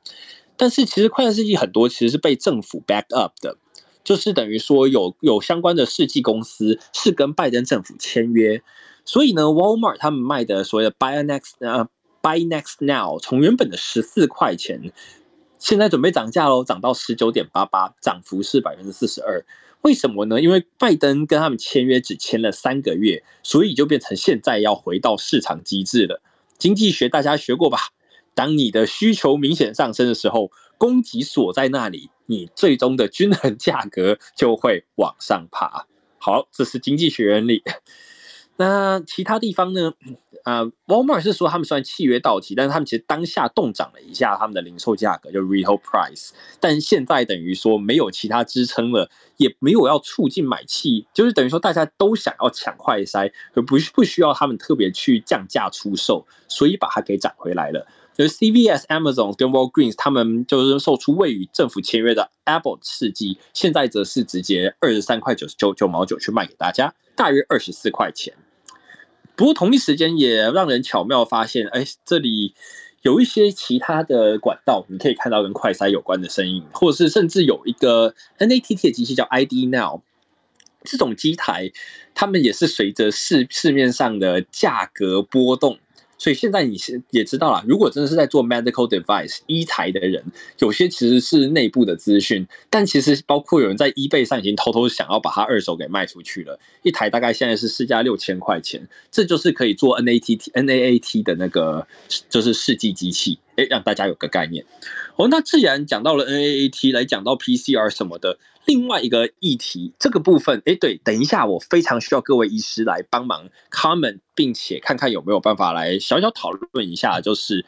[0.57, 3.57] 但是其实快筛试剂很多其实是被政府 back up 的，
[4.03, 8.61] 就是等于说有有相关的试剂公司是跟拜登政府签约，
[9.05, 11.87] 所以呢，Walmart 他们卖的所谓的 Buy Next 呃
[12.21, 14.91] Buy Next Now 从原本的十四块钱。
[15.59, 19.45] 现在准备涨价喽，涨到十九点八八，涨幅是百分之四十二。
[19.81, 20.41] 为什么呢？
[20.41, 26.19] 因为拜登跟他们签约只签了三个月，所以就变成现在要回到市场机制了。
[26.57, 27.77] 经济学大家学过吧？
[28.33, 35.85] 当你的需求明显上升的时候，供给锁在那里，你最终的均衡价格就会往上爬。
[36.17, 37.61] 好，这是经济学原理。
[38.55, 39.93] 那其他地方呢？
[40.43, 46.31] 啊、，Walmart 是说他们虽然契约到期，但是他们其实当下动涨了一下他们的零售价格，就 retail price。
[46.59, 57.85] 但现在等于说没有其他支撑了，也没有要促进买气，就是等于说大家都想要抢快筛，而不不需要他们特别去降价出售，所以把它给涨回来了。
[58.13, 68.33] 就是 CVS、Amazon 跟 Walgreens 他们就是售出未与政府签约的 Abbott 试剂，现在则是直接二十三块九十九九毛九去卖给大家，大约二十四块钱。
[69.35, 72.53] 不过同一时间也让人巧妙发现，哎，这里
[73.01, 80.01] 有一些其他的管道，你可以看到跟快筛有关的声音，或者是甚至有一个 NATT 的机器叫 ID Now，
[80.83, 81.71] 这种机台，
[82.13, 85.79] 他们也是随着市市面上的价格波动。
[86.21, 90.23] 所以现在你是也知道了，如果真的是在做 medical device 医材的人，
[90.59, 101.87] 有些其实是内部的资讯，但其实包括有人在 eBay 上已经偷偷想要把它二手给卖出去了，一台大概现在是市价六千块钱，这就是可以做 NATT NAAT 的那个
[102.29, 104.63] 就是试剂机器，哎，让大家有个概念。
[105.15, 108.37] 哦，那既然讲到了 NAAT，来讲到 PCR 什么的。
[108.65, 117.65] 另外一个议题，这个部分，哎，对，等一下，我非常需要各位医师来帮忙 comment，并且看看有没有办法来小小讨论一下，就是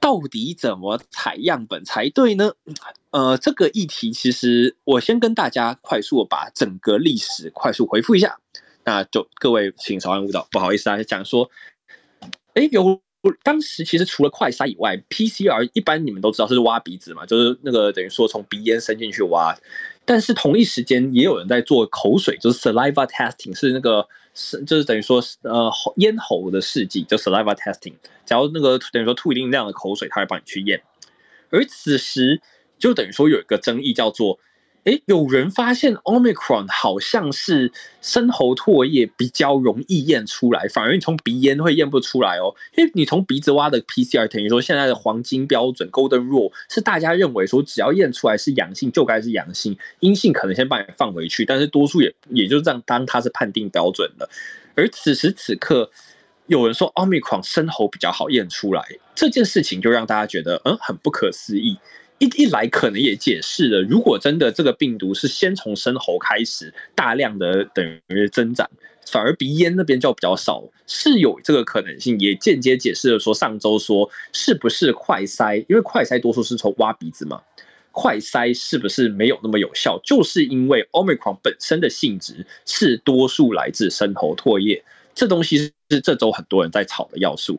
[0.00, 2.52] 到底怎么采样本才对呢？
[3.10, 8.38] 呃，这个议题其实我先跟大家快速把整个历史快速回复一下，
[8.84, 11.50] 那就各位请稍安勿躁，不好意思啊，讲说，
[12.54, 13.00] 哎，有
[13.42, 19.54] 当时其实除了快筛以外，PCR 一般你们都知道是挖鼻子嘛，就是那个等于说从鼻咽伸进去挖。
[20.06, 27.92] 但是同一时间也有人在做口水，就是 saliva testing，是那个是就是等于说呃咽喉的试剂，就 saliva testing。
[28.24, 30.80] 只要那个等于说吐一定量的口水，他会帮你去验。
[31.50, 32.40] 而此时
[32.78, 34.38] 就等于说有一个争议叫做。
[34.86, 42.54] 诶，有人发现 Omicron 好像是深喉唾液比较容易验出来，反而你从鼻咽会验不出来哦。
[42.76, 54.28] 因为你从鼻子挖的 PCR，等于说现在的黄金标准 Golden Rule 是大家认为说只要验出来是阳性就该是阳性，阴性可能先把你放回去，但是多数也也就这样当它是判定标准的。
[54.76, 55.90] 而此时此刻，
[56.46, 58.86] 有人说 Omicron 深喉比较好验出来，
[59.16, 61.76] 这件事情就让大家觉得嗯很不可思议。
[62.18, 68.68] 一一来可能也解释了，如果真的这个病毒是先从生喉开始大量的等于增长，
[69.06, 77.42] 反而鼻咽那边就比较少，是有这个可能性，也间接解释了说上周说是不是快塞，因为快塞多数是从挖鼻子嘛，
[77.92, 84.82] 快塞是不是没有那么有效，就是因为 Omicron 本身的性质是多数来自深喉唾液。
[85.16, 87.58] 这东西是这周很多人在炒的要素，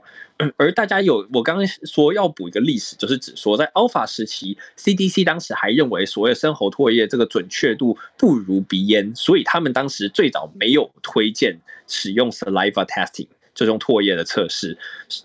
[0.57, 14.77] 而大家有我刚刚说要补一个历史，就是指说在 Alpha 时期，CDC 当时还认为所谓生喉唾液这个准确度不如鼻咽，所以他们当时最早没有推荐使用 Saliva Testing，这种唾液的测试，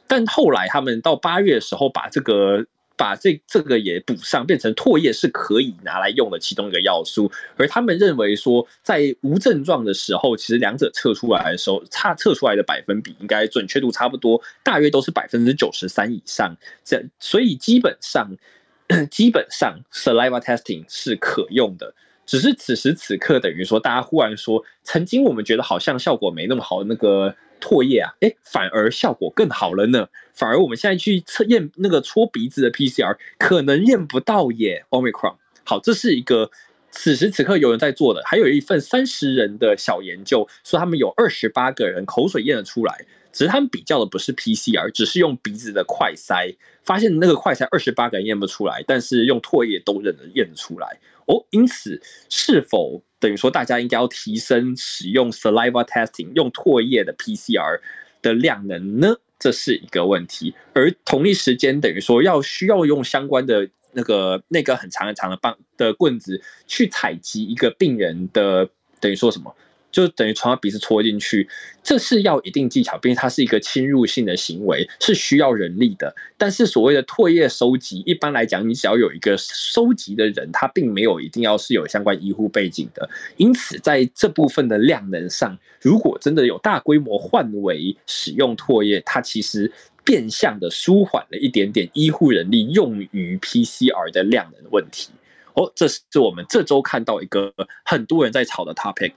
[0.08, 2.64] 但后来他们到八月的时候把这个。
[3.02, 7.28] 把这这个也补上，变成唾液是可以拿来用的其中一个要素。
[7.56, 16.56] 而他们认为说，在无症状的时候，其实两者测出来的时候，差测出来的百分比应该准确度差不多，大约都是百分之九十三以上。
[16.84, 18.30] 这所以基本上，
[19.10, 21.92] 基本上 saliva testing 是可用的。
[22.24, 27.34] 只是此时此刻，等于说大家忽然说，曾经我们觉得好像效果没那么好那个。
[27.62, 30.08] 唾液啊，哎，反而效果更好了呢。
[30.34, 34.84] 反而我们现在去测验那个戳鼻子的 PCR，可能验不到耶。
[34.90, 36.50] Omicron，好，这是一个
[36.90, 38.20] 此时此刻有人在做的。
[38.26, 50.98] 还有一份三十人的小研究，说他们有二十八个人口水验得出来，只是他们比较的不是 PCR，只是用鼻子的快筛，发现那个快筛二十八个人验不出来，但是用唾液都认得验得出来。
[51.26, 53.02] 哦，因此是否？
[53.18, 57.80] 等于说，大家应该要提升使用 saliva testing 用唾液的 PCR
[58.20, 59.14] 的量能呢？
[59.38, 60.54] 这是一个问题。
[60.72, 68.68] 而同一时间，等于说要需要用相关的那个那个很长很长的棒的棍子去采集一个病人的，
[68.98, 69.54] 等于说什么？
[69.92, 71.46] 就等于从他鼻子戳进去，
[71.82, 76.12] 这是要一定技巧，毕竟它是一个侵入性的行为，是需要人力的。
[76.38, 83.08] 但是所谓的唾液收集，一般来讲，你只要有一个收集的人，他并没有一定要是有相关医护背景的。
[83.36, 89.70] 因此，在这部分的量能上，如果真的有大规模换为使用唾液，它其实
[90.02, 95.10] 变相的舒缓了一点点医护人力用于 PCR 的量能问题。
[95.54, 97.52] 哦，这是我们这周看到一个
[97.84, 99.12] 很多人在炒的 topic。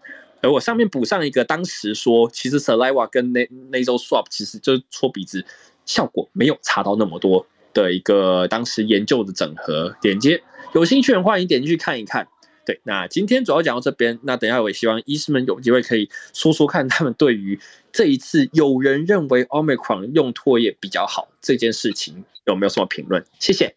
[0.46, 5.44] 而我上面补上一个，当时说其实 saliva 跟 nasal swab 其实就是搓鼻子，
[5.88, 10.44] 效果没有差到那么多的一个当时研究的整合连接，
[10.76, 12.28] 有兴趣的话，欢迎点进去看一看。
[12.64, 17.60] 对，那今天主要讲到这边，那等一下我也希望医师们有机会可以说说看，他们对于
[17.92, 23.26] 这一次有人认为 Omicron 用唾液比较好这件事情有没有什么评论？
[23.40, 23.74] 谢谢。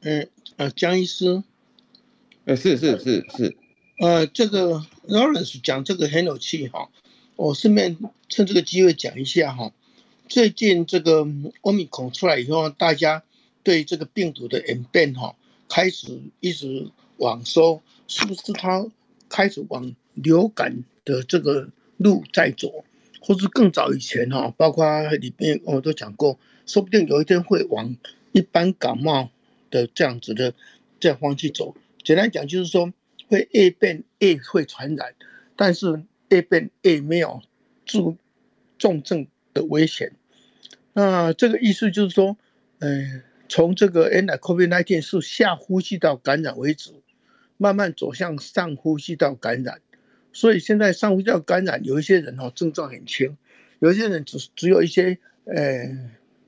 [0.00, 1.42] 嗯，呃，江医师，
[2.46, 3.56] 呃，是是是是。
[3.96, 6.90] 呃，这个 Lawrence 讲这个很有趣哈，
[7.36, 7.96] 我顺便
[8.28, 9.72] 趁这个机会讲一下哈。
[10.28, 11.24] 最近这个
[11.62, 13.22] Omicron 出来以后，大家
[13.62, 15.36] 对这个病毒的演变哈，
[15.68, 18.84] 开始一直往说是不是它
[19.28, 22.84] 开始往流感的这个路在走，
[23.20, 27.94] 或是更早以前哈，包括里面我都讲过，说不定有一天会往
[28.32, 29.30] 一般感冒
[29.70, 30.52] 的这样子的
[30.98, 31.76] 这样方去走。
[32.02, 32.92] 简单讲就是说。
[33.28, 35.14] 会 A 变 A 会传染，
[35.56, 37.42] 但是 A 变 A 没有
[37.86, 38.18] 重
[38.78, 40.12] 重症的危险。
[40.92, 42.36] 那这个意思就是说，
[42.78, 47.02] 嗯，从这个 N COVID-19 是下呼吸道感染为主，
[47.56, 49.80] 慢慢走向上呼吸道感染。
[50.32, 53.36] 所以现在上呼吸道感染有一些人哦症状很轻，
[53.78, 55.54] 有一些人只只有一些呃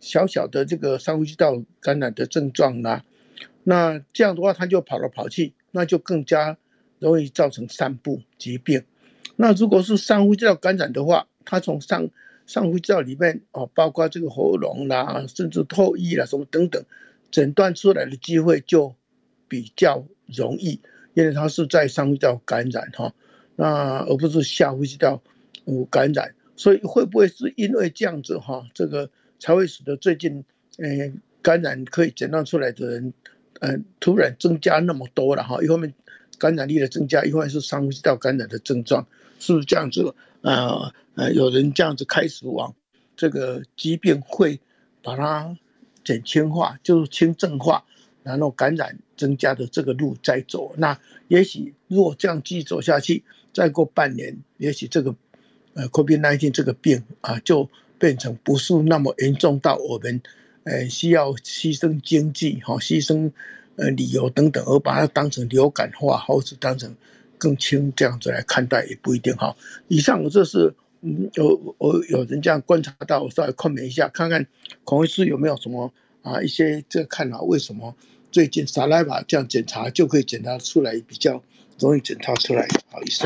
[0.00, 3.04] 小小的这个上呼吸道感染的症状啦。
[3.64, 6.58] 那这样的话他就跑来跑去，那就更加。
[6.98, 8.82] 容易造成散布疾病。
[9.36, 12.08] 那如果是上呼吸道感染的话，它从上
[12.46, 16.82] 上呼吸道里面哦，包括这个喉咙啦，甚至唾液啦什么等等，
[17.30, 18.94] 诊断出来的机会就
[19.48, 20.80] 比较容易，
[21.14, 23.12] 因为它是在上呼吸道感染哈，
[23.56, 25.22] 那而不是下呼吸道
[25.90, 26.34] 感染。
[26.58, 30.42] 所以会不会是因为这样子哈，这个才会使得最近，
[30.78, 31.12] 呃，
[31.42, 33.12] 感染可以诊断出来的人，
[33.60, 35.62] 呃，突然增加那么多了哈。
[35.62, 35.92] 一方面
[36.38, 39.06] 感染力的增加，一方面是上呼吸道感染的症状，
[39.38, 40.14] 是不是这样子？
[40.42, 42.74] 呃呃，有人这样子开始往
[43.16, 44.60] 这个疾病会
[45.02, 45.56] 把它
[46.04, 47.84] 减轻化，就是轻症化，
[48.22, 50.74] 然后感染增加的这个路在走。
[50.76, 50.98] 那
[51.28, 55.14] 也许如果这样继续走下去，再过半年，也许这个
[55.74, 57.68] 呃 COVID-19 这个病啊就。
[57.98, 60.20] 变成不是那么严重到我们，
[60.64, 63.32] 呃，需要牺牲经济哈，牺牲
[63.76, 66.94] 呃理由等等，而把它当成流感化，或是当成
[67.38, 69.56] 更轻这样子来看待也不一定哈。
[69.88, 74.46] 以上这是嗯，有我有人这样观察到，我稍微看一下，看看
[74.84, 75.92] 孔医师有没有什么
[76.22, 77.94] 啊一些这看法，为什么
[78.32, 81.42] 最近 saliva 这样检查就可以检查出来比较
[81.78, 82.66] 容易检查出来？
[82.90, 83.24] 好意思。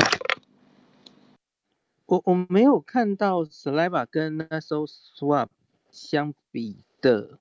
[2.06, 5.46] 我我没有看到 saliva 跟 nasal swab
[5.92, 7.38] 相比的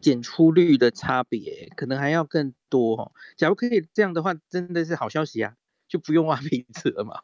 [0.00, 3.12] 检出率的差别，可能还要更多哦。
[3.36, 5.54] 假如可以这样的话，真的是好消息啊，
[5.88, 7.20] 就不用挖鼻子了嘛，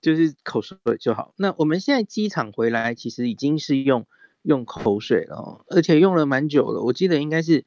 [0.00, 1.34] 就是口水就好。
[1.36, 4.06] 那我们现在机场回来，其实已经是用
[4.42, 6.82] 用口水了，而且用了蛮久了。
[6.82, 7.64] 我记得应该是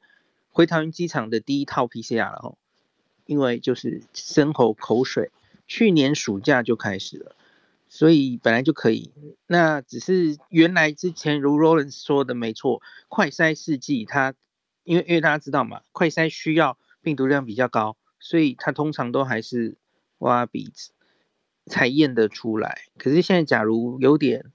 [0.49, 2.57] 回桃园机场的第一套 PCR 了哦，
[3.25, 5.31] 因为就是生喉口水，
[5.67, 7.35] 去年暑假就开始了。
[7.93, 9.11] 所以本来就可以，
[9.47, 14.33] 那只是原来之前如 Rollins 说的没错，快筛试剂它，
[14.85, 19.75] 因为因为大家知道嘛，快筛需要病毒量比较高，所以它通常都还是
[20.19, 20.93] 挖鼻子
[21.65, 22.83] 才验得出来。
[22.97, 24.45] 可是现在假如有点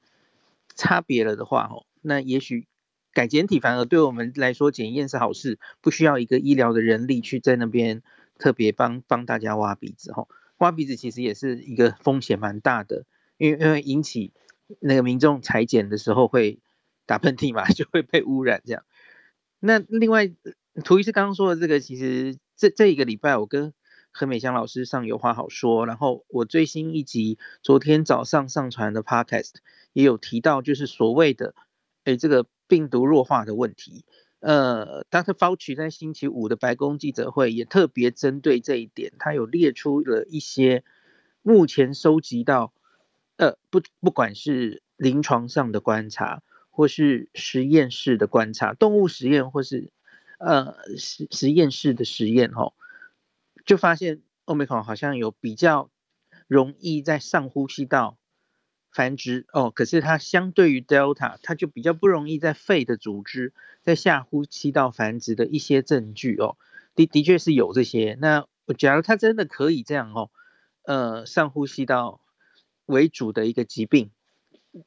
[0.75, 2.67] 差别了的话，哦，那也许
[3.13, 8.03] 改检体反而对我们来说检验是好事，不需要一个医疗的人力去在那边
[8.39, 10.27] 特别帮帮大家挖鼻子，吼，
[10.57, 13.05] 挖鼻子其实也是一个风险蛮大的。
[13.39, 14.33] 因为因为引起
[14.81, 16.59] 那个民众裁剪的时候会
[17.07, 18.85] 打喷嚏嘛， 就会被污染这样。
[19.61, 20.31] 那另外，
[20.85, 23.73] 涂医师刚刚说的这个，其实这这一个礼拜我跟
[24.11, 25.87] 何美香老师上有话好说。
[25.87, 29.55] 然后我最新一集昨天早上上传的 Podcast
[29.93, 31.55] 也有提到，就是所谓的
[32.05, 34.05] 诶这个病毒弱化的问题。
[34.41, 35.33] 呃，Dr.
[35.33, 40.85] Fauci 在星期五的白宫记者会也特别针对这一点，他有列出了一些
[41.43, 42.73] 目前收集到。
[43.37, 49.93] 呃，不，不管是临床上的观察，或是实验室的观察，动物实验或是
[50.39, 52.73] 呃实实验室的实验，吼，
[53.67, 55.91] 就发现 Omicron 好像有比较
[56.47, 58.17] 容易在上呼吸道
[58.91, 63.53] 繁殖哦，可是它相对于 Delta，它就比较不容易在肺的组织
[63.83, 66.57] 在下呼吸道繁殖的一些证据哦，
[66.95, 68.17] 的的确是有这些。
[68.19, 68.47] 那
[68.79, 70.31] 假如它真的可以这样哦，
[70.85, 72.23] 呃，上呼吸道。
[72.87, 74.11] 为主的一个疾病，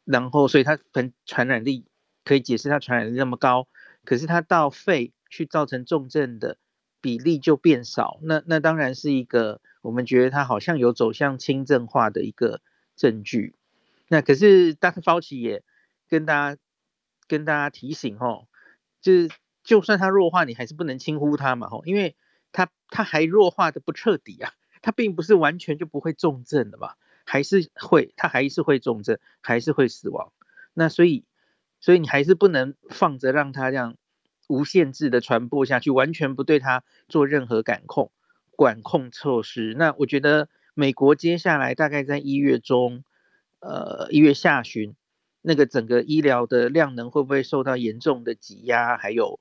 [0.04, 1.86] 然后所以它传传染力
[2.26, 3.68] 可以解释它传染力那么高，
[4.04, 6.58] 可是它到肺去造成重症的
[7.02, 12.62] 比例就变少，那那当然是一个我们觉得它好像有走向轻症化的一个
[12.96, 13.56] 证据。
[14.08, 15.02] 那可是 Dr.
[15.02, 15.64] Fauci 也
[16.08, 16.62] 跟大家
[17.28, 18.48] 跟大家提醒哦，
[19.02, 19.30] 就是
[19.64, 22.16] 就算它弱化，你还是不能轻忽它嘛吼，因为
[22.52, 24.52] 它它还弱化的不彻底啊，
[24.82, 26.94] 它并不是完全就不会重症的嘛。
[27.32, 30.34] 还是会，他还是会重症，还是会死亡。
[30.74, 31.26] 那所以，
[31.80, 33.98] 所以你还是不能放着让他这样
[34.48, 38.12] 无限制的传播下去，完全不对他做任何感控、
[38.56, 39.76] 管控措施。
[39.78, 43.04] 那我觉得美国接下来大概在一月中，
[43.60, 44.96] 呃，一月下旬，
[45.44, 48.98] 那个整个医疗的量能会不会受到严重的挤压？
[48.98, 49.40] 还有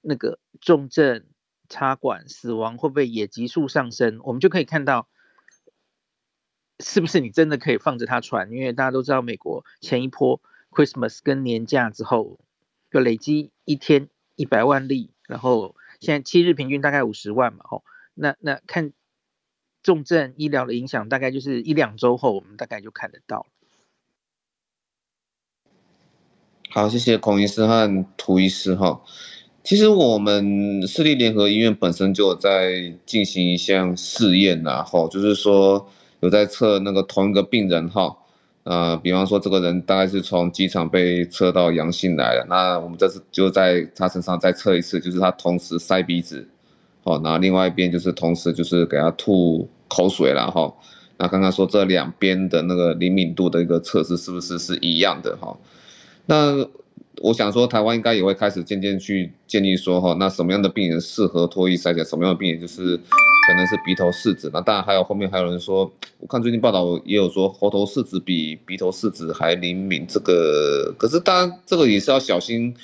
[0.00, 1.24] 那个重症、
[1.68, 4.20] 插管、死亡会不会也急速上升？
[4.22, 5.08] 我们就可以看到。
[6.80, 8.50] 是不是你真的可以放着它传？
[8.50, 10.40] 因为大家都知道，美国前一波
[10.72, 12.40] Christmas 跟年假之后，
[12.90, 17.84] 就累积一天一百万例，然后现在七日平均大概五十万嘛，吼，
[18.14, 18.92] 那那看
[19.84, 23.46] 重症医疗的影响，大概就是一两周后，我们大概就看得到。
[26.70, 29.00] 好，谢谢孔医师和涂医师哈。
[29.62, 35.88] 其实我们市立联合医院本身就有在进行一项试验然后就是说。
[36.24, 38.16] 有在测那个同一个病人哈，
[38.62, 46.48] 呃，比方说这个人大概是从机场被测到阳性来了，那我们这次就在他身上再测一次，就是他同时塞鼻子，
[47.02, 50.72] 哦，然后另外一边就是同时就是给他吐口水了哈，
[51.18, 55.54] 那刚刚说这两边的那个灵敏度的一个测试是不是是一样的哈？
[56.24, 56.66] 那
[57.20, 62.98] 我想说台湾应该也会开始渐渐去建议说哈，那什么样的病人适合脱衣筛检，什么样的病人就是
[63.46, 64.50] 可能是鼻头四指。
[64.52, 70.06] 那当然还有后面还有人说，我看最近报道也有说喉头四指比鼻头四指还灵敏。
[70.08, 72.74] 这个可是当然这个也是要小心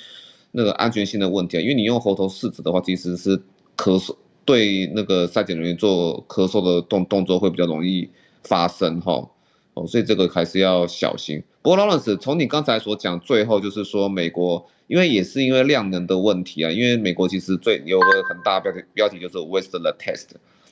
[0.51, 3.37] 那个安全性的问题啊，因为你用喉头四指的话，其实是
[3.77, 4.15] 咳嗽，
[4.45, 8.09] 对那个筛检人员做咳嗽的动动作会比较容易
[8.43, 9.29] 发生哈。
[9.73, 11.41] 哦，所以这个还是要小心。
[11.61, 20.25] 不过，Lawrence，从你刚才所讲，最后就是说，美国因为也是因为量能的问题啊，因为美国其实最有个很大标题标题就是 waste the test，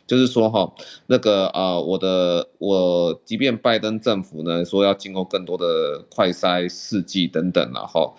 [0.10, 0.74] 就是说哈，
[1.08, 8.16] 那个啊、我的我即便拜登政府呢说要经过更多的快筛试剂等等然后。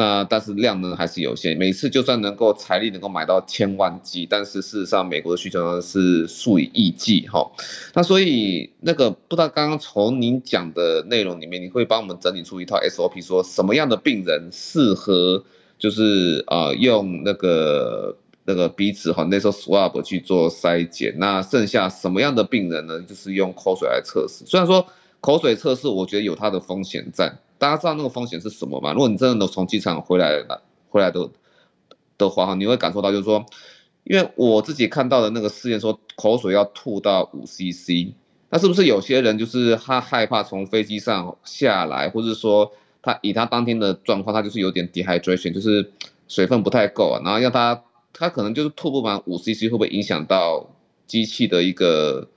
[0.00, 7.50] 那但是量呢还是有限，每次就算能够财力能够买到千万剂，但是事实上美国的需求呢是数以亿计哈。
[7.94, 15.42] 那所以那个不知道刚刚从您讲的内容里面，你会帮我们整理出一套 SOP，说什么样的病人适合
[15.80, 18.16] 就是啊、用那个
[18.48, 22.98] 那个鼻子哈那时候 swab 去做筛检，那剩下什么样的病人呢？
[23.02, 24.42] 就是用口水来测试。
[24.46, 24.86] 虽然说
[25.20, 27.30] 口水测试，我觉得有它的风险在。
[27.58, 28.94] 大家知道那个风险是什么吗？
[28.94, 30.42] 如果你真的能从机场回来
[30.88, 31.28] 回来的
[32.16, 33.44] 的话，你会感受到就是说，
[34.04, 38.14] 因为我自己看到的那个试验说口水要吐到五 CC，
[38.48, 42.72] 那是不是有些人就是他害怕从飞机上下来，或者说
[43.02, 45.92] 他以他当天的状况，他就是有点 dehydration，就是
[46.28, 47.82] 水分不太够啊，然后让他
[48.18, 50.68] 他可能就是吐不满五 CC，会不会影响到
[51.06, 52.28] 机器的一个？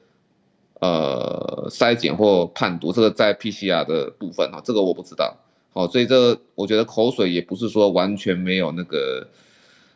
[0.84, 5.38] 呃，筛检或判读这个在 PCR 的部分哈，这个我不知道。
[5.74, 9.28] 好，所以这我觉得口水也不是说完全没有那个，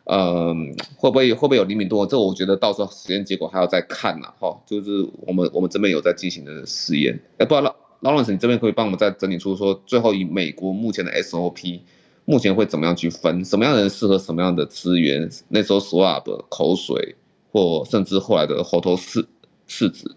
[0.04, 0.54] 呃，
[0.96, 2.06] 会不会会不会有灵敏度？
[2.06, 4.32] 这我觉得到时候实验结果还要再看呐。
[4.38, 7.18] 哈，就是我们我们这边有在进行的实验。
[7.38, 11.80] 哎，不知道 Lawrence 你这边可以帮我们再整理出说，最后以美国目前的 SOP，
[12.26, 13.42] 目前会怎么样去分？
[13.44, 15.30] 什么样的人适合什么样的资源？
[15.48, 17.14] 那时候 swab 口水
[17.52, 19.26] 或甚至后来的喉头试
[19.66, 20.10] 试纸。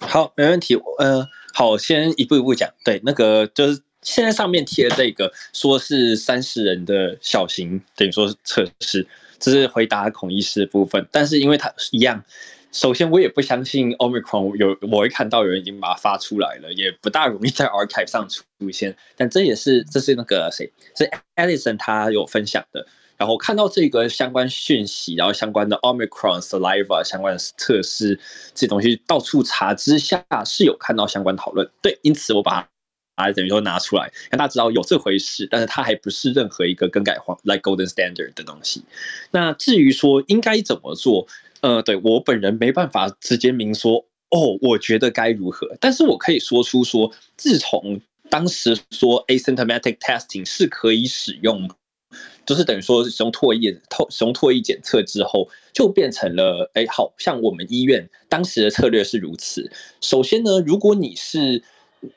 [0.00, 0.76] 好，没问题。
[0.98, 2.70] 呃，好，先一步一步讲。
[2.84, 9.08] 对，那个就是现在上面贴的这个，说是三十人的小型，等于说是测试，
[9.38, 11.08] 这是回答孔医师的部分。
[11.10, 12.22] 但是因为它一样，
[12.70, 18.96] 首先我也不相信 Omicron 有，我会看到有人已经把它发出来了，也不大容易在 Archive 上出现。
[19.16, 22.86] 但这也是，这是那个谁，是 Edison 他有分享的。
[23.16, 28.20] 然后看到这个相关讯息，然后相关的 Omicron saliva 相关的测试
[28.54, 32.68] 这东西到处查之下是有看到相关讨论，对，因此我把它
[33.16, 38.84] 啊等于说拿出来让大家知道有这回事，但是它还不是任何一个更改黄 like golden standard 的东西。
[39.32, 41.26] 那至于说应该怎么做，
[41.60, 51.68] 呃，对我本人没办法直接明说哦，我觉得该如何，但是我可以说出说，自从当时说 asymptomatic testing 是可以使用。
[52.46, 59.70] 就是等于说使用唾液、透使用唾液检测之后，就变成了哎，好像我们医院当时的策略是如此。
[60.00, 61.62] 首先呢，如果你是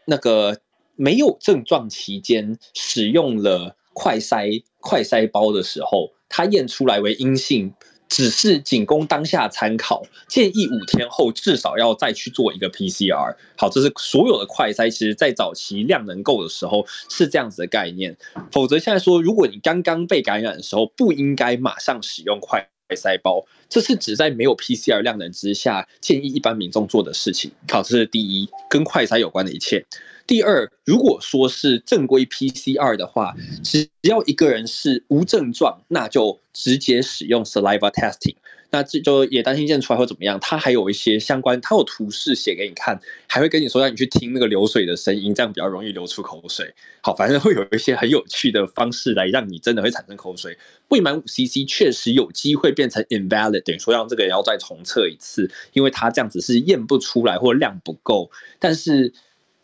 [0.06, 0.62] 那个
[0.96, 7.74] 没有症状期间使用了快筛快筛包的时候，它验出来为阴性。
[8.12, 13.34] 只是仅供当下参考，建议五天后至少要再去做一个 PCR。
[13.58, 18.18] 好，这是所有的快筛，其实在早期量能够的时候是这样子的概念。
[18.52, 23.46] 否则现在说，如果你刚刚被感染的时候，不应该马上使用快快筛包。
[23.70, 27.50] 这是指在没有 PCR 量能之下，建议一般民众做的事情。
[27.70, 29.86] 好，这是第一，跟快筛有关的一切。
[30.28, 38.36] 第二，如果说是正规 PCR 的话，只要一个人是无症状，那就直接使用 saliva testing。
[38.72, 40.40] 那这就也担心验出来会怎么样？
[40.40, 46.74] 它还有一些相关，它有图示写给你看，还会跟你说让你去听那个流水的声音，这样比较容易流出口水。
[47.02, 50.58] 好，反正会有一些很有趣的方式来让你真的会产生口水。
[50.88, 58.32] 未满五 CC 确实有机会变成 invalid，等于说让这个人要再重测一次，因为它这样子是验不出来或量不够。
[58.58, 59.14] 但是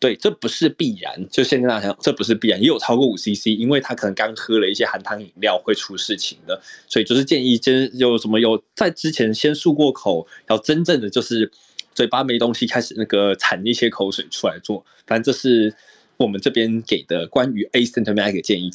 [0.00, 1.28] 对，这不是必然。
[1.28, 11.50] 就现在大家讲，这不是必然，也有超过五 CC，因为他可能刚喝了一些含糖饮料会出事情的，所以就是建议，真有什么有在之前先漱过口，要真正的就是
[11.94, 14.86] 嘴巴没东西，开始那个产一些口水出来做。
[15.06, 15.74] 反正这是
[16.16, 18.70] 我们这边给的关于 asymptomatic 建议。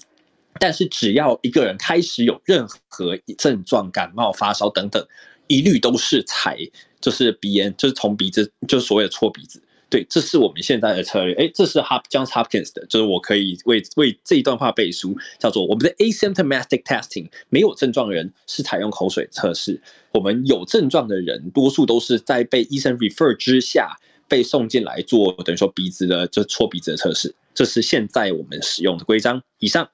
[0.60, 5.04] 但是只要一个人开始有任何症状，感冒、发烧等等，
[5.48, 6.58] 一律都是采
[7.02, 9.63] 就是鼻炎，就是从鼻子，就是所谓的搓鼻子。
[9.94, 11.36] 对，这是我们现在的策略。
[11.36, 19.80] 哎，这是 Hop Johns Hopkins 的，就是我可以为为这一段话背书，叫做我们的 asymptomatic testing，没有症状的人是采用口水测试，
[20.14, 23.96] 我们有症状的人多数都是在被医生 refer 之下
[24.28, 27.36] 被送进来做，等于说鼻子的就搓鼻子的测试。
[27.54, 29.44] 这是现在我们使用的规章。
[29.60, 29.88] 以上。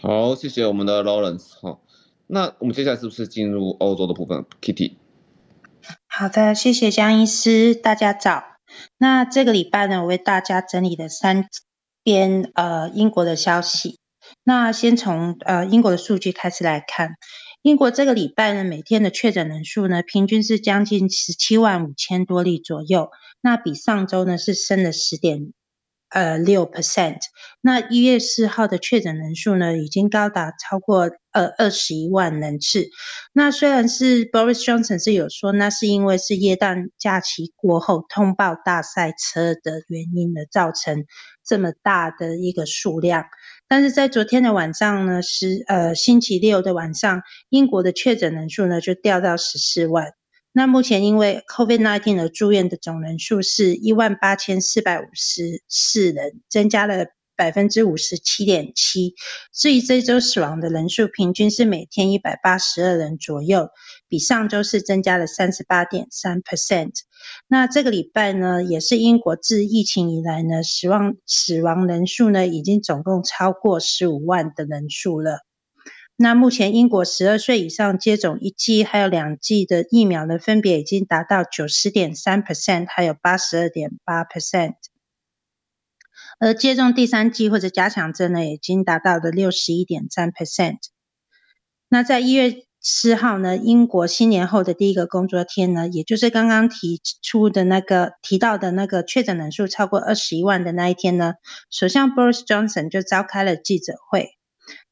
[0.00, 1.80] 好，谢谢我们的 Lawrence 哈。
[2.28, 4.92] 那我们接下来是不是进入欧洲的部分？Kitty。
[6.08, 8.44] 好的，谢谢江医师，大家早。
[8.98, 11.48] 那这个礼拜呢，我为大家整理了三
[12.04, 13.98] 篇呃英国的消息。
[14.44, 17.16] 那先从呃英国的数据开始来看，
[17.62, 23.10] 英国这个礼拜呢，每天的确诊人数呢，平均是将近十七万五千多例左右，
[23.40, 25.52] 那比上周呢是升了十点。
[26.08, 27.20] 呃，六 percent。
[27.62, 32.88] 那一月四号的确诊人数呢，已经高达超过呃二十一万人次。
[33.32, 41.04] 那虽然是 Boris Johnson 是有说，那是因为是耶诞假期过后通报大赛车的原因呢，造成
[41.44, 43.24] 这么大的一个数量。
[43.68, 50.12] 但是在昨天的晚上呢，是呃星期六的晚上，英国的确诊人数呢就掉到十四万。
[50.54, 57.06] 那目前因为 COVID-19 而住院的总人数是一万八千四百五十四人，增加了
[57.42, 59.16] 百分之五十七点七。
[59.52, 63.70] 至于这周死亡的人数，平均是每天一百八十二人左右，
[64.08, 66.92] 比上周是增加了三十八点三 percent。
[67.48, 75.40] 那这个礼拜呢，也是英国自疫情以来呢，死亡死亡人数呢，已经总共超过十五万的人数了。
[76.16, 84.74] 那目前英国十二岁以上接种一剂还有两剂的疫苗呢，分别已经达到九十点三 percent，还有八十二点八 percent，
[86.42, 90.78] 而接种第三剂或者加强针呢，已经达到了六十一点三 percent。
[91.88, 101.34] 那在一月四号呢，英国新年后的第一个工作天呢，也就是刚刚提出的那个提到的那个确诊人数超过二十一万的那一天呢，
[101.70, 104.30] 首相 Boris Johnson 就召开了记者会。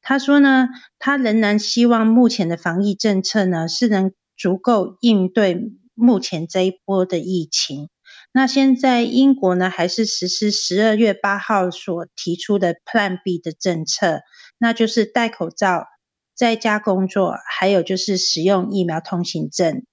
[0.03, 0.69] 他说呢，
[1.01, 7.89] 他仍然希望目前的防疫政策呢是能足够应对目前这一波的疫情。
[8.33, 14.21] 那现在英国呢还是实施十二月八号所提出的 Plan B 的政策，
[14.57, 15.87] 那就是戴口罩、
[16.37, 19.85] 在家工作，还有就是使用疫苗通行证。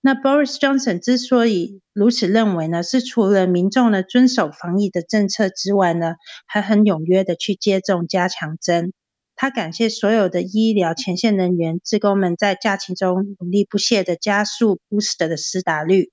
[0.00, 6.14] 那 Boris Johnson 之所以如此认为呢，是除了民众呢遵守防疫的政策之外呢，
[6.46, 8.92] 还很踊跃的去接种加强针。
[9.34, 16.12] 他感谢所有的医疗前线人员、职工们在假期中努力不懈地加速 booster 的施打率。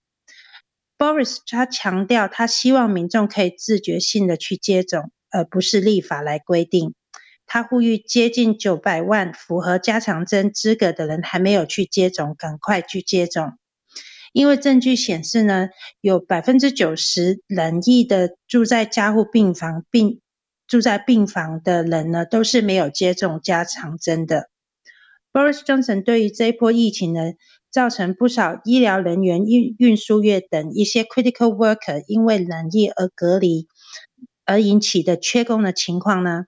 [1.02, 6.94] Boris 他强调，他希望民众可以自觉性的去接种，而不是立法来规定。
[7.48, 13.54] 他呼吁接近九百万符合加强针资格的人还没有去接种，赶快去接种。
[14.32, 15.70] 因为证据显示呢，
[16.02, 20.22] 有百分之九十人意的住在加护病房并
[20.68, 24.52] 住在病房的人呢，都是没有接种加强针的。
[25.34, 27.22] Boris Johnson 对于这一波疫情呢，
[27.72, 33.68] 造成不少医疗人员、运运输业等一些 critical worker 因为冷疫而隔离
[34.46, 36.46] 而引起的缺工的情况呢，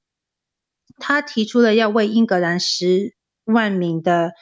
[0.99, 4.33] 他提出了要为英格兰十万名的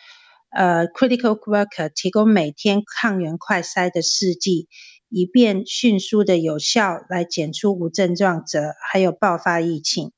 [0.50, 4.68] 呃 critical worker 提供每天抗原快筛的试剂。
[5.14, 10.14] 以便迅速的有效来检出无症状者，还有爆发疫情。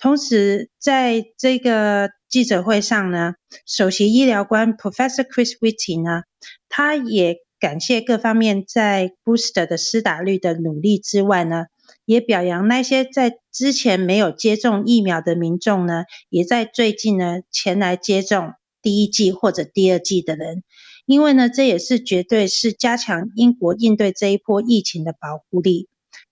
[0.00, 3.34] 同时，在这个记者会上呢，
[3.66, 6.22] 首席医疗官 Professor Chris Whitty 呢，
[6.68, 11.64] 他也感谢各方面在 Booster 的施打率的努力之外呢，
[12.04, 20.62] 也表扬那些在之前没有接种疫苗的民众呢，也在最近呢前来接种第一剂或者第二剂的人。
[21.06, 25.87] 因为呢，这也是绝对是加强英国应对这一波疫情的保护力。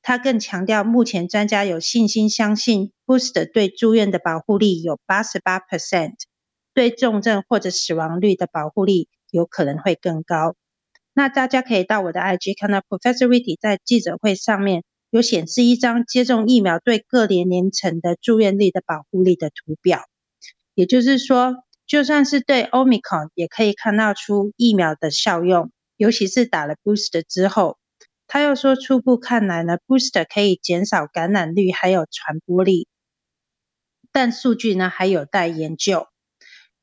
[0.07, 6.15] 他更强调，目前专家有信心相信 boost 对住院的保护力有八十八 percent，
[6.73, 10.55] 对重症或者死亡率的保护力有可能会更高。
[11.13, 20.05] 那大家可以到我的 IG 看到 Professor Witty 在记者会上面有显示一张接种疫苗对各年龄层的住院率的保护力的图表，
[20.77, 21.57] 也就是说。
[21.85, 27.77] 就算是对 Omicron 也可以看到出疫苗的效用，尤其是打了 boost 之后。
[28.27, 32.89] 他又说，初步看来呢，Booster 可以减少感染率还有传播力，
[34.13, 36.09] 但数据呢还有待研究。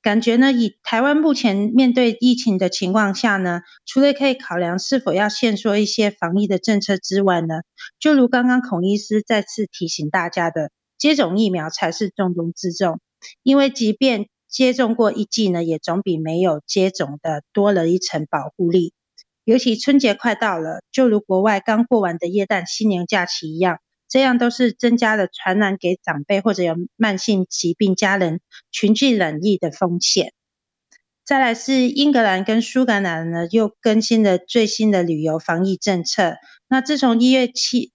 [0.02, 7.62] 感觉呢，以台湾目前面对疫情的情况下呢，除了可以考量是否要限缩一些防疫的政策之外呢，
[8.00, 13.00] 就如刚刚孔医师再次提醒大家的，接种疫苗才是重中之重，
[13.44, 18.94] 因为即便接种过一剂呢，也总比没有接种的多了一层保护力。
[19.46, 28.40] 尤其春节快到了，就如国外刚过完的耶诞新年假期一样，这样都是增加了传染给长辈或者有慢性疾病家人
[28.72, 30.32] 群聚染疫的风险。
[31.26, 36.36] 再来是英格兰跟苏格兰呢，又更新了最新的旅游防疫政策。
[36.68, 37.92] 那自从一月七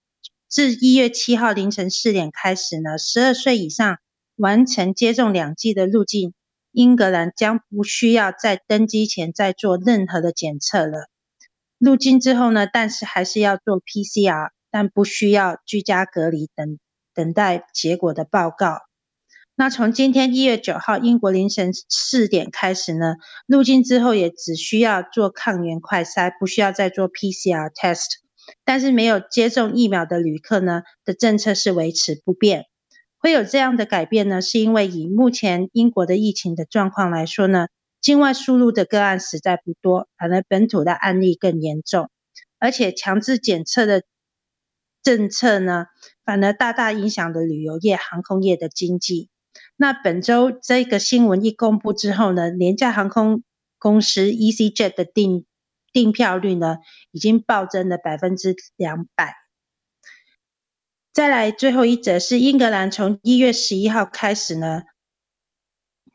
[0.48, 3.98] 至一月七号凌晨四点开始呢，十二岁以上
[4.36, 6.32] 完成接种两剂的入境
[6.72, 11.08] 英格兰将不需要在登机前再做任何的检测了。
[11.78, 16.78] 入境之后呢，但是还是要做 PCR，但不需要居家隔离等
[17.14, 18.80] 等待结果的报告。
[19.54, 23.14] 那从今天一月九号英国凌晨四点开始呢，
[23.46, 28.06] 入境之后也只需要做抗原快筛，不需要再做 PCR test。
[28.64, 32.66] 但是没有接种疫苗的旅客呢的政策是维持不变。
[33.18, 37.66] 会有这样的改变呢，是因为以目前英国的疫情的状况来说呢，
[38.00, 42.10] 境外输入的个案实在不多，反而本土的案例更严重，
[42.58, 44.04] 而且强制检测的
[45.02, 45.86] 政策呢，
[46.24, 49.30] 反而大大影响了旅游业、航空业的经济。
[49.76, 53.42] 那本周这个新闻一公布之后呢，廉价航空
[53.78, 55.44] 公司 EasyJet 的订
[55.92, 56.78] 订票率呢，
[57.10, 59.34] 已经暴增了百分之两百。
[61.12, 64.82] 再来最后一则是英格兰从一月十一号开始呢，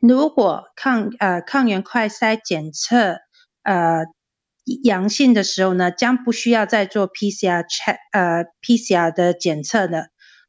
[0.06, 3.20] 如果抗呃抗原快筛检测
[3.62, 4.04] 呃
[4.82, 10.08] 阳性的时候呢，将不需要再做 PCR check 呃 PCR 的检测了。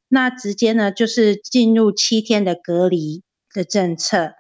[0.10, 3.24] 那直接呢，就是进入七天的隔离
[3.54, 4.34] 的政策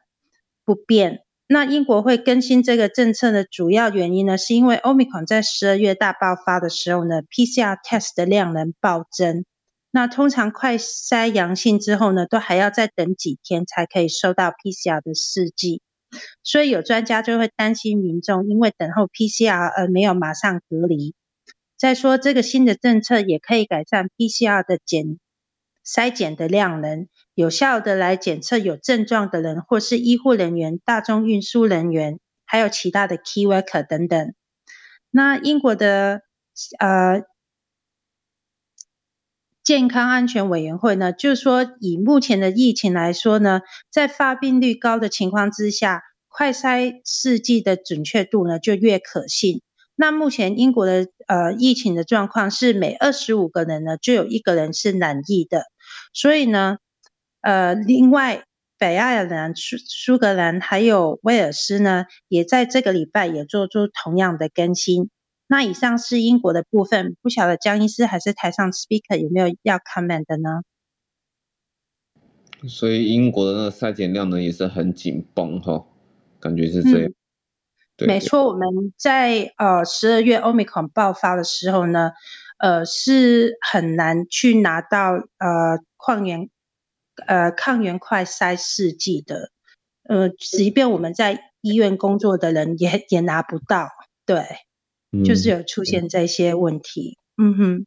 [0.65, 1.21] 不变。
[1.47, 9.45] 那英国会更新这个政策的主要原因呢，是因为 Omicron 在十二月大爆发的时候呢，PCR test 的量能暴增。
[9.95, 15.81] 那通常快筛阳性之后呢，都还要再等几天才可以收到 PCR 的试剂。
[16.43, 21.15] 所以有专家就会担心民众因为等候 PCR 而没有马上隔离。
[21.77, 25.17] 再说这个新的政策也可以改善 PCR 的检。
[25.85, 34.33] 筛检的量能，有效的来检测有症状的人，或是医护人员、大众运输人员，还有其他的 key worker 等等。
[35.09, 36.23] 那英国的
[36.79, 37.21] 呃
[39.65, 43.61] 健康安全委员会呢，就是说以目前的疫情来说呢，
[43.91, 49.63] 在发病率高的情况之下，快筛试剂的准确度呢就越可信。
[49.95, 55.63] 那目前英国的呃疫情的状况是每二十五个人呢就有一个人是染疫的。
[56.13, 56.77] 所以呢，
[57.41, 58.43] 呃，另外
[58.77, 65.09] 北爱尔兰、苏苏格兰还有威尔斯呢，也在这个礼拜也做出同样的更新。
[65.47, 70.61] 那以上是英国的部分，不晓得江医师还是台上 speaker 有没有要 comment 的呢？
[72.67, 75.85] 所以英国的那个筛检量呢也是很紧绷哈，
[76.39, 77.09] 感觉是这样。
[77.09, 77.15] 嗯、
[77.97, 82.11] 对，没错，我们在呃十二月 Omicron 爆发的时候呢，
[82.57, 85.83] 呃是很难去拿到呃。
[85.97, 86.51] 抗原，
[87.25, 89.49] 呃，抗原快筛试剂的，
[90.03, 93.89] 呃，即便我们在医院工作的人也也拿不到，
[94.23, 94.45] 对，嗯、
[95.23, 97.85] 就是有出现这些问题，嗯哼。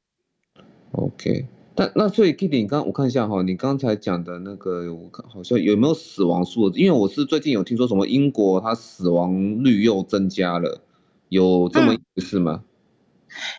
[0.92, 6.70] OK，但那所以 Kitty，你刚我看一下哈，你刚才讲的那个，我看好像有没有死亡数？
[6.70, 10.80] 因为我是最近有听说什么英国它死亡率又增加了，
[11.28, 12.62] 有这么一回事吗？
[12.64, 12.68] 嗯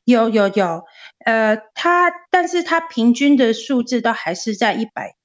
[0.04, 0.84] 有有有，
[1.24, 5.16] 呃，它，但是它平均的数字都还是在一百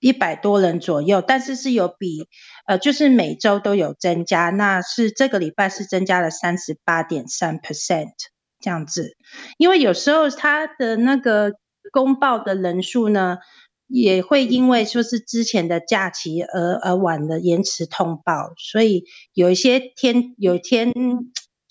[0.00, 2.26] 一百多人左右，但是是有比，
[2.66, 8.10] 呃，就是每周都有增加，那是这个礼拜是增加了三十八点三 percent
[8.58, 9.16] 这样子，
[9.58, 11.52] 因为有时候他的那个
[11.92, 13.38] 公报的人数呢，
[13.86, 19.04] 也会因为说是之前的假期而而晚了延迟通报，所以
[19.34, 20.92] 有一些天有一天。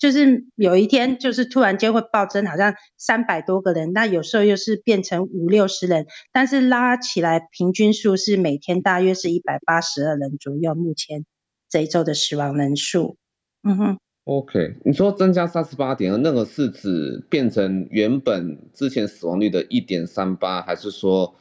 [0.00, 10.74] 就是有一天，就是突然间会暴增，好像三百多个人，那有时候又是变成五六十人，但是拉起来平均数是每天大约是一百八十二人左右。
[10.74, 11.26] 目前
[11.68, 13.18] 这一周的死亡人数，
[13.62, 13.98] 嗯哼。
[14.24, 21.34] OK，你说增加三十八点，那个是指变成原本之前死亡率的一点三八，还是说？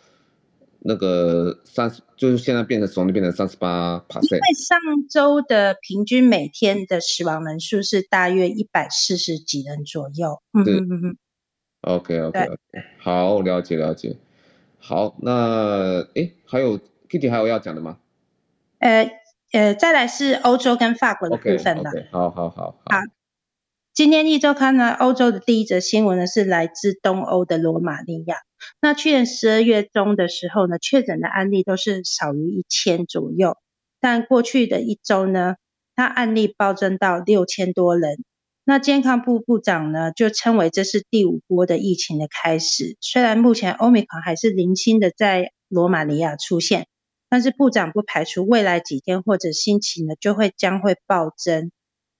[0.81, 4.79] 那个三十就是现在变成死亡率变成三十八 percent，因为上
[5.09, 10.41] 周的平均每天的死亡人数是大约一百四十几人左右。
[10.53, 11.17] 嗯嗯嗯嗯。
[11.81, 12.57] OK OK OK，
[12.99, 14.17] 好，了解了解。
[14.79, 16.79] 好，那诶还有
[17.09, 17.97] Kitty 还有要讲的吗？
[18.79, 19.11] 呃
[19.51, 21.83] 呃，再来是欧洲跟法国的部分了。
[21.83, 23.18] Okay, okay, 好好好好。
[23.99, 28.37] 今天一周刊呢，欧洲的第一则新闻呢是来自东欧的罗马尼亚。
[28.79, 33.57] 那去年十二月中的时候呢，确诊的案例都是少于一千左右，
[33.99, 35.55] 但过去的一周呢，
[35.97, 38.23] 它案例暴增到六千多人。
[38.63, 42.95] 那健康部部长呢就称为这是第五波的疫情的开始。
[43.01, 46.87] 虽然目前 Omicron 还是零星的在罗马尼亚出现，
[47.29, 51.69] 但是部长不排除未来几天或者星期呢就会将会暴增。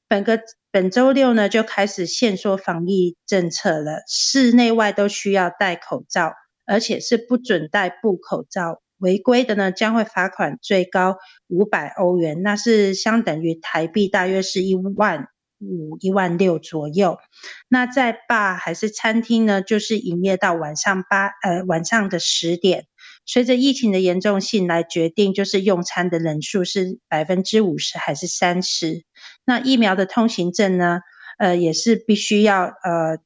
[0.10, 0.41] 本个
[0.72, 6.34] 本周六呢，就开始限缩防疫政策了，室内外都需要戴口罩，
[6.65, 11.18] 而且是不准戴布口罩违规的呢，将会罚款最高
[11.48, 15.27] 五百欧元，那是相等于台币大约是一万
[15.60, 17.19] 五、一万六左右。
[17.68, 22.88] 那在 bar 还是餐厅呢，就是营业到晚上八呃晚上的十点。
[23.26, 29.03] 随着疫情的严重性来决定，就是用餐的人数是百分之五十还是三十。
[29.49, 30.99] 那疫苗的通行证呢，
[31.39, 33.17] 呃，也是必须要呃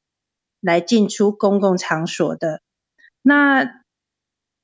[0.62, 2.62] 来进出公共场所的。
[3.22, 3.82] 那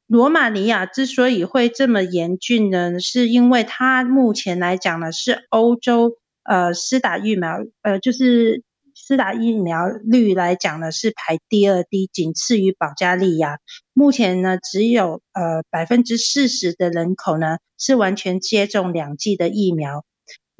[0.07, 6.14] 罗马尼亚之所以会这么严峻呢，是因为它目前来讲呢，是欧洲
[6.44, 8.64] 呃施打疫苗呃就是。
[9.02, 13.57] 施打疫苗率来讲呢，是排第二低，仅次于保加利亚。
[13.94, 20.03] 目前呢，只有呃百分之四十的人口呢是完全接种两剂的疫苗。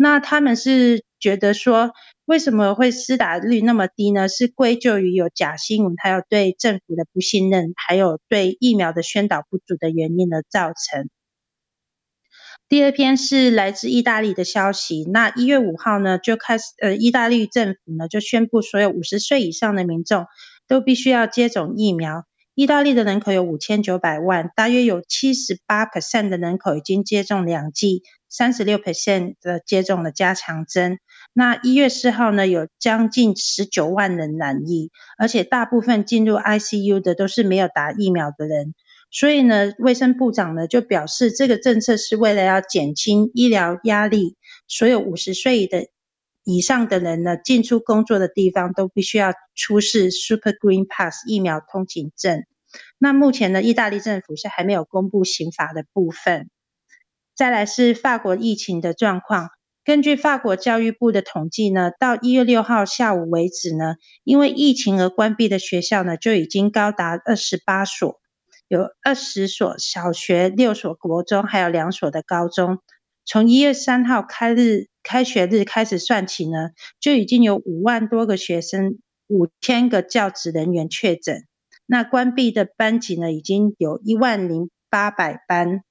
[0.01, 1.91] 那他们是觉得说，
[2.23, 4.30] 为什么会施打率那么低呢？
[4.30, 11.09] 是归咎于有假新闻，还有对政府的不信任，还有对疫苗的宣导不足的原因而造成。
[12.69, 15.03] 第二篇是来自意大利的消息。
[15.11, 20.27] 那一月五号呢，就开始，呃，意大利政府呢就宣布，所有五十岁以上的民众
[20.65, 22.23] 都必须要接种疫苗。
[22.60, 30.99] 意大利的人口有五千九百万，大约有七十八 percent 的人口已经接种两剂，三十六 percent 的接种了加强针。
[31.31, 38.73] 那一月四号呢，有将近十九万人染疫，而且大部分进入 ICU 的都是没有打疫苗的人。
[39.10, 44.36] 所以呢，卫生部长呢就表示，这个政策是为了要减轻医疗压力，
[44.68, 45.88] 所有五十岁的
[46.44, 52.44] 以上的人呢，进出工作的地方都必须要出示 Super Green Pass 疫苗通行证。
[52.98, 56.49] 那目前呢，意大利政府是还没有公布刑罚的部分。
[57.36, 59.49] 再来是法国疫情的状况，
[59.86, 68.20] 根据法国教育部的统计呢，到一月六号下午为止呢，因为疫情而关闭的学校呢，就已经高达二十八所。
[68.68, 72.78] 有二十所小学、六所国中，还有两所的高中。
[73.26, 76.69] 从一月三号开日开学日开始算起呢，
[76.99, 81.48] 就已经有五万多个学生、五千个教职人员确诊。
[81.88, 85.81] 那关闭的班级呢，已经有一万零八百班。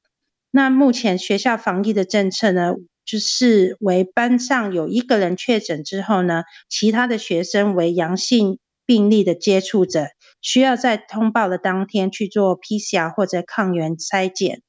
[0.52, 2.74] 那目前学校防疫的政策呢，
[3.04, 10.06] 就是为班上有一个人确诊之后呢，其他的学生为阳性病例的接触者。
[10.40, 14.62] 需要在通报的当天去做 PCR 或者抗原筛检，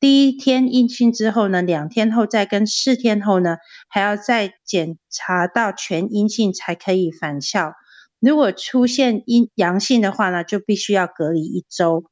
[0.00, 3.58] 第一天阴性之后呢，两天后再跟四天后呢，
[3.88, 7.74] 还要再检查到全阴性才可以返校。
[8.18, 12.04] 如果出现阴阳性的话呢，就必须要隔离一周。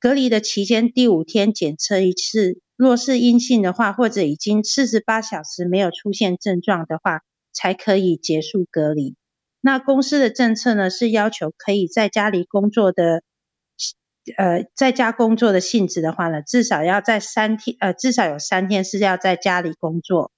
[0.00, 7.20] 隔离的期间第五天检测一次，若是阴性的话，或者已经四十八小时没有出现症状的话，
[7.52, 9.14] 才可以结束隔离。
[9.60, 13.22] 那公司的政策呢，是要求可以在家里工作的，
[14.36, 20.30] 呃，在家工作的性质的话呢，至少要在三天，呃，至少有三天是要在家里工作。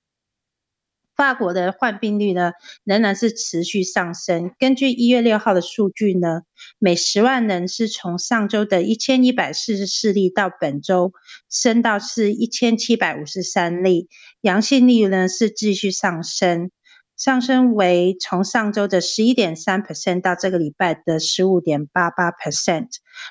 [1.16, 4.51] 法国的患病率呢，仍然是持续上升。
[4.59, 6.40] 根据一月六号的数据呢，
[6.81, 11.12] 每十万人是从上周的一千一百四十四例到本周
[11.48, 14.09] 升到是一千七百五十三例，
[14.40, 16.73] 阳性率呢是继续上升。
[17.16, 22.89] 上升为从上周的十一点三 percent 到这个礼拜的十五点八八 percent。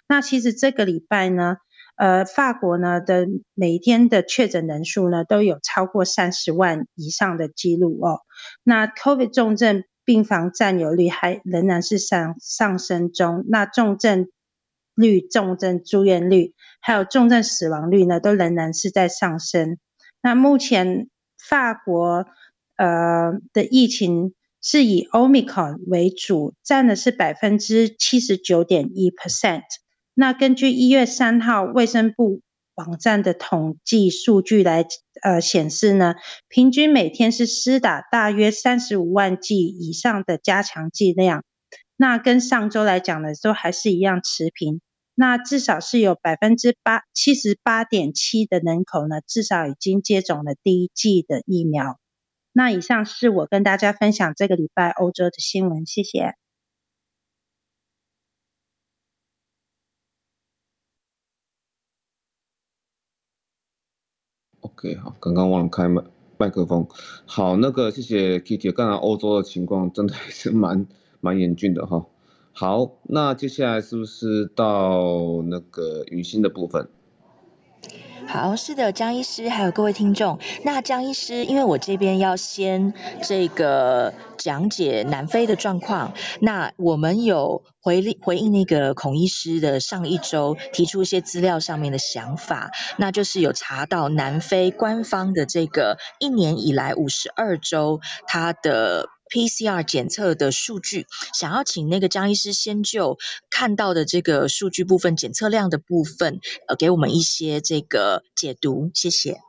[0.08, 1.58] 那其实这个礼拜呢，
[1.98, 8.22] 呃，法国呢的每一天的确诊人数呢都有超过三十万以上的记录哦。
[8.64, 13.44] 那 COVID 重症病房占有率还仍然是上上升中。
[13.50, 14.28] 那重症
[14.96, 19.78] 率、重症住院率还有重症死亡率呢，都仍然是在上升。
[20.22, 22.26] 那目前法国。
[22.78, 29.64] 呃的疫情是以 Omicron 为主，占的是百分之七十九点一 percent。
[30.14, 32.42] 那根据一月三号卫生部
[32.76, 34.86] 网站的统计数据来
[35.22, 36.16] 呃显示呢，
[36.48, 41.44] 平均每天是施打大约三十五万剂以上的加强剂量。
[41.96, 44.82] 那跟上周来讲呢，都还是一样持平。
[45.16, 52.00] 那至少是有百分之八七十八点七的人口呢，至少已经接种了第一剂的疫苗。
[52.54, 56.36] 那以上是我跟大家分享这个礼拜欧洲的新闻，谢谢。
[64.62, 66.04] OK，好，刚刚忘了开麦
[66.38, 66.88] 麦克风。
[67.26, 70.88] 好，那个谢谢 Kitty，刚才欧洲的情况真的还 是蛮
[71.20, 72.06] 蛮严峻的哈。
[72.54, 76.88] 好，那接下来是不是到那个雨欣的部分？
[78.28, 80.40] 好，是的，江医师，还有各位听众。
[80.64, 99.10] 那江医师，因为我这边要先这个讲解南非的状况，那我们有回回应那个孔医师的上一周提出一些资料上面的想法，那就是有查到南非官方的这个一年以来五十二周它的。
[99.30, 103.18] PCR 检测的数据，想要请那个江医师先就
[103.50, 109.42] 看到的这个数据部分、检测量的部分，呃，给我们一些这个解读，谢谢。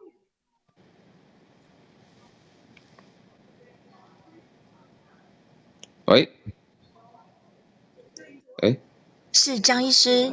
[6.06, 6.32] 喂，
[8.62, 8.78] 哎，
[9.32, 10.32] 是江医师。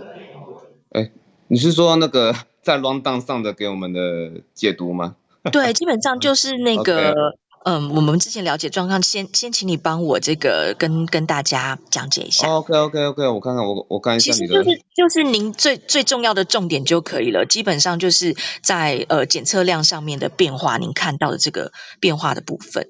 [0.92, 1.12] 哎，
[1.48, 5.16] 你是说那个在 rundown 上的给我们的解读吗？
[5.52, 7.38] 对，基本上就是那个。
[7.64, 12.48] 嗯，我们之前了解状况，先先请你帮我这个跟跟大家讲解一下。
[12.52, 14.64] OK OK OK，我看看我我看一下你的。
[14.64, 22.90] 其实就是就是您最最重要的重点就可以了，基本上就是在呃检测量上面的变化，您看到的这个变化的部分。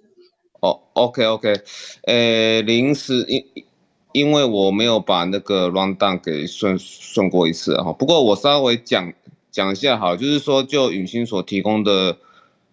[0.61, 1.53] 哦，OK OK，
[2.03, 3.45] 呃，临时因
[4.13, 9.11] 因为我没有把那个 rundown 给顺顺过一次哈，不过我稍微讲
[9.51, 12.17] 讲一下好，就是说就允心所提供的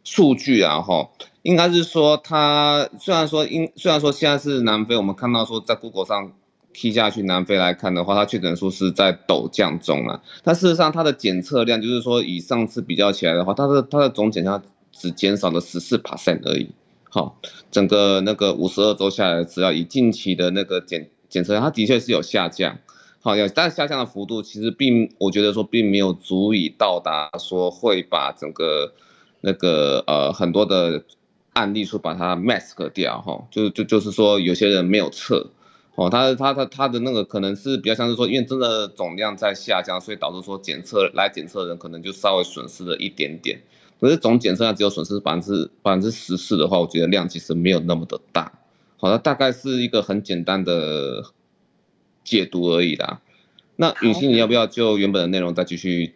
[0.04, 1.08] 数据啊哈。
[1.42, 6.32] 应该是说，它虽然说，因虽然说现在是南非，我们看到说在 Google 上
[6.72, 10.20] T 下去南非来看的话，它确诊数是在陡降中啊。
[10.42, 14.60] 但事实上，它的检测量就是说，以上次比较起来的话，它的它的总检测
[14.92, 16.68] 只减少了十四 percent 而已。
[17.08, 17.38] 好，
[17.70, 22.78] 整个那个五十二周下来，只要以近期的那个检检测量，它的确是有下降。
[23.20, 28.92] 好，有但下降的幅度其实并我觉得说并没有足以到达说会把整个
[29.40, 31.04] 那个呃很多的。
[31.58, 35.50] 案例数把它 mask 掉哈，就就就是说有些人没有测，
[35.96, 43.60] 哦，他他他他的那个可能是比较像是说，因为真的总量在下降，所以导致说检测来检测的人可能就稍微损失了一点点。
[44.00, 48.52] 可是总检测量只有损失百分之百分之十四的话，我觉得量其实没有那么的大。
[48.96, 51.24] 好，那大概是一个很简单的
[52.22, 53.20] 解读而已啦。
[53.74, 56.14] 那允欣，你要不要就原本的内容再继续？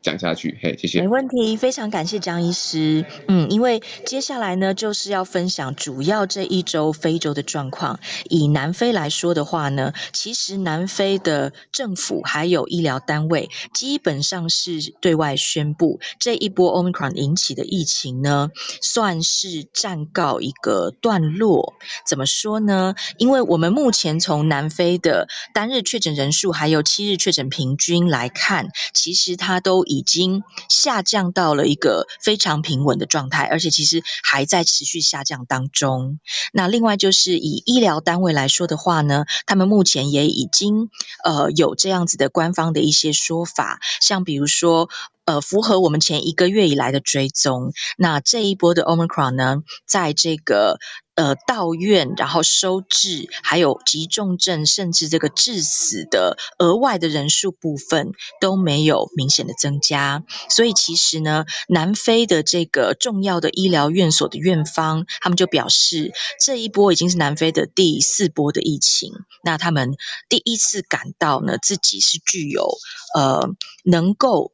[0.00, 1.00] 讲下去，嘿，谢谢。
[1.00, 3.04] 没问题，非常感谢江医师。
[3.26, 7.98] 嗯，因为接下来呢，就是要分享主要这一周非洲的状况。
[8.28, 18.50] 以南非来说的话呢，其实南非的政府还有医疗单位，基本上是对外宣布，这一波 Omicron 引起的疫情呢，
[18.80, 21.74] 算是暂告一个段落。
[22.06, 22.94] 怎么说呢？
[23.16, 36.20] 因为我们目前从南非的单日确诊人数，还有七日确诊平均来看，其实它都已经下降到了一个非常平稳的状态，而且其实还在持续下降当中。
[36.52, 40.90] 那另外就是以医疗单位来说的话呢，他们目前也已经
[41.24, 44.88] 呃有这样子的官方的一些说法，像比如说
[45.24, 50.78] 呃符合我们前一个月以来的追踪，那这一波的 Omicron 呢，在这个。
[51.18, 69.12] 呃，到院然后收治，还有急重症甚至这个致死的额外的人数部分都没有明显的增加，所以其实呢，南非的这个重要的医疗院所的院方，他们就表示，这一波已经是南非的第四波的疫情，
[69.42, 69.96] 那他们
[70.28, 72.68] 第一次感到呢，自己是具有
[73.16, 73.50] 呃
[73.82, 74.52] 能够。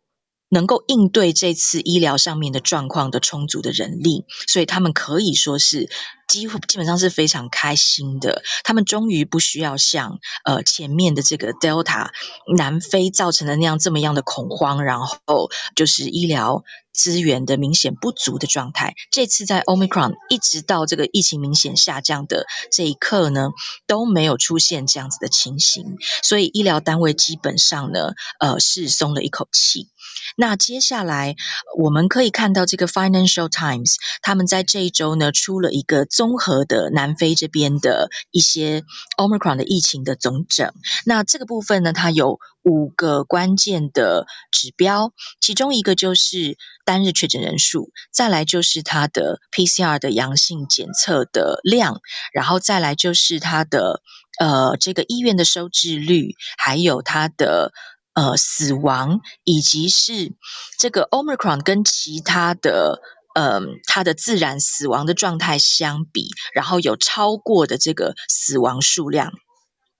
[0.50, 5.88] 能够应对这次医疗上面的状况的充足的人力，所以他们可以说是
[6.28, 8.42] 几乎基本上是非常开心的。
[8.62, 12.08] 他们终于不需要像呃前面的这个 Delta
[12.56, 18.94] 南非造成的那样这么样的恐慌，然后就是医疗资源的明显不足的状态。
[19.10, 23.50] 这次在 Omicron 一直到这个疫情明显下降的这一刻呢，
[23.86, 29.88] 都没有出现这样子的情形，所以医疗单位基本上呢，呃是松了一口气。
[30.36, 31.36] 那接下来
[31.76, 38.84] 我们可以看到，这个 Financial Times 他们在这一周呢出了一个综合的南非这边的一些
[39.18, 40.72] Omicron 的疫情的总整。
[41.04, 52.00] 那这个部分呢，它有五个关键的指标，其中一个就是单日确诊人数，再来就是它的 PCR 的阳性检测的量，
[52.32, 54.00] 然后再来就是它的
[54.38, 57.72] 呃这个医院的收治率，还有它的。
[58.16, 60.36] 呃，死亡以及是
[60.78, 63.00] 这个 Omicron 跟其他的
[63.34, 69.32] 呃，它的自然死亡的状态相比，然后有超过的这个死亡数量。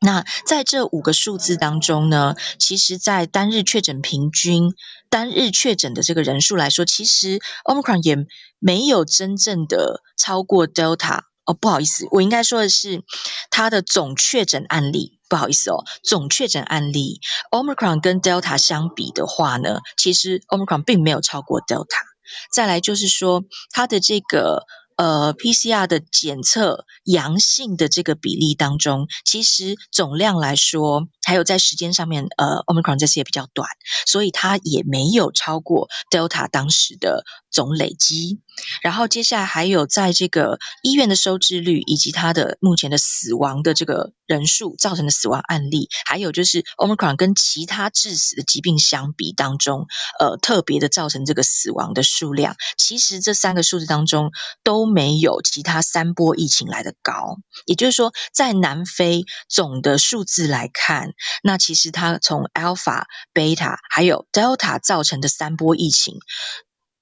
[0.01, 4.75] 那在这五个数字当中呢，其实，在单日确诊平均、
[5.09, 8.27] 单日确诊的这个人数来说，其实 Omicron 也
[8.59, 11.21] 没有真正的超过 Delta。
[11.47, 13.03] 哦，不好意思，我应该说的是，
[13.51, 15.19] 它的总确诊案例。
[15.29, 17.21] 不好意思哦，总确诊案例
[17.51, 22.14] ，Omicron 跟 Delta 相比的话呢，其实 Omicron 并没有超过 Delta。
[22.53, 24.65] 再来就是说，它的这个。
[24.97, 33.69] 呃，PCR 的检测阳性的这个比例当中，其实总量来说，还有在时间上面，呃，Omicron 这次也比较短，
[34.07, 38.41] 所以它也没有超过 Delta 当时的总累积。
[38.83, 49.87] 然后接下来还有在这个医院的收治率，以及它的目前的死亡的这个人数造成的死亡案例，还有就是 Omicron 跟其他致死的疾病相比当中，
[50.21, 54.31] 呃，特别的造成这个死亡的数量，其实这三个数字当中
[54.63, 57.39] 都没有其他三波疫情来的高。
[57.67, 66.19] 也就是说，在南非总的数字来看，那其实它从 Alpha、Beta 还有 Delta 造成的三波疫情，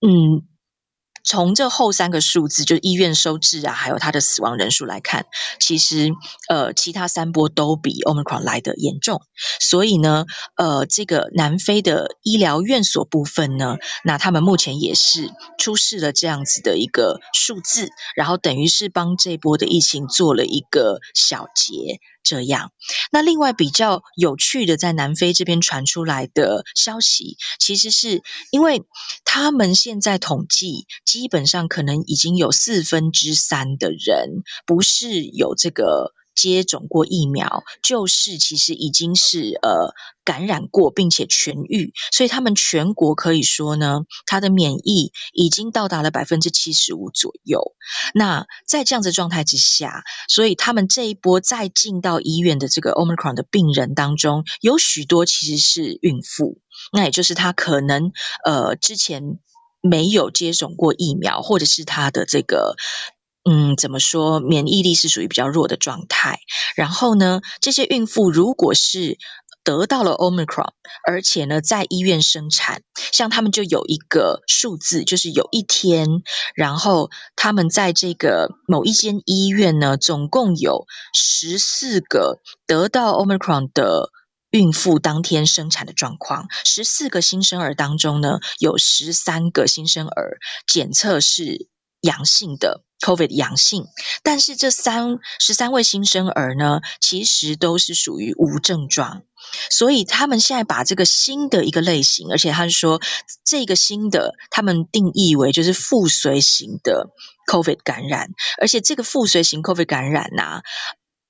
[0.00, 0.46] 嗯。
[1.24, 5.26] 从这后三个数字，就是医院收治啊，还有它的死亡人数来看，
[5.60, 6.10] 其实
[6.48, 9.22] 呃，其他三波都比 Omicron 来得严重。
[9.60, 10.26] 所以呢，
[10.56, 22.00] 呃，这个南非的医疗院所部分呢，那他们目前也是出示了这样子的一个数字，然后等于是帮这波的疫情做了一个小结。
[22.22, 22.72] 这样，
[23.10, 28.84] 那另外比较有趣的，在南非这边传出来的消息，其实是因为
[29.24, 36.12] 他们现在统计，基本上可能已经有四分之三的人不是有这个。
[36.34, 39.94] 接种过疫苗，就是其实已经是呃
[40.24, 47.74] 感染过并且痊愈，所以他们全国可以说呢，他的免疫已经到达了百分之七十五左右。
[48.14, 56.58] 那在这样子状态之下，所以他们这一波再进到医院的这个 Omicron 的病人当中，有许多其实是孕妇，
[56.92, 58.12] 那也就是他可能
[58.44, 59.38] 呃之前
[59.80, 62.76] 没有接种过疫苗，或者是他的这个。
[63.44, 64.38] 嗯，怎么说？
[64.38, 66.38] 免疫力是属于比较弱的状态。
[66.76, 69.18] 然后呢，这些孕妇如果是
[69.64, 70.72] 得到了 Omicron，
[71.04, 72.82] 而且呢在医院生产，
[73.12, 76.06] 像他们就有一个数字，就是有一天，
[76.54, 84.10] 然后他们在这个某一间医院呢，总共有十四个得到 Omicron 的
[84.50, 86.46] 孕妇当天生产的状况。
[86.64, 91.68] 十四个新生儿当中呢，有十三个新生儿检测是
[92.00, 92.84] 阳性的。
[93.02, 93.86] COVID 阳性，
[94.22, 99.24] 但是这三十三位新生儿呢，其实都是属于无症状，
[99.70, 103.02] 所以他们现在把这个新的一个类型，而且他说
[103.44, 107.10] 这个新的，他们定义为就是附随型的
[107.50, 108.30] COVID 感染，
[108.60, 110.62] 而且这个附随型 COVID 感染呐、啊，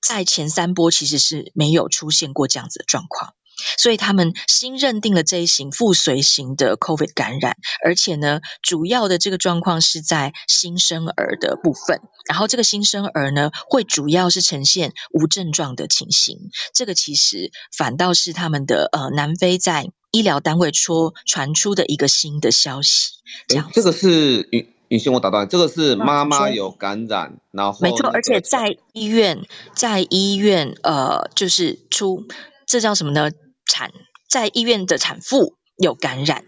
[0.01, 3.35] 在前三波其实是没有出现过这样子的状况。
[3.79, 12.01] 所以他们新认定了这一型附随型的 COVID 感染，而且呢，主要的这个状况是在新生儿的部分。
[12.29, 16.51] 然后这个新生儿呢，会主要是呈现无症状的情形。
[16.73, 23.13] 这个其实反倒是他们的呃南非在医疗单位出传出的一个新的消息。
[23.49, 32.27] 这样，这个是允允欣，我打断，这个是妈妈有感染，然后没错，而且在医院，在医院呃，就是出。
[32.73, 33.31] 这叫什么呢？
[33.67, 33.93] 产
[34.31, 36.47] 在医院的产妇有感染，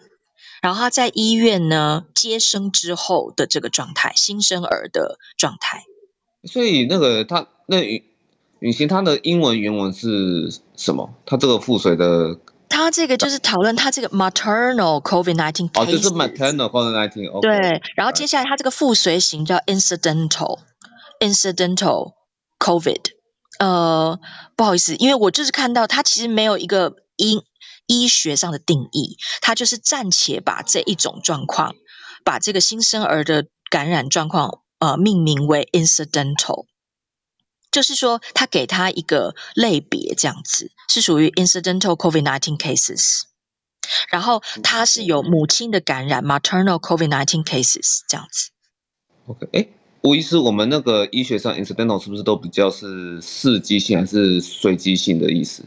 [0.63, 5.83] 然后她在医院呢接生之后的这个状态，新生儿的状态。
[6.45, 8.03] 所以那个他那允
[8.61, 11.15] 允欣他的英文原文是什么？
[11.27, 12.41] 他这个腹水的，
[12.71, 17.33] 他这个就是讨论他这个 maternal COVID nineteen 哦，就是 maternal COVID-19。
[17.33, 17.41] Okay.
[17.43, 20.61] 对，然后接下来他这个附随型叫 incidental
[21.21, 22.15] incidental
[22.59, 23.14] COVID。
[23.59, 24.19] 呃，
[24.57, 27.43] 不好意思，因为我就是看到它其实没有一个医
[27.87, 31.75] 医学上的定义，它就是暂且把这一种状况，
[32.25, 36.67] 把这个新生儿的感染状况，呃，命名为 incidental，
[37.71, 43.23] 就是说他给他一个类别，这样子是属于 incidental COVID-19 cases，
[44.09, 48.51] 然后它是有母亲的感染 maternal COVID-19 cases 这样子。
[49.27, 49.84] OK，哎。
[50.07, 55.65] 吴医师，我们那个医学上 incidental 是不是都比较是刺激性还是随机性的意思？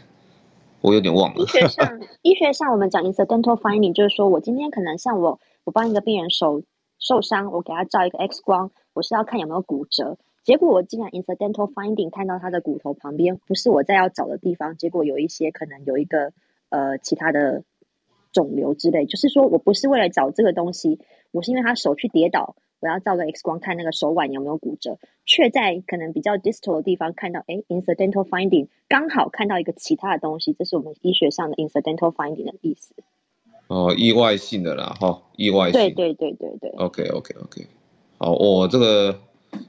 [0.82, 1.44] 我有点忘了。
[1.44, 6.62] 医学上， 医学上我们讲 incidental finding，就是说我今天可能像我，我帮一个病人手
[7.00, 10.20] 受伤，我给他照一个 X 光，我是要看有没有骨折。
[10.44, 16.32] 结果我竟然 incidental finding 看到他的骨头旁边不是我在要找的地方，结果有一些可能有一个
[16.70, 17.64] 呃其他的
[18.32, 21.00] 肿瘤之类，就是说我不是为了找这个东西，
[21.32, 22.56] 我是因为他手去跌倒。
[22.80, 32.94] 我要照个 X 光看那个手腕有没有骨折，却在可能比较 distal 的地方看到，哎，incidental finding 刚好看到一个其他的东西，这是我们医学上的 incidental finding 的意思。
[33.68, 35.74] 哦，意外性的啦，哈，意外性。
[35.74, 36.70] 对对对对对。
[36.78, 37.68] OK OK OK，
[38.18, 39.20] 好，我这个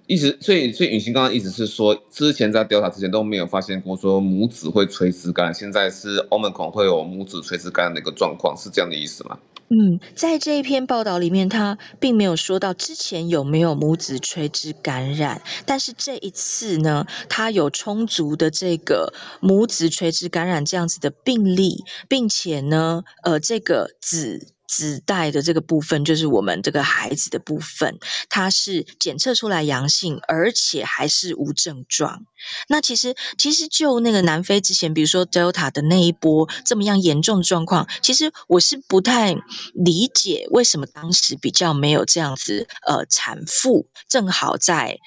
[0.07, 9.39] 一直，所以所以允欣刚刚一直是说，之前在调查之前都没有发现过说母子会垂直感染，现在是 Omicron 会有母子垂直感染的一个状况，是这样的意思吗？
[9.71, 24.55] 嗯，在这一篇报道里面，他并没有说到之前有没有母子垂直感染，但是这一次呢，他有充足的这个母子垂直感染这样子的病例，并且呢，呃，这个子。
[24.69, 32.27] 子代的这个部分，就是我们这个孩子的部分，它是检测出来阳性，而且还是无症状。
[32.69, 39.35] 那其实，其实就那个南非之前，比如说 Delta 的那一波这么样严重的状况，其实我是不太
[39.73, 44.99] 理解为什么当时比较没有这样子，呃，产妇正好在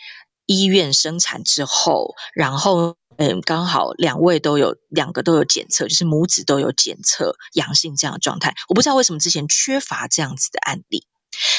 [0.48, 2.98] 医院生产之后，然后。
[3.22, 8.56] 嗯，刚好两位都有，两个都有检测，就是母子都有检测阳性这样的状态。
[8.68, 11.06] 我不知道为什么之前缺乏这样子的案例，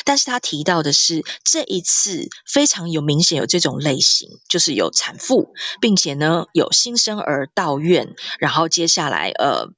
[0.04, 9.68] 但是他提到的是这一次非常有明显有这种类型，就是有产妇，并且呢有新生儿到院，然后接下来呃。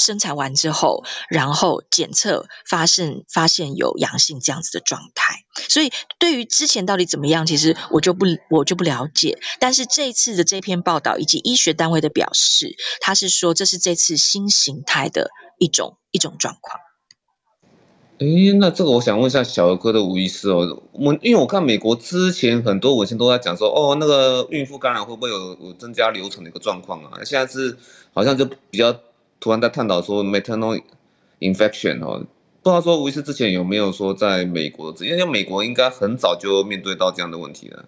[0.00, 9.38] 生产完之后，然后检测发现发现有阳性这样子的状态，所以对于之前到底怎么样，其实我就不我就不了解。
[9.60, 16.80] 但是这一次的这篇报道以及医学单位的表示，他是说这是这次新形态的一种一种状况。
[18.18, 27.20] 诶，那这个我想问一下小儿科的吴医师哦，我因为我看美国之前很多文献都在讲说，哦，那个孕妇感染会不会有有增加流产的一个状况啊？
[27.24, 27.76] 现在是
[28.14, 28.98] 好像就比较。
[29.40, 30.80] 突然在探讨说 maternal
[31.40, 32.26] infection 哦，
[32.62, 37.86] 不知道说吴医师之前有没有说在美国，因为美国应该很早就面对到这样的问题了。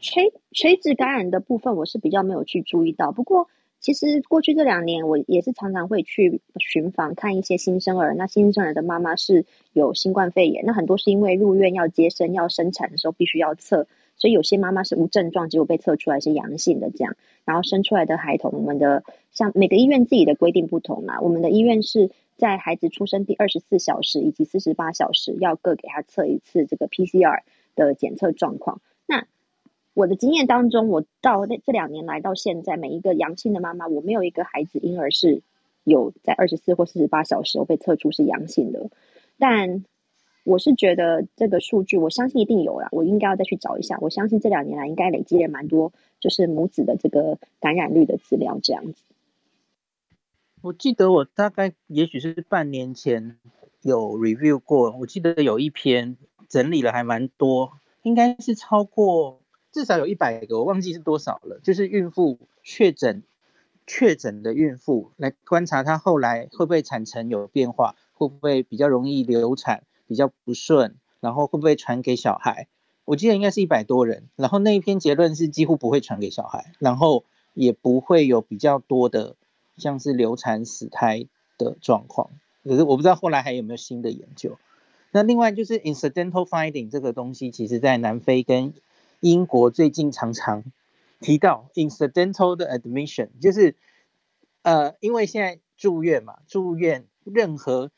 [0.00, 3.48] 垂垂直感染的部分我是比较没有去注意到，不过
[3.80, 13.86] 其实过去这两年我也是常常会去巡房看一些新生儿，那新生儿的妈妈是有新冠肺炎，那很多是因为入院要接生要生产的时候必须要测。
[14.26, 27.42] 所以有些妈妈是无症状，结果被测出来是阳性的这样，然后生出来的孩童，我们的像每个医院自己的规定不同嘛，我们的医院是在孩子出生第二十四小时以及四十八小时要各给他测一次这个 PCR
[27.76, 28.80] 的检测状况。
[29.06, 29.28] 那
[29.94, 35.40] 我的经验当中，我到这两年来到现在，每一个阳性的妈妈，我没有一个孩子婴儿是
[35.84, 38.90] 有在二十四或四十八小时被测出是阳性的，
[39.38, 39.84] 但。
[40.46, 42.88] 我是觉得这个数据，我相信一定有啦。
[42.92, 43.98] 我应该要再去找一下。
[44.00, 49.02] 我相信这两年来应该累积了蛮多，就是母子的这个感染率的资料这样子。
[50.62, 53.38] 我记得我大概也许是半年前
[53.82, 56.16] 有 review 过，我记得有一篇
[56.48, 57.72] 整理了还蛮多，
[58.04, 59.40] 应该是超过
[59.72, 61.58] 至少有一百个，我忘记是多少了。
[61.64, 63.24] 就是孕妇确诊
[63.84, 69.82] 确诊的孕妇来观察她后来会不会产程有变化，会不会比较容易流产。
[70.06, 72.68] 比较不顺，然后会不会传给小孩？
[73.04, 77.24] 我记得应该是一百多人，然后那一篇结论是几乎不会传给小孩，然后
[77.54, 79.36] 也不会有比较多的
[79.76, 82.30] 像是流产死胎的状况。
[82.64, 84.58] 可是我不知道后来还有没有新的研究。
[85.12, 88.74] 那另外就是 incidental finding 这个东西，其实在南非跟
[89.20, 90.64] 英国最近常常
[91.20, 93.76] 提到 incidental 的 admission，就是
[94.62, 97.92] 呃，因为现在住院嘛，住院任何。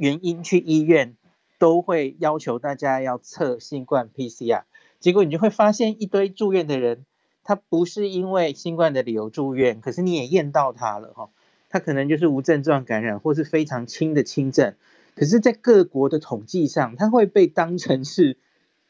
[0.00, 1.14] 原因去医院
[1.58, 4.62] 都会要求大家要测新冠 PCR，
[4.98, 7.04] 结果你就会发现一堆住院的人，
[7.44, 11.28] 他不是因为新冠的理由住院，可是你也验到他了哈，
[11.68, 14.74] 他可能就是无症状感染或是非常轻的轻症，
[15.14, 18.38] 可是，在各国的统计上，他会被当成是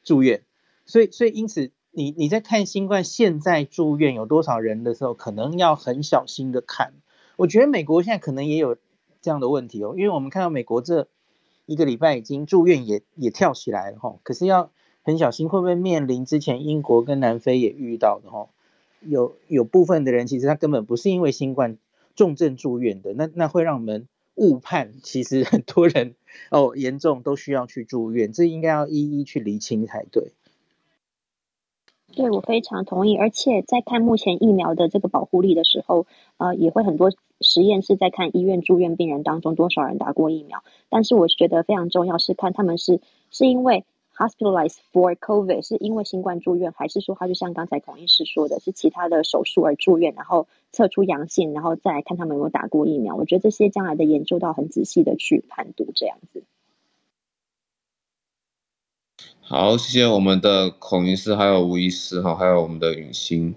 [0.05, 0.43] 住院，
[0.87, 6.93] 所以所以因此你你在看新冠现在住院有多少人的时候，可能要很小心的看。
[7.35, 8.77] 我觉得美国现在可能也有。
[9.21, 11.09] 这样的问题哦，因为我们看到美国这
[11.67, 14.71] 一个礼拜已经住院也也跳起来了哈，可是要
[15.03, 18.49] 很小心会不会面临之前英国跟南非也遇到的哈，
[19.01, 21.79] 有有部分的人其实他根本不是因为新冠
[22.17, 26.15] 重症住院的，那那会让我们误判，其实很多人
[26.51, 30.33] 哦严重都需要去住院，这应该要一一去厘清才对。
[32.13, 36.07] 对，我非常同意，而且在看目前疫苗的这个保护力的时候，
[36.39, 37.11] 呃，也会很多
[37.41, 40.63] 实验是在看医院住院病人当中多少人打过疫苗。
[40.89, 43.01] 但是我觉得非常重要是看他们是
[43.31, 43.85] 是因为
[44.15, 53.15] hospitalized for COVID 是因为新冠住院，还是说他就像刚才孔医师说的是其他的手术而住院，然后测出阳性，然后再来看他们有没有打过疫苗。
[53.15, 56.43] 我觉得这些将来的研究到很仔细的去判读这样子。
[59.53, 63.53] 好，谢谢我们的孔医师，还有吴医师哈，还有我们的允欣。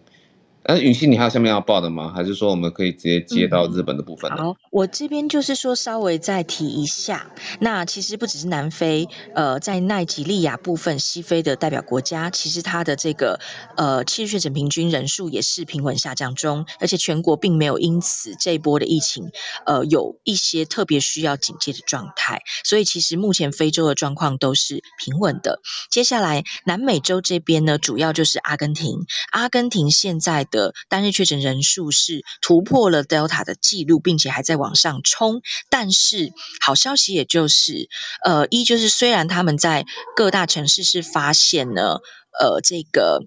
[0.66, 2.14] 呃，允熙，你还有下面要报的吗？
[2.16, 4.32] 还是说我们可以直接接到日本的部分？
[4.32, 4.38] 嗯？
[4.38, 13.42] 好，我这边就是说稍微再提一下，那其实不只是南非，呃，在奈及利亚部分西非的代表国家，其实它的这个
[13.76, 19.32] 呃七日确诊平均人数也是平稳下降中，而且全国并没有因此这一波的疫情
[19.66, 25.60] 呃有一些特别需要警戒的状态，所以其实目前非洲的状况都是平稳的。
[25.92, 30.48] 接下来南美洲这边呢，主要就是阿根廷，阿根廷现在。
[30.54, 35.42] 的单日确诊人数是突破了 Delta 的记录，并且还在往上冲。
[35.72, 36.32] 但是
[36.62, 37.90] 好消息也就是，
[38.24, 39.86] 呃，一就是虽然他们在
[40.16, 42.04] 各大城市是发现了，
[42.40, 43.22] 呃，这个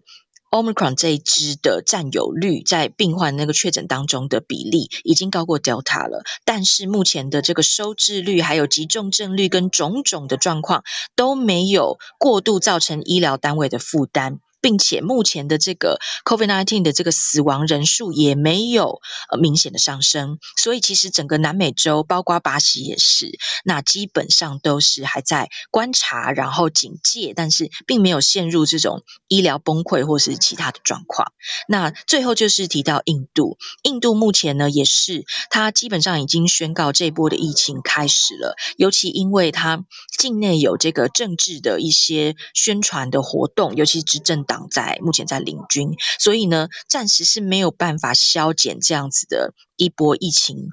[0.53, 10.85] Omicron 这一支的占有率在病患那个确诊当中的比例已经高过 Delta 了，但是目前的这个收治率、还有急重症率跟种种的状况
[11.17, 14.39] 都没有过度造成医疗单位的负担。
[14.67, 31.31] 并且目前的这个 COVID-19 的这个死亡人数也没有呃明显的上升，所以其实整个南美洲，包括巴西也是，那基本上都是还在观察，然后警戒，但是并没有陷入这种医疗崩溃或是其他的状况。
[31.69, 39.85] 那最后就是提到印度，印度目前呢也是，它基本上已经宣告这波的疫情开始了，尤其因为它
[40.19, 44.56] 境内有这个政治的一些宣传的活动，尤其执政党。
[44.71, 50.71] 在目前在领军，所以呢，暂时是没有办法消减这样子的一波疫情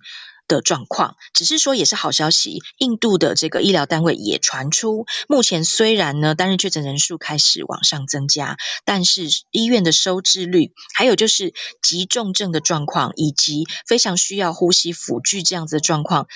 [0.58, 1.16] 的状况。
[1.34, 16.28] 只是说，也是好消息，印度的这个医疗单位也传出，目前虽然呢单日确诊人数开始往上增加，但是医院的收治率，还有就是急重症的状况，以及非常需要呼吸辅具这样子的状况。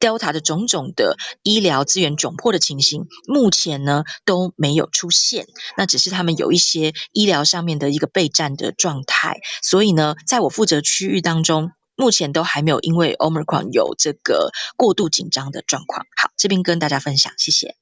[0.00, 5.46] Delta 的种种的医疗资源窘迫的情形，目前呢都没有出现，
[5.76, 16.06] 那只是他们有一些医疗上面的一个备战的状态，所以呢，在我负责区域当中，目前都还没有因为 Omicron 有这个过度紧张的状况。
[16.16, 17.76] 好，这边跟大家分享，谢谢。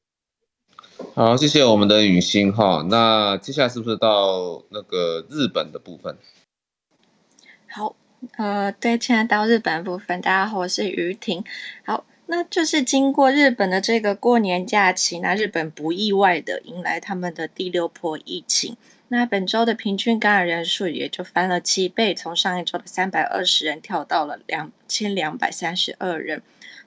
[1.14, 2.86] 好，谢谢我们的雨欣哈。
[2.88, 6.16] 那接下来是不是到那个日本的部分？
[7.68, 7.96] 好。
[8.36, 11.42] 呃，对，现在到日本部分，大家好，我是于婷。
[11.84, 18.76] 好，那就是经过日本的这个过年假期，那日本不意外的迎来他们的第六波疫情。
[19.12, 26.42] 那本周的平均感染人数也就翻了七倍，从上一周的三百二十人跳到了两千两百三十二人。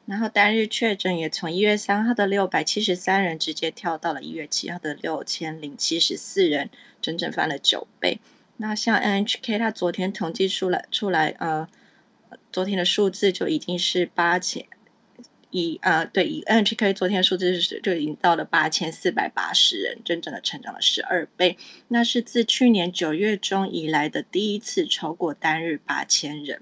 [0.07, 8.17] 然后单日确诊也从一月三号的六百七十三人直接跳到了一月七号的六千零七十四人，整整翻了九倍。
[8.57, 11.67] 那像 NHK，它昨天统计出来出来，呃，
[12.51, 14.65] 昨天的数字就已经是八千，
[15.57, 21.57] 以呃对，以 NHK 昨天数字是就已经到了八千四百八十人，真正的成长了十二倍。
[21.87, 26.61] 那是自去年九月中以来的第一次超过单日八千人。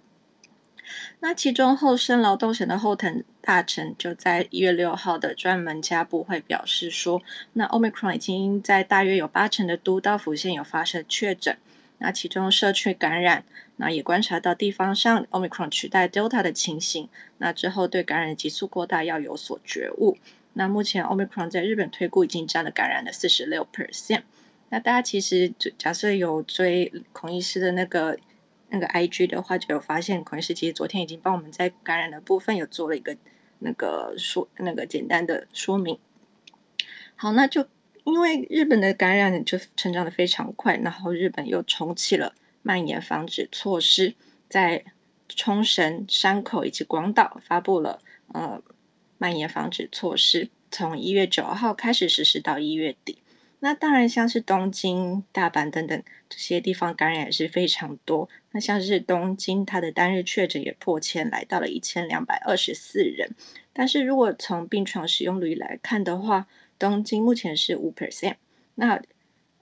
[1.21, 11.57] 那其中厚生劳动省的后藤大臣就在一月六号的专门家部会表示说，那 Omicron 已经在大约有八成的都道府县有发生确诊。
[12.03, 13.45] 那其中社区感染，
[13.77, 17.07] 那也观察到地方上 Omicron 取代 Delta 的情形。
[17.37, 20.17] 那之后对感染的急速扩大要有所觉悟。
[20.51, 24.23] 那目前 Omicron 在日本推估已经占了感染的四十六 percent。
[24.67, 28.19] 那大家其实就假设有追孔医师的那个
[28.67, 33.15] 那个 IG 的话，就有发现孔医师其实昨天已经帮我们在感染的部分有做了一个
[33.59, 35.97] 那个说那个简单的说明。
[37.15, 37.65] 好，那就。
[38.03, 44.15] 因为日本的感染就成长得非常快，然后日本又重启了蔓延防止措施，
[44.49, 44.83] 在
[45.29, 47.99] 冲绳、山口以及广岛发布了
[48.33, 48.61] 呃
[49.17, 53.19] 蔓延防止措施，从一月九号开始实施到一月底。
[53.59, 58.27] 那当然，像是东京、大阪等等这些地方感染也是非常多。
[58.51, 63.29] 那像是东京，它的单日确诊也破千，来到了一千两百二十四人。
[63.71, 66.47] 但是如果从病床使用率来看的话，
[66.83, 68.35] 东京目前是五 percent，
[68.75, 69.01] 那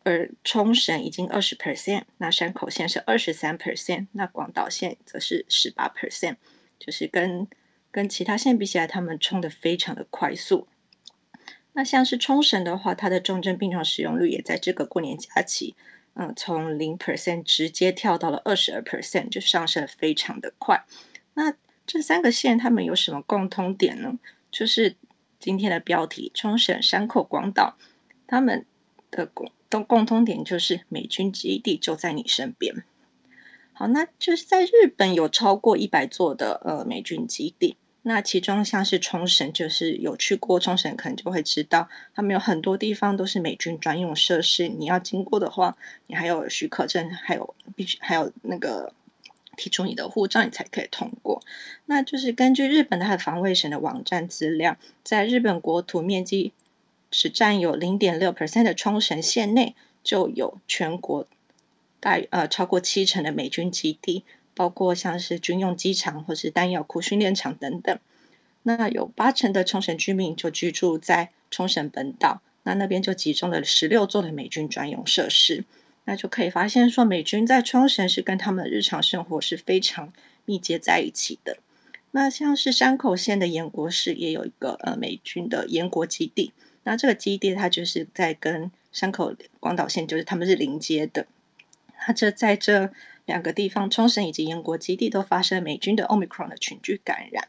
[0.04, 6.38] 而冲绳已经二十 percent，那山口县是二十三 percent，那广岛县则是十八 percent，
[6.80, 7.48] 就是跟
[7.92, 10.68] 跟其他县比起来，他们冲得非常的快速。
[11.74, 15.76] 那像是冲绳的话，它的重症病床使用率也在这个过年假期，
[16.16, 20.84] 嗯，从零 percent 直接跳到了二十二 percent，就上升非常的快。
[21.36, 21.54] 那
[21.86, 24.18] 这三个县他们有什么共通点呢？
[24.50, 24.96] 就是。
[25.42, 27.76] 今天的标题：冲绳、山口、广岛，
[28.28, 28.64] 他们
[29.10, 32.84] 的共都共通点就是美军基地就在你身边。
[33.74, 37.76] 好，那就是在日本有超过一百座的呃美军基地。
[38.04, 44.68] 那其中像是冲绳，就是有去过冲绳，可能就会知道，他们有很多地方都是美军专用设施。
[44.68, 45.78] 你要经过的话，
[46.08, 48.94] 你还有许可证，还有必须还有那个
[49.58, 51.42] 提出你的护照，你才可以通过。
[51.86, 56.54] 那就是根据日本的防卫省的网站资料，在日本国土面积
[57.10, 61.28] 只占有零点六 percent 的冲绳县内，就有全国
[62.00, 64.24] 大呃超过七成的美军基地。
[64.54, 67.98] 包括像是军用机场或是弹药库、训练场等等。
[68.64, 75.64] 那有八成的冲绳居民就居住在冲绳本岛，那那边就集中了十六座的美军专用设施。
[76.06, 80.12] 那就可以发现说，美军在冲绳是跟他们的日常生活是非常
[80.46, 81.58] 密接在一起的。
[82.12, 86.54] 那像是山口县的岩国市也有一个呃美军的岩国基地，
[86.84, 91.28] 那这个基地它就是在跟山口广岛县就是他们是邻接的。
[92.08, 92.92] 那这在这。
[93.28, 97.48] 两个地方，冲绳以及岩国基地都发生美军的 Omicron 的群聚感染。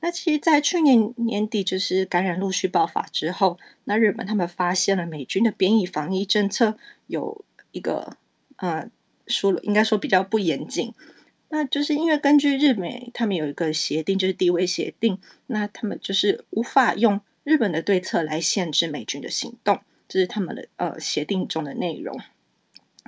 [0.00, 6.76] 那其实，在去年年底，就是感染陆续爆发之后，那日本他们发现了美军的边境防疫政策
[7.06, 8.16] 有一个
[8.56, 8.90] 呃，
[9.26, 10.92] 说了应该说比较不严谨。
[11.52, 15.18] 那就是因为根据日美他们有一个协定，就是地位协定，
[15.48, 22.20] 那他们就是无法用日本的对策来限制美军的行动，这是他们的呃协定中的内容。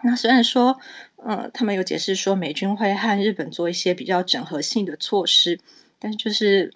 [0.03, 0.81] 那虽然说，
[1.17, 5.61] 呃，他们有解释说美军会和日本做一些比较整合性的措施，
[6.01, 6.73] 但是就是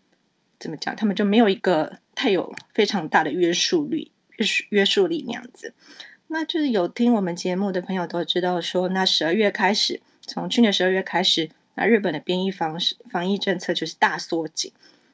[0.61, 5.75] 怎么讲，他们就没有一个太有非常大的约束力、约束约束力那样子。
[6.29, 12.79] 那就是有听我们节目的朋友都知道说，那十二月开始，从去年十二月开始，那日本的边疫防
[13.11, 14.73] 防疫政策就是大缩紧。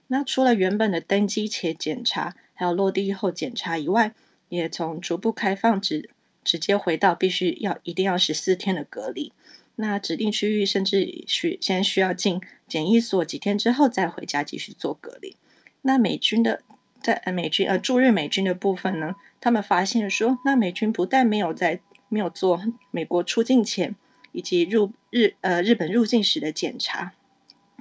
[0.09, 4.12] 那除了原本的登机前检查，还有落地后检查以外，
[4.48, 6.10] 也从逐步开放直。
[6.44, 9.32] 直接回到必须要一定要十四天的隔离，
[9.76, 15.36] 那指定区域甚至需先需要进检疫所几天之后再回家继续做隔离。
[15.82, 16.62] 那美军的
[17.01, 23.94] 在美军呃驻日美军的部分呢，他们发现说，那美军不但没有在没有做美国出境前
[24.32, 27.12] 以及入日呃日本入境时的检查，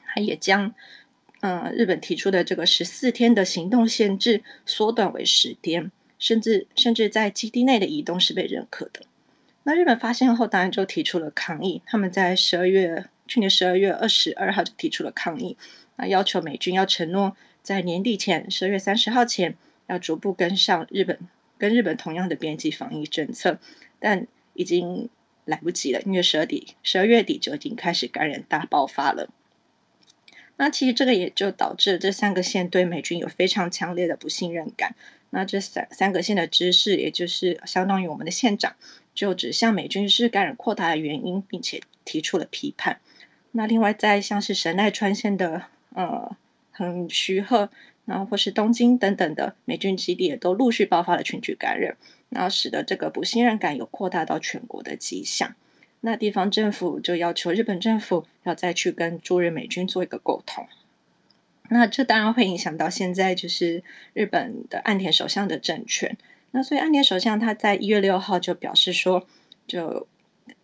[0.06, 0.76] 他也将
[1.40, 5.90] 呃日本提出的这个十四天的行动限制缩短为十天。
[6.22, 9.02] 甚至甚至在基地内的移动是被认可的。
[9.64, 11.82] 那日本发现后，当然就提出了抗议。
[11.88, 15.58] 他们在十二月，去年十二月二十二号就提出了抗议，
[15.96, 19.58] 那要求美军要承诺在年底前，十二月三十号前，
[19.88, 21.18] 要逐步跟上日本
[21.62, 23.60] 跟日本同样的边境防疫政策。
[24.00, 24.26] 但
[24.56, 25.10] 已经
[25.46, 29.30] 来不及了，因为十二底十二月底就已经开始感染大爆发了。
[30.58, 34.96] 那其实这个也就导致这三个县对美军有非常强烈的不信任感。
[35.30, 38.76] 那这三三个县的知事，也就是相当于我们的县长，
[39.14, 43.00] 就指向美军是感染扩大的原因，并且提出了批判。
[43.52, 45.64] 那另外在像是神奈川县的
[45.94, 46.36] 呃
[46.72, 47.70] 横须贺，
[48.06, 51.96] 然后或是东京等等的美军基地，也都陆续爆发了群聚感染，
[52.30, 55.56] 然后使得这个不信任感有扩大到全国的迹象。
[56.02, 60.68] 那地方政府就要求日本政府要再去跟驻日美军做一个沟通。
[61.70, 63.84] 那这当然会影响到现在就是
[64.14, 66.18] 日本的岸田首相的政权。
[66.52, 69.26] 那所以岸田首相他在一月六号就表示说，
[69.68, 70.08] 就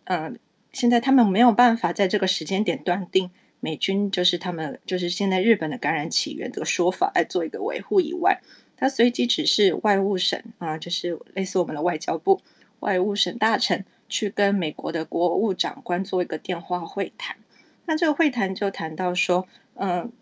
[0.04, 0.32] 嗯、呃，
[0.72, 8.40] 现在他们没有办法在这个时间点断定美军就是他们就是现在日本的感染起源这个说法来做一个维护以外，
[8.76, 12.40] 他随即指示外务省啊，就是类似我们的外交部
[12.80, 17.36] 外务省大臣去跟美国的国务长官做一个电话会谈。
[17.86, 20.12] 那这个会谈就谈到说，嗯、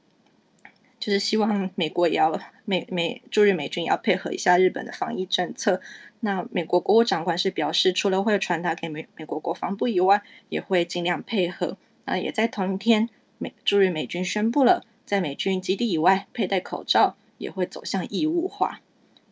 [0.98, 5.80] 就是希望美国也要美美驻日美军也要配合一下日本的防疫政策。
[6.20, 11.76] 那美国国务长官是表示，除了会传达给美美国国防部以外，也会尽量配合。
[12.06, 13.08] 那也在同一天，
[13.38, 18.80] 美驻日美军宣布了，在美军基地以外佩戴口罩也会走向义务化。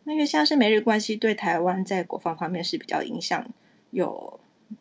[0.03, 3.47] 那因为像是美日关系对台湾在国防方面是比较影响
[3.91, 4.39] 有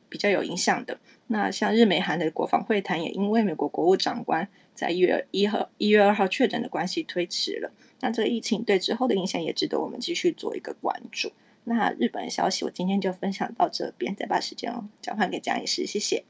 [0.09, 0.99] 比较有影响的。
[1.27, 4.49] 那像日美韩的国防会谈也因为美国国务长官。
[4.75, 7.71] 在一月一号、一月二号确诊的关系推迟了，
[8.01, 11.31] 那这个疫情对之后的影响也值得我们继续做一个关注。
[11.63, 16.25] 那日本的消息我今天就分享到这边，再把时间交换给蒋医师，谢谢。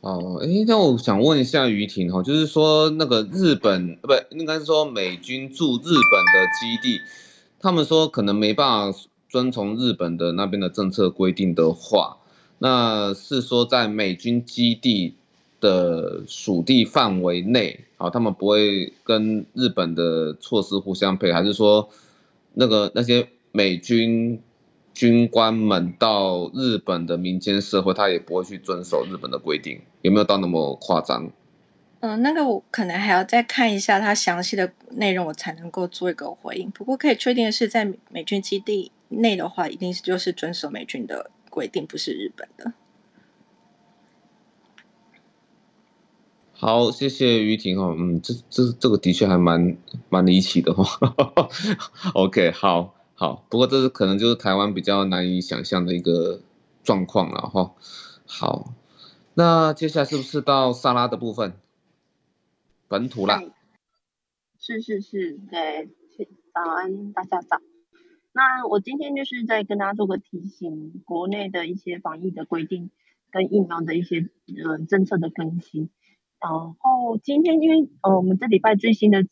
[0.00, 6.98] 哦，诶，那我想问一下于婷哈，就是说那个日本不应该是说美军驻日本的基地，
[7.58, 8.98] 他们说可能没办法
[9.28, 12.16] 遵从日本的那边的政策规定的话，
[12.58, 15.14] 那是说在美军基地。
[15.60, 21.90] 的属地范围内，好，他们不会跟日本的措施互相配，还是说
[22.54, 24.40] 那个那些美军
[25.00, 31.24] 军官们到日本的民间社会，他也不会去遵守日本的规定，有没有到那么夸张？
[32.00, 36.70] 嗯、呃，那个我可能还要再看一下它详细的内容，我才能够做一个回应。
[36.70, 42.74] 不过可以确定的是，在美军基地内的话，一定是就是遵守美军的规定，不是日本的。
[46.52, 49.78] 好，谢谢于婷哦，嗯，这这这个的确还蛮
[50.10, 50.84] 蛮离奇的哈。
[52.12, 56.40] OK，好好，不过这是可能就是台湾比较难以想象的一个
[56.82, 57.74] 状况了哈。
[58.24, 58.72] 好，
[59.34, 61.52] 那接下来是不是到萨拉的部分？
[62.88, 63.42] 本土啦。
[64.58, 65.90] 是是是，对，
[66.54, 67.58] 早安，大家早。
[68.32, 72.90] 那我今天就是在跟大家做个提醒，国内的一些防疫的规定
[73.30, 74.30] 跟疫苗的一些
[74.64, 75.90] 呃政策的更新。
[76.40, 79.26] 然后今天因为呃我们这礼拜最新的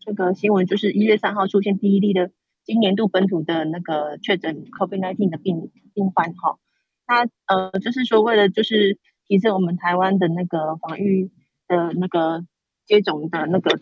[0.00, 2.30] 这个新闻就是一月三号出现第一例的
[2.64, 6.58] 今年度本土的那个确诊 COVID-19 的病病患哈，
[7.06, 11.30] 那呃就是说为了就是提升我们台湾的那个防御
[11.68, 12.44] 的那个
[12.86, 13.78] 接种的那个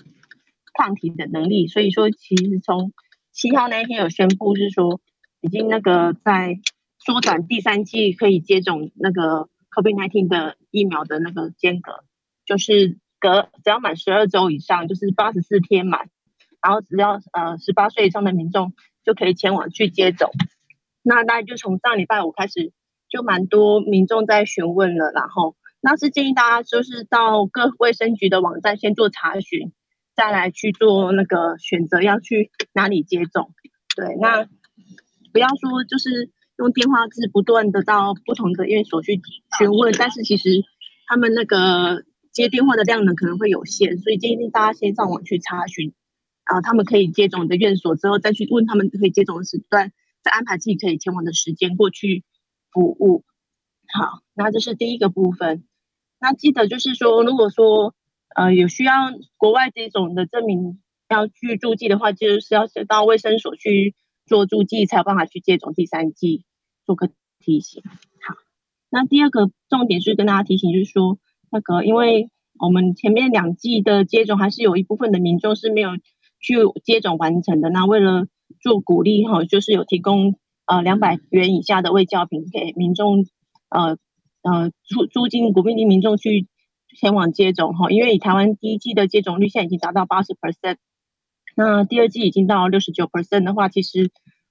[0.75, 2.93] 抗体的能力，所以说其实从
[3.33, 5.01] 七号那一天有宣布是说
[5.41, 6.59] 已经那个在
[6.99, 12.05] 缩短第三剂可以接种那个 COVID-19 的疫苗的那个间隔。
[12.45, 16.11] 就是隔只要满十二周以上，就是八十四天满，
[16.63, 18.73] 然后只要呃十八岁以上的民众
[19.05, 20.31] 就可以前往去接种。
[21.03, 22.73] 那大概就从上礼拜五开始，
[23.09, 25.11] 就蛮多民众在询问了。
[25.13, 29.73] 然后那是建议大家就是到各卫生局的网站先做查询，
[30.15, 33.53] 再来去做那个选择要去哪里接种。
[33.97, 34.47] 对，那
[35.33, 39.21] 不要说就是用电话是不断的到不同的医院所去
[39.59, 40.63] 询问，但是其实
[41.07, 42.05] 他们那个。
[42.33, 45.93] 接电话的量呢可能会有限，所以建议大家先上网去查询，
[46.45, 49.93] 啊，他们可以接种的院所之后，再去问他们可以接种的时段，
[50.23, 52.25] 再安排自己可以前往的时间过去
[52.71, 53.25] 服务。
[53.93, 55.65] 好，那这是第一个部分。
[56.21, 57.95] 那记得就是说，如果说
[58.35, 58.95] 呃有需要
[59.37, 63.95] 国外接种的证明要去注记的话，就是要先到卫生所去
[64.27, 66.45] 做注记，才有办法去接种第三剂。
[66.85, 67.83] 做个提醒。
[67.85, 68.35] 好，
[68.91, 71.19] 那第二个重点是跟大家提醒，就是说。
[71.55, 75.91] 那个，因为我们前面两剂的接种，还是有一部分的民众是没有
[76.43, 77.71] 去接种完成的。
[77.71, 78.27] 那为了
[78.61, 80.35] 做鼓励哈，就是有提供
[80.67, 83.25] 呃两百元以下的卫教品给民众，
[83.71, 83.97] 呃
[84.43, 86.47] 呃租租金国民民众去
[87.01, 87.91] 前往接种哈。
[87.91, 90.77] 因为以台湾第一季的接种率现在已经达到八十 percent，
[91.57, 94.11] 那第二季已经到六十九 percent 的话，其实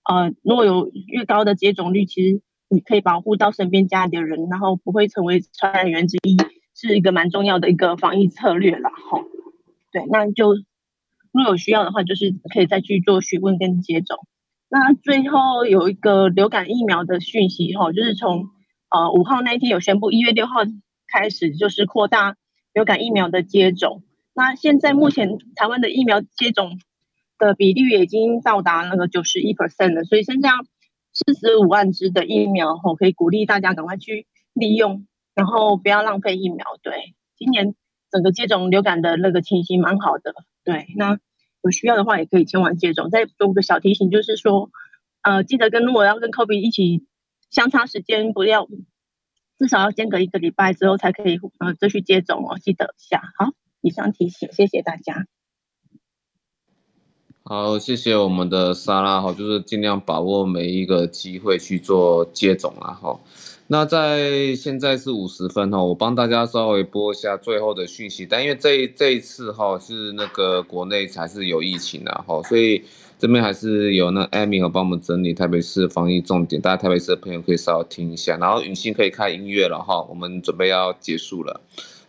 [0.10, 6.38] 呃如果有越高的接种率，其实你可以保护到身边家里的人，然后不会成为传染源之一。
[6.74, 9.22] 是一个蛮重要的一个防疫策略了哈，
[9.92, 10.56] 对，那就
[11.32, 14.18] 如果有需要的话，就是可以再去做询问跟接种。
[14.70, 18.50] 那最后有一个流感疫苗的讯息哈，就是从
[18.90, 20.56] 呃五号那一天有宣布，一月六号
[21.08, 22.36] 开始就是扩大
[22.74, 24.04] 流感疫苗的接种。
[24.34, 26.80] 那现在目前台湾的疫苗接种
[27.38, 30.52] 的比率也已经到达那个九十一 percent 了，所以剩下
[31.14, 35.06] 四十五万支的疫苗哈，可以鼓励大家赶快去利用。
[35.34, 37.74] 然后不要浪费疫苗，对，今年
[38.12, 41.20] 整个接种流感的那个情形蛮好的，对，那
[41.62, 43.10] 有需要的话也可以前往接种。
[43.10, 44.70] 再做个小提醒，就是说，
[45.22, 47.06] 呃，记得跟如果要跟 COVID 一起
[47.50, 48.68] 相差时间，不要
[49.58, 53.22] 至少要间隔一个礼拜之后才可以呃再去接种哦，记得一下。
[53.38, 55.26] 好，以上提醒，谢谢大家。
[57.44, 63.20] 好，谢谢我们的莎拉哈，就是尽量把握每一个机会去做接种啦哈。
[63.72, 68.26] 那在现在是五十分哈，我帮大家稍微播一下最后的讯息。
[68.26, 72.84] 但因为这这一次哈是那个国内才是有疫情的哈，所以
[73.18, 78.36] 这边还是有那艾米和帮我们整理台北市防疫重点，大家台北市的朋友可以稍微听一下。
[78.36, 81.62] 然后雨欣可以开音乐了哈，我们准备要结束了。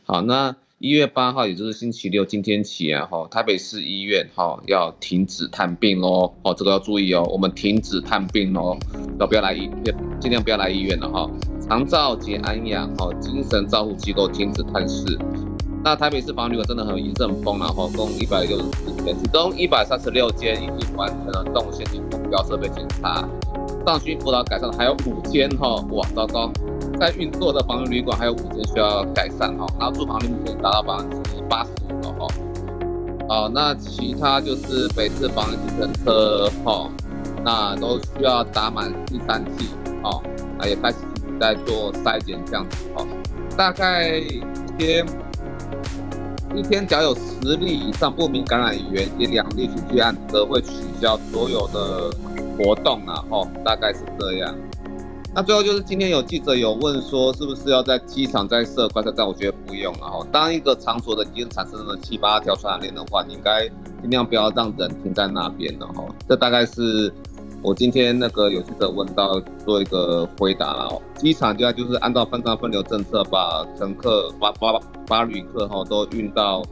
[0.02, 0.56] 好，那。
[0.82, 8.76] 一月八号，也就是星期六，今天起啊，哈，台北市医院哈要停止探病喽，哦，这个要注意哦，我们停止探病喽，
[9.16, 11.30] 都不要来医院，尽量不要来医院了哈。
[11.60, 15.16] 长照及安养哈，精神照护机构停止探视。
[15.84, 23.28] 那台北市房旅馆真的很一阵风了哈，共一百六十四间，其中一百三十六间已经完成了动线及目标设备检查，
[23.84, 26.50] 上训辅导改善的还有五间哈，哇，糟糕。
[27.00, 32.26] 在运作的防疫旅馆还有五间需要改善哈，然后住房率目前达到百分之八十五了哈。
[33.28, 36.88] 好，那其他就是北市防疫计程车哈，
[37.44, 39.68] 那都需要打满第三剂
[40.04, 40.22] 哦，
[40.58, 40.98] 那也开始
[41.40, 43.04] 在做筛检这样子哈。
[43.56, 44.42] 大概一
[44.78, 45.06] 天
[46.54, 50.70] 一天只要有十例以上不明感染源及两例群聚案，则会取
[51.00, 52.10] 消所有的
[52.62, 54.54] 活动啊哦，大概是这样。
[55.34, 59.26] 那最后就是今天有记者有问说，是不是要在机场再设观测站？
[59.26, 60.10] 我觉得不用啊。
[60.10, 63.66] 哈，当一个场所的已经产生了七八条传染链的话，你应该
[64.00, 66.04] 尽量不要让人停在那边了哈。
[66.28, 67.10] 这大概是
[67.62, 71.00] 我今天那个有记者问到做一个回答了哦。
[71.16, 76.62] 机场就要就是按照分站分流政策，把乘客把把把旅客哈都运到。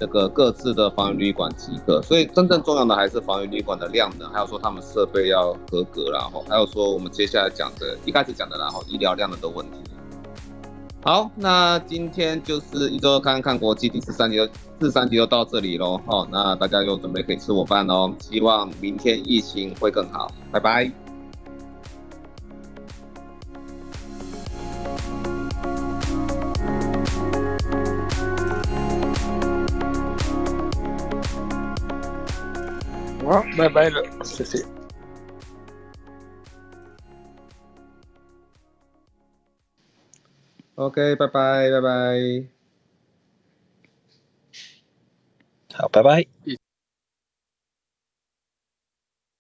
[0.00, 9.78] 这个各自的防疫旅馆即可，所以真正重要的还是防疫旅馆的量能，还有说他们设备要合格，然后还有说我们接下来讲的，一开始讲的，然后医疗量能的问题。
[11.02, 14.36] 好，那今天就是一周看看国际第十三集，
[14.78, 16.00] 第十三集就到这里喽。
[16.06, 20.99] 好，那大家又准备可以吃午饭喽，希望明天疫情会更好，拜拜。
[33.30, 34.58] 好，拜拜了，谢谢。
[40.74, 42.48] OK，拜拜，拜拜。
[45.74, 46.26] 好，拜拜。